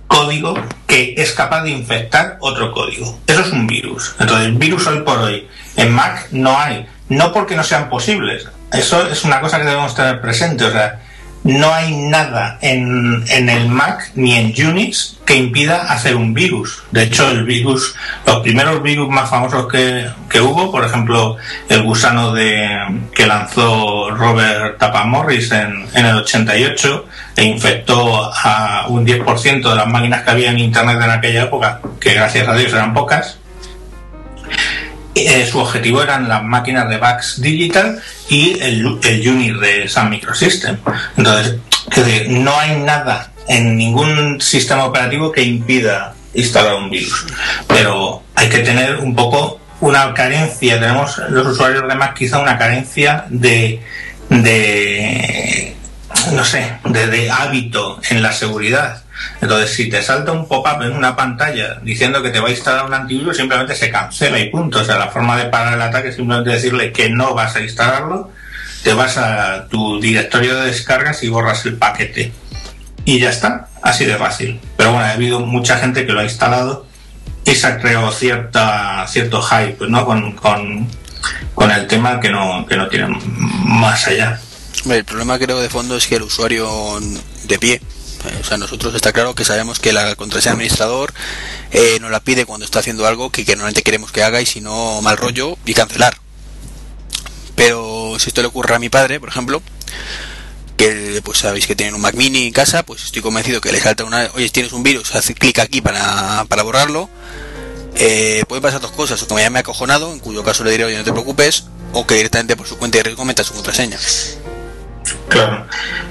[0.07, 0.55] código
[0.87, 3.19] que es capaz de infectar otro código.
[3.27, 4.15] Eso es un virus.
[4.17, 8.47] Entonces, virus hoy por hoy en Mac no hay, no porque no sean posibles.
[8.71, 11.01] Eso es una cosa que debemos tener presente, o sea,
[11.57, 16.83] no hay nada en, en, el Mac ni en Unix que impida hacer un virus.
[16.91, 17.95] De hecho, el virus,
[18.25, 21.37] los primeros virus más famosos que, que hubo, por ejemplo,
[21.69, 22.77] el gusano de,
[23.13, 27.05] que lanzó Robert Tapamorris en, en el 88
[27.35, 31.79] e infectó a un 10% de las máquinas que había en Internet en aquella época,
[31.99, 33.38] que gracias a Dios eran pocas,
[35.27, 40.09] eh, su objetivo eran las máquinas de VAX Digital y el, el Unix de Sun
[40.09, 40.77] Microsystem.
[41.17, 41.57] Entonces,
[42.29, 47.25] no hay nada en ningún sistema operativo que impida instalar un virus.
[47.67, 52.57] Pero hay que tener un poco una carencia, tenemos los usuarios de Mac quizá una
[52.57, 53.81] carencia de,
[54.29, 55.75] de
[56.33, 59.03] no sé, de, de hábito en la seguridad.
[59.41, 62.85] Entonces, si te salta un pop-up en una pantalla diciendo que te va a instalar
[62.85, 64.79] un antivirus, simplemente se cancela y punto.
[64.79, 67.61] O sea, la forma de parar el ataque es simplemente decirle que no vas a
[67.61, 68.31] instalarlo,
[68.83, 72.31] te vas a tu directorio de descargas y borras el paquete.
[73.05, 74.59] Y ya está, así de fácil.
[74.77, 76.85] Pero bueno, ha habido mucha gente que lo ha instalado
[77.45, 80.05] y se ha creado cierta, cierto hype ¿no?
[80.05, 80.87] con, con,
[81.55, 83.07] con el tema que no, que no tiene
[83.63, 84.39] más allá.
[84.89, 86.99] El problema creo de fondo es que el usuario
[87.45, 87.81] de pie
[88.39, 91.13] o sea, nosotros está claro que sabemos que la contraseña administrador
[91.71, 94.61] eh, nos la pide cuando está haciendo algo que, normalmente queremos que haga y si
[94.61, 96.17] no, mal rollo y cancelar.
[97.55, 99.61] Pero si esto le ocurre a mi padre, por ejemplo,
[100.77, 103.81] que pues sabéis que tienen un Mac mini en casa, pues estoy convencido que le
[103.81, 107.09] salta una, oye, tienes un virus, hace clic aquí para, para borrarlo.
[107.95, 110.85] Eh, pueden pasar dos cosas, o que me haya acojonado, en cuyo caso le diré,
[110.85, 113.97] oye, no te preocupes, o que directamente por su cuenta de riesgo meta su contraseña.
[115.27, 115.65] Claro.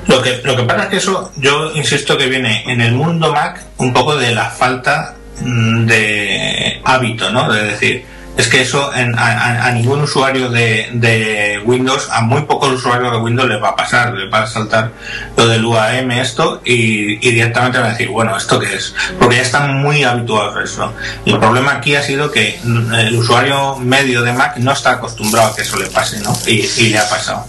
[0.07, 3.33] Lo que, lo que pasa es que eso, yo insisto que viene en el mundo
[3.33, 7.53] Mac un poco de la falta de hábito, ¿no?
[7.53, 8.07] De decir,
[8.39, 13.61] es que eso a, ningún usuario de, Windows, a muy pocos usuarios de Windows les
[13.61, 14.93] va a pasar, les va a saltar
[15.37, 18.95] lo del UAM esto y, directamente van a decir, bueno, ¿esto qué es?
[19.19, 20.95] Porque ya están muy habituados a eso.
[21.25, 25.49] Y el problema aquí ha sido que el usuario medio de Mac no está acostumbrado
[25.49, 26.33] a que eso le pase, ¿no?
[26.47, 27.45] Y le ha pasado.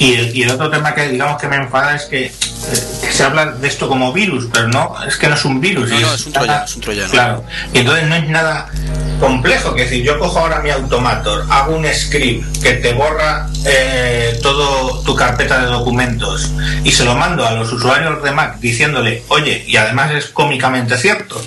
[0.00, 2.32] Y el, y el, otro tema que digamos que me enfada es que, eh,
[3.02, 5.90] que se habla de esto como virus, pero no, es que no es un virus.
[5.90, 7.10] No, es un troyano, es un troyano.
[7.10, 7.44] Claro,
[7.74, 8.70] y entonces no es nada
[9.20, 14.38] complejo, que decir, yo cojo ahora mi Automator, hago un script que te borra eh,
[14.42, 16.50] todo tu carpeta de documentos
[16.82, 20.96] y se lo mando a los usuarios de Mac diciéndole, oye, y además es cómicamente
[20.96, 21.40] cierto,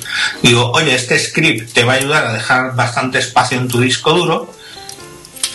[0.43, 4.13] digo, oye, este script te va a ayudar a dejar bastante espacio en tu disco
[4.13, 4.53] duro,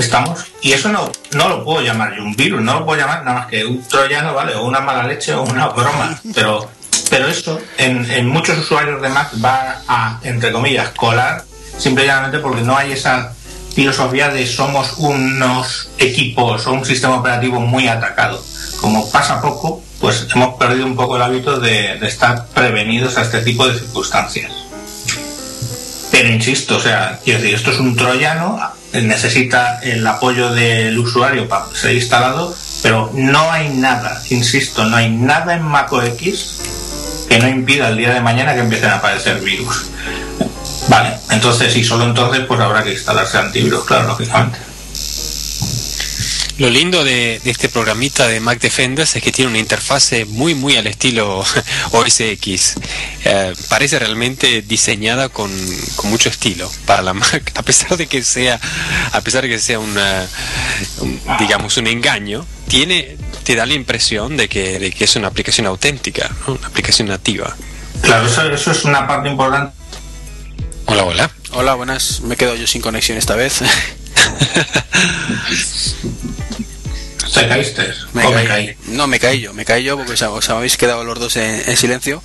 [0.03, 3.25] estamos, y eso no, no lo puedo llamar yo un virus, no lo puedo llamar
[3.25, 4.55] nada más que un troyano, ¿vale?
[4.55, 6.69] O una mala leche o una broma, pero
[7.11, 11.45] pero esto en, en muchos usuarios de Mac va a, entre comillas, colar
[11.79, 13.33] simplemente porque no hay esa
[13.75, 18.43] filosofía de somos unos equipos o un sistema operativo muy atacado.
[18.81, 23.23] Como pasa poco, pues hemos perdido un poco el hábito de, de estar prevenidos a
[23.23, 24.53] este tipo de circunstancias.
[26.11, 28.59] Pero insisto, o sea, quiero decir, esto es un troyano,
[28.93, 35.11] necesita el apoyo del usuario para ser instalado, pero no hay nada, insisto, no hay
[35.11, 39.41] nada en Mac OS que no impida el día de mañana que empiecen a aparecer
[39.41, 39.87] virus.
[40.89, 44.68] Vale, entonces, y solo entonces, pues habrá que instalarse antivirus, claro, lógicamente.
[46.59, 50.57] Lo lindo de, de, este programita de Mac Defenders es que tiene una interfase muy
[50.57, 51.45] muy al estilo
[51.93, 52.75] OS X.
[53.25, 55.53] Eh, parece realmente diseñada con,
[55.95, 58.59] con, mucho estilo para la Mac, a pesar de que sea,
[59.13, 60.27] a pesar de que sea una,
[60.99, 65.29] un, digamos un engaño, tiene, te da la impresión de que, de que es una
[65.29, 66.55] aplicación auténtica, ¿no?
[66.55, 67.57] una aplicación nativa.
[68.03, 69.77] Claro, eso, eso es una parte importante.
[70.87, 71.31] Hola, hola.
[71.53, 72.21] Hola, buenas.
[72.23, 73.61] Me quedo yo sin conexión esta vez.
[77.39, 77.95] ¿Te caíste?
[78.13, 78.35] Me, caí.
[78.35, 78.77] me caí.
[78.87, 81.63] No, me caí yo, me caí yo porque os, os habéis quedado los dos en,
[81.67, 82.23] en, silencio.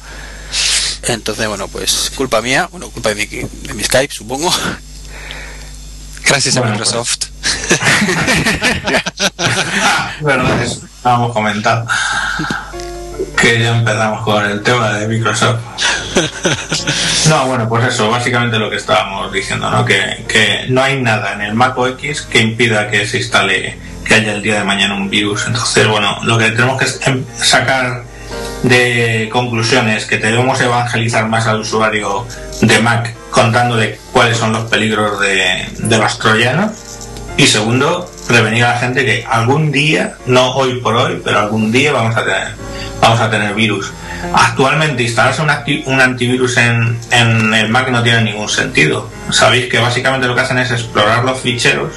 [1.04, 4.52] Entonces, bueno, pues culpa mía, bueno, culpa de mi, de mi Skype, supongo.
[6.26, 7.18] Gracias bueno, a Microsoft.
[9.36, 10.22] Pues.
[10.22, 11.92] Verdad, eso estábamos comentando.
[13.40, 15.60] Que ya empezamos con el tema de Microsoft.
[17.28, 19.86] No, bueno, pues eso, básicamente lo que estábamos diciendo, ¿no?
[19.86, 24.16] Que, que no hay nada en el Mac OS que impida que se instale que
[24.16, 25.46] haya el día de mañana un virus.
[25.48, 26.88] Entonces, bueno, lo que tenemos que
[27.36, 28.04] sacar
[28.64, 32.26] de conclusiones que debemos evangelizar más al usuario
[32.62, 36.72] de Mac contándole cuáles son los peligros de, de los troyanos
[37.36, 41.72] y segundo, prevenir a la gente que algún día, no hoy por hoy, pero algún
[41.72, 42.50] día vamos a tener,
[43.02, 43.92] vamos a tener virus.
[44.34, 45.50] Actualmente instalarse un,
[45.94, 49.10] un antivirus en, en el Mac no tiene ningún sentido.
[49.32, 51.92] Sabéis que básicamente lo que hacen es explorar los ficheros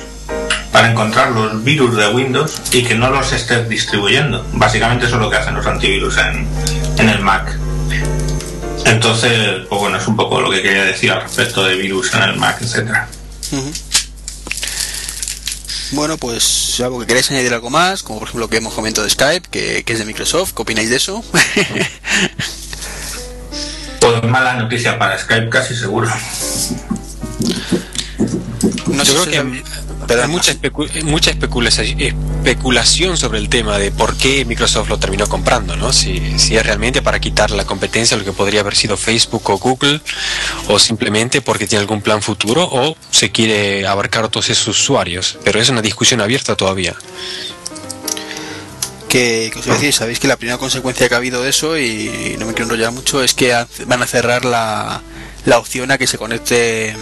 [0.77, 4.47] para encontrar los virus de Windows y que no los estés distribuyendo.
[4.53, 6.47] Básicamente eso es lo que hacen los antivirus en,
[6.99, 7.57] en el Mac.
[8.85, 12.25] Entonces, pues bueno, es un poco lo que quería decir al respecto de virus en
[12.25, 13.09] el Mac, etcétera.
[13.53, 13.73] Uh -huh.
[15.93, 19.07] Bueno, pues algo que queréis añadir algo más, como por ejemplo lo que hemos comentado
[19.07, 21.25] de Skype, que, que es de Microsoft, ¿qué opináis de eso?
[24.01, 26.11] pues mala noticia para Skype, casi seguro.
[28.97, 29.63] No Yo creo que
[30.07, 35.29] pero hay mucha, especu mucha especulación, sobre el tema de por qué Microsoft lo terminó
[35.29, 35.93] comprando, ¿no?
[35.93, 39.59] Si, si es realmente para quitar la competencia lo que podría haber sido Facebook o
[39.59, 40.01] Google,
[40.69, 45.39] o simplemente porque tiene algún plan futuro, o se quiere abarcar a todos esos usuarios.
[45.45, 46.95] Pero es una discusión abierta todavía.
[49.09, 51.51] Que, que os voy a decir, sabéis que la primera consecuencia que ha habido de
[51.51, 53.53] eso, y no me quiero enrollar mucho, es que
[53.87, 55.03] van a cerrar la,
[55.45, 56.95] la opción a que se conecte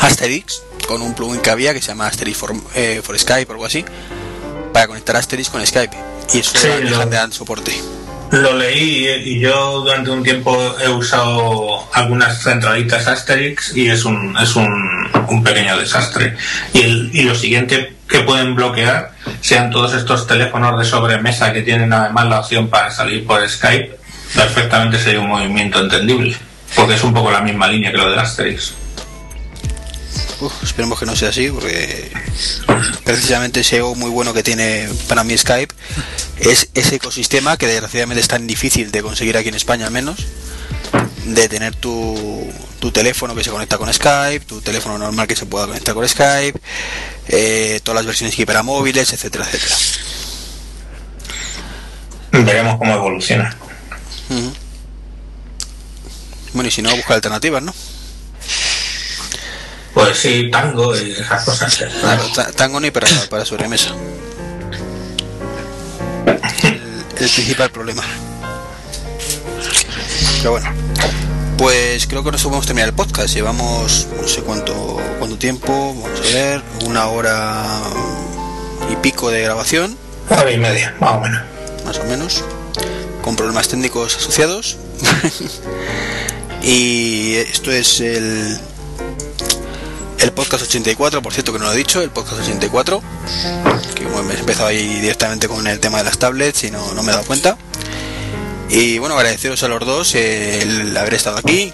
[0.00, 3.52] Asterix con un plugin que había que se llama Asterix for, eh, for Skype o
[3.52, 3.84] algo así
[4.74, 5.96] para conectar Asterix con Skype.
[6.34, 7.72] Y eso sí, lo, de dar soporte.
[8.32, 14.36] lo leí y yo durante un tiempo he usado algunas centralitas Asterix y es un
[14.36, 16.36] es un, un pequeño desastre.
[16.72, 21.62] Y, el, y lo siguiente que pueden bloquear sean todos estos teléfonos de sobremesa que
[21.62, 23.96] tienen además la opción para salir por Skype.
[24.34, 26.36] Perfectamente sería un movimiento entendible
[26.74, 28.74] porque es un poco la misma línea que lo de Asterix
[30.44, 32.12] Uf, esperemos que no sea así, porque
[33.02, 35.74] precisamente ese muy bueno que tiene para mí Skype
[36.38, 40.26] es ese ecosistema que desgraciadamente es tan difícil de conseguir aquí en España al menos,
[41.24, 45.46] de tener tu, tu teléfono que se conecta con Skype, tu teléfono normal que se
[45.46, 46.60] pueda conectar con Skype,
[47.28, 49.76] eh, todas las versiones que para móviles, etcétera, etcétera.
[52.32, 53.56] Veremos cómo evoluciona.
[54.28, 54.52] Uh -huh.
[56.52, 57.72] Bueno, y si no, busca alternativas, ¿no?
[60.04, 61.74] Pues sí, tango y esas cosas.
[62.00, 62.24] Claro,
[62.54, 63.94] tango ni para, para sobremesa.
[66.62, 68.02] El, el, principal problema.
[70.38, 70.70] Pero bueno,
[71.56, 73.34] pues creo que nos podemos terminar el podcast.
[73.34, 77.64] Llevamos no sé cuánto, cuánto tiempo, vamos a ver, una hora
[78.92, 79.96] y pico de grabación.
[80.28, 81.42] Hora y media, más o menos.
[81.86, 82.44] Más o menos.
[83.22, 84.76] con problemas técnicos asociados.
[86.62, 88.60] y esto es el,
[90.24, 93.02] el podcast 84, por cierto que no lo he dicho, el podcast 84,
[93.94, 97.02] que bueno, he empezado ahí directamente con el tema de las tablets y no, no
[97.02, 97.58] me he dado cuenta.
[98.70, 101.72] Y bueno, agradeceros a los dos el haber estado aquí,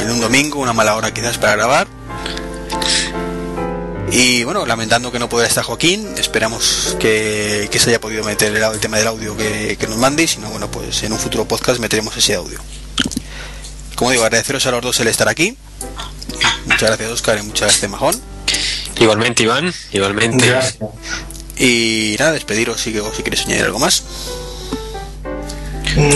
[0.00, 1.88] en un domingo, una mala hora quizás para grabar.
[4.12, 8.80] Y bueno, lamentando que no pueda estar Joaquín, esperamos que, se haya podido meter el,
[8.80, 11.80] tema del audio que, nos mande, y si no, bueno, pues en un futuro podcast
[11.80, 12.60] meteremos ese audio.
[13.96, 15.56] Como digo, agradeceros a los dos el estar aquí.
[16.80, 18.22] Muchas gracias Oscar y muchas gracias Majón.
[18.98, 20.50] Igualmente Iván, igualmente.
[21.58, 24.02] Y nada, despediros si, si queréis añadir algo más.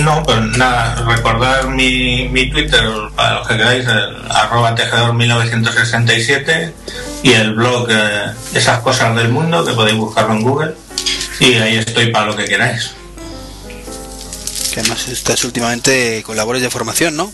[0.02, 2.82] No, pues nada, recordar mi, mi Twitter
[3.14, 6.72] para los que queráis, el arroba tejedor 1967
[7.22, 10.74] y el blog eh, Esas Cosas del Mundo, que podéis buscarlo en Google.
[11.40, 12.92] Y ahí estoy para lo que queráis.
[14.72, 17.30] Que además estás últimamente con labores de formación, ¿no?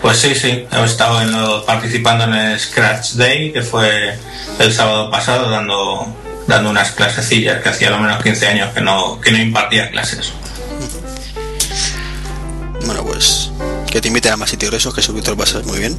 [0.00, 1.32] Pues sí, sí, he estado en
[1.66, 4.16] participando en el Scratch Day, que fue
[4.58, 6.14] el sábado pasado, dando,
[6.46, 10.32] dando unas clasecillas que hacía lo menos 15 años que no, que no impartía clases.
[12.84, 13.50] Bueno, pues
[13.90, 15.96] que te inviten a más sitios esos, que seguro que te lo pasas muy bien.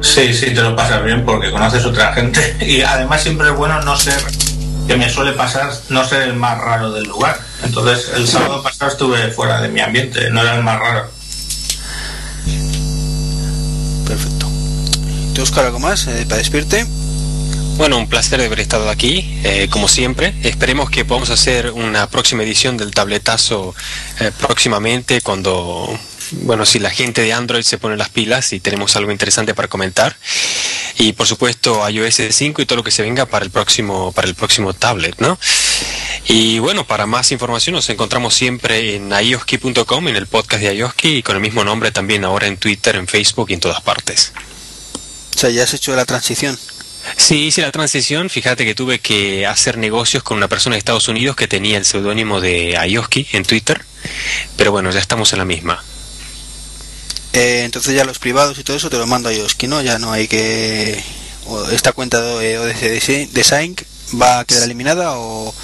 [0.00, 3.80] Sí, sí, te lo pasas bien porque conoces otra gente y además siempre es bueno
[3.82, 4.20] no ser,
[4.86, 7.38] que me suele pasar, no ser el más raro del lugar.
[7.62, 11.10] Entonces el sábado pasado estuve fuera de mi ambiente, no era el más raro.
[14.06, 14.50] Perfecto.
[15.29, 16.86] ¿Te Oscar algo más eh, para despedirte?
[17.76, 20.34] Bueno, un placer de haber estado aquí, eh, como siempre.
[20.42, 23.74] Esperemos que podamos hacer una próxima edición del tabletazo
[24.20, 25.98] eh, próximamente cuando,
[26.42, 29.68] bueno, si la gente de Android se pone las pilas y tenemos algo interesante para
[29.68, 30.14] comentar.
[30.98, 34.28] Y por supuesto iOS 5 y todo lo que se venga para el próximo, para
[34.28, 35.38] el próximo tablet, ¿no?
[36.26, 41.16] Y bueno, para más información nos encontramos siempre en ioski.com, en el podcast de Ioski
[41.16, 44.32] y con el mismo nombre también ahora en Twitter, en Facebook y en todas partes.
[45.34, 46.58] O sea, ya has hecho la transición.
[47.16, 48.30] Sí, hice la transición.
[48.30, 51.84] Fíjate que tuve que hacer negocios con una persona de Estados Unidos que tenía el
[51.84, 53.84] seudónimo de Ayoski en Twitter.
[54.56, 55.82] Pero bueno, ya estamos en la misma.
[57.32, 59.80] Eh, entonces ya los privados y todo eso te lo mando a Ayoski, ¿no?
[59.82, 61.02] Ya no hay que...
[61.72, 63.76] ¿Esta cuenta de ODC Design
[64.20, 65.54] va a quedar eliminada o...?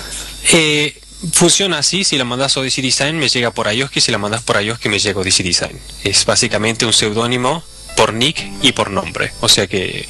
[0.52, 1.00] Eh,
[1.32, 4.42] funciona así, si la mandas a Odyssey Design me llega por Ayoski, si la mandas
[4.42, 5.78] por Ayoski me llega Odyssey Design.
[6.04, 7.64] Es básicamente un seudónimo
[7.96, 9.32] por nick y por nombre.
[9.40, 10.06] O sea que,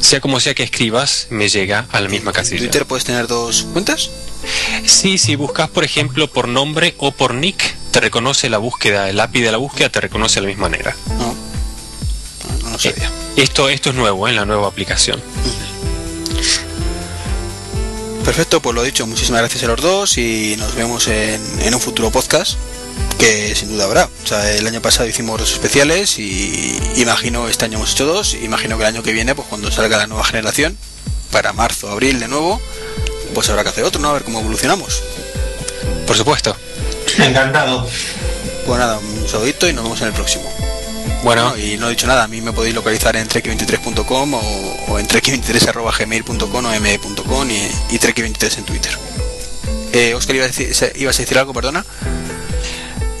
[0.00, 2.56] sea como sea que escribas, me llega a la misma casilla.
[2.56, 4.10] ¿En Twitter puedes tener dos cuentas?
[4.86, 9.20] Sí, si buscas, por ejemplo, por nombre o por nick, te reconoce la búsqueda, el
[9.20, 10.96] API de la búsqueda te reconoce de la misma manera.
[11.18, 11.36] No,
[12.62, 13.06] no, no sabía.
[13.06, 14.30] Eh, esto, esto es nuevo ¿eh?
[14.30, 15.22] en la nueva aplicación.
[18.24, 21.80] Perfecto, pues lo dicho, muchísimas gracias a los dos y nos vemos en, en un
[21.80, 22.56] futuro podcast
[23.18, 24.08] que sin duda habrá.
[24.24, 28.34] O sea, el año pasado hicimos dos especiales y imagino este año hemos hecho dos.
[28.34, 30.76] Imagino que el año que viene, pues cuando salga la nueva generación,
[31.30, 32.60] para marzo, abril de nuevo,
[33.34, 34.10] pues habrá que hacer otro, ¿no?
[34.10, 35.02] A ver cómo evolucionamos.
[36.06, 36.56] Por supuesto.
[37.18, 37.88] Encantado.
[38.66, 40.52] Pues nada, un saludito y nos vemos en el próximo.
[41.22, 44.98] Bueno, y no he dicho nada, a mí me podéis localizar en trek23.com o, o,
[44.98, 48.98] en trek23.gmail.com o me.com y, y trek23 en Twitter.
[49.92, 51.84] Eh, Oscar, ¿ibas a, decir, ¿ibas a decir algo, perdona?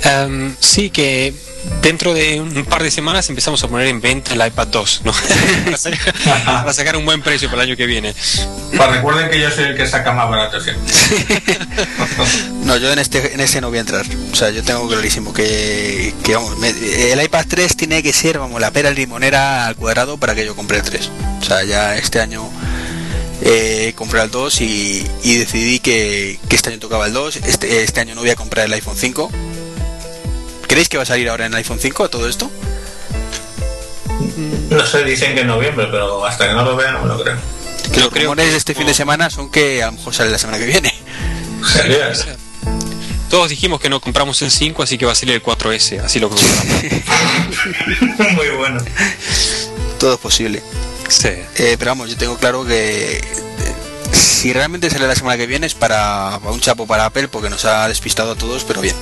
[0.06, 1.34] Um, sí, que
[1.82, 5.12] dentro de un par de semanas empezamos a poner en venta el iPad 2, ¿no?
[6.46, 8.14] para, sacar, un buen precio para el año que viene.
[8.76, 10.84] Pues recuerden que yo soy el que saca más barato siempre.
[12.62, 14.06] no, yo en este, en este no voy a entrar.
[14.32, 18.60] O sea, yo tengo clarísimo que, que vamos, el iPad 3 tiene que ser, vamos,
[18.60, 21.10] la pera limonera al cuadrado para que yo compre el 3.
[21.40, 22.48] O sea, ya este año
[23.42, 27.36] eh, compré el 2 y, y decidí que, que, este año tocaba el 2.
[27.36, 29.30] Este, este año no voy a comprar el iPhone 5
[30.66, 32.50] ¿Creéis que va a salir ahora en el iPhone 5 todo esto?
[34.70, 37.22] No sé, dicen que en noviembre, pero hasta que no lo vea no me lo
[37.22, 37.36] creo.
[37.92, 40.38] Que los rumores de este fin de semana son que a lo mejor sale la
[40.38, 40.92] semana que viene.
[43.30, 46.20] Todos dijimos que no compramos el 5, así que va a salir el 4S, así
[46.20, 46.64] lo compramos.
[48.34, 48.80] Muy bueno.
[49.98, 50.62] Todo es posible.
[51.08, 51.28] Sí.
[51.28, 53.22] Eh, pero vamos, yo tengo claro que eh,
[54.12, 57.50] si realmente sale la semana que viene es para, para un chapo para Apple porque
[57.50, 58.94] nos ha despistado a todos, pero bien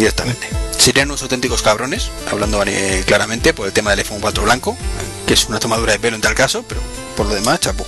[0.00, 0.48] directamente.
[0.78, 2.62] Serían unos auténticos cabrones, hablando
[3.04, 4.76] claramente por el tema del iPhone 4 blanco,
[5.26, 6.80] que es una tomadura de pelo en tal caso, pero
[7.16, 7.86] por lo demás, chapo.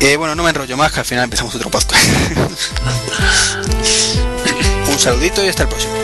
[0.00, 2.04] Eh, bueno, no me enrollo más, que al final empezamos otro podcast.
[4.88, 5.94] Un saludito y hasta el próximo.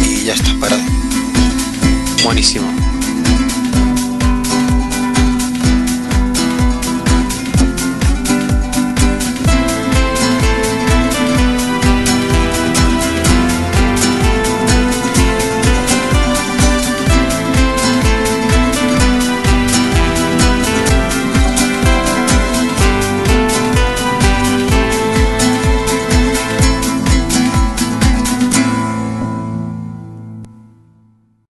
[0.00, 0.82] Y ya está, parado.
[2.24, 2.85] Buenísimo.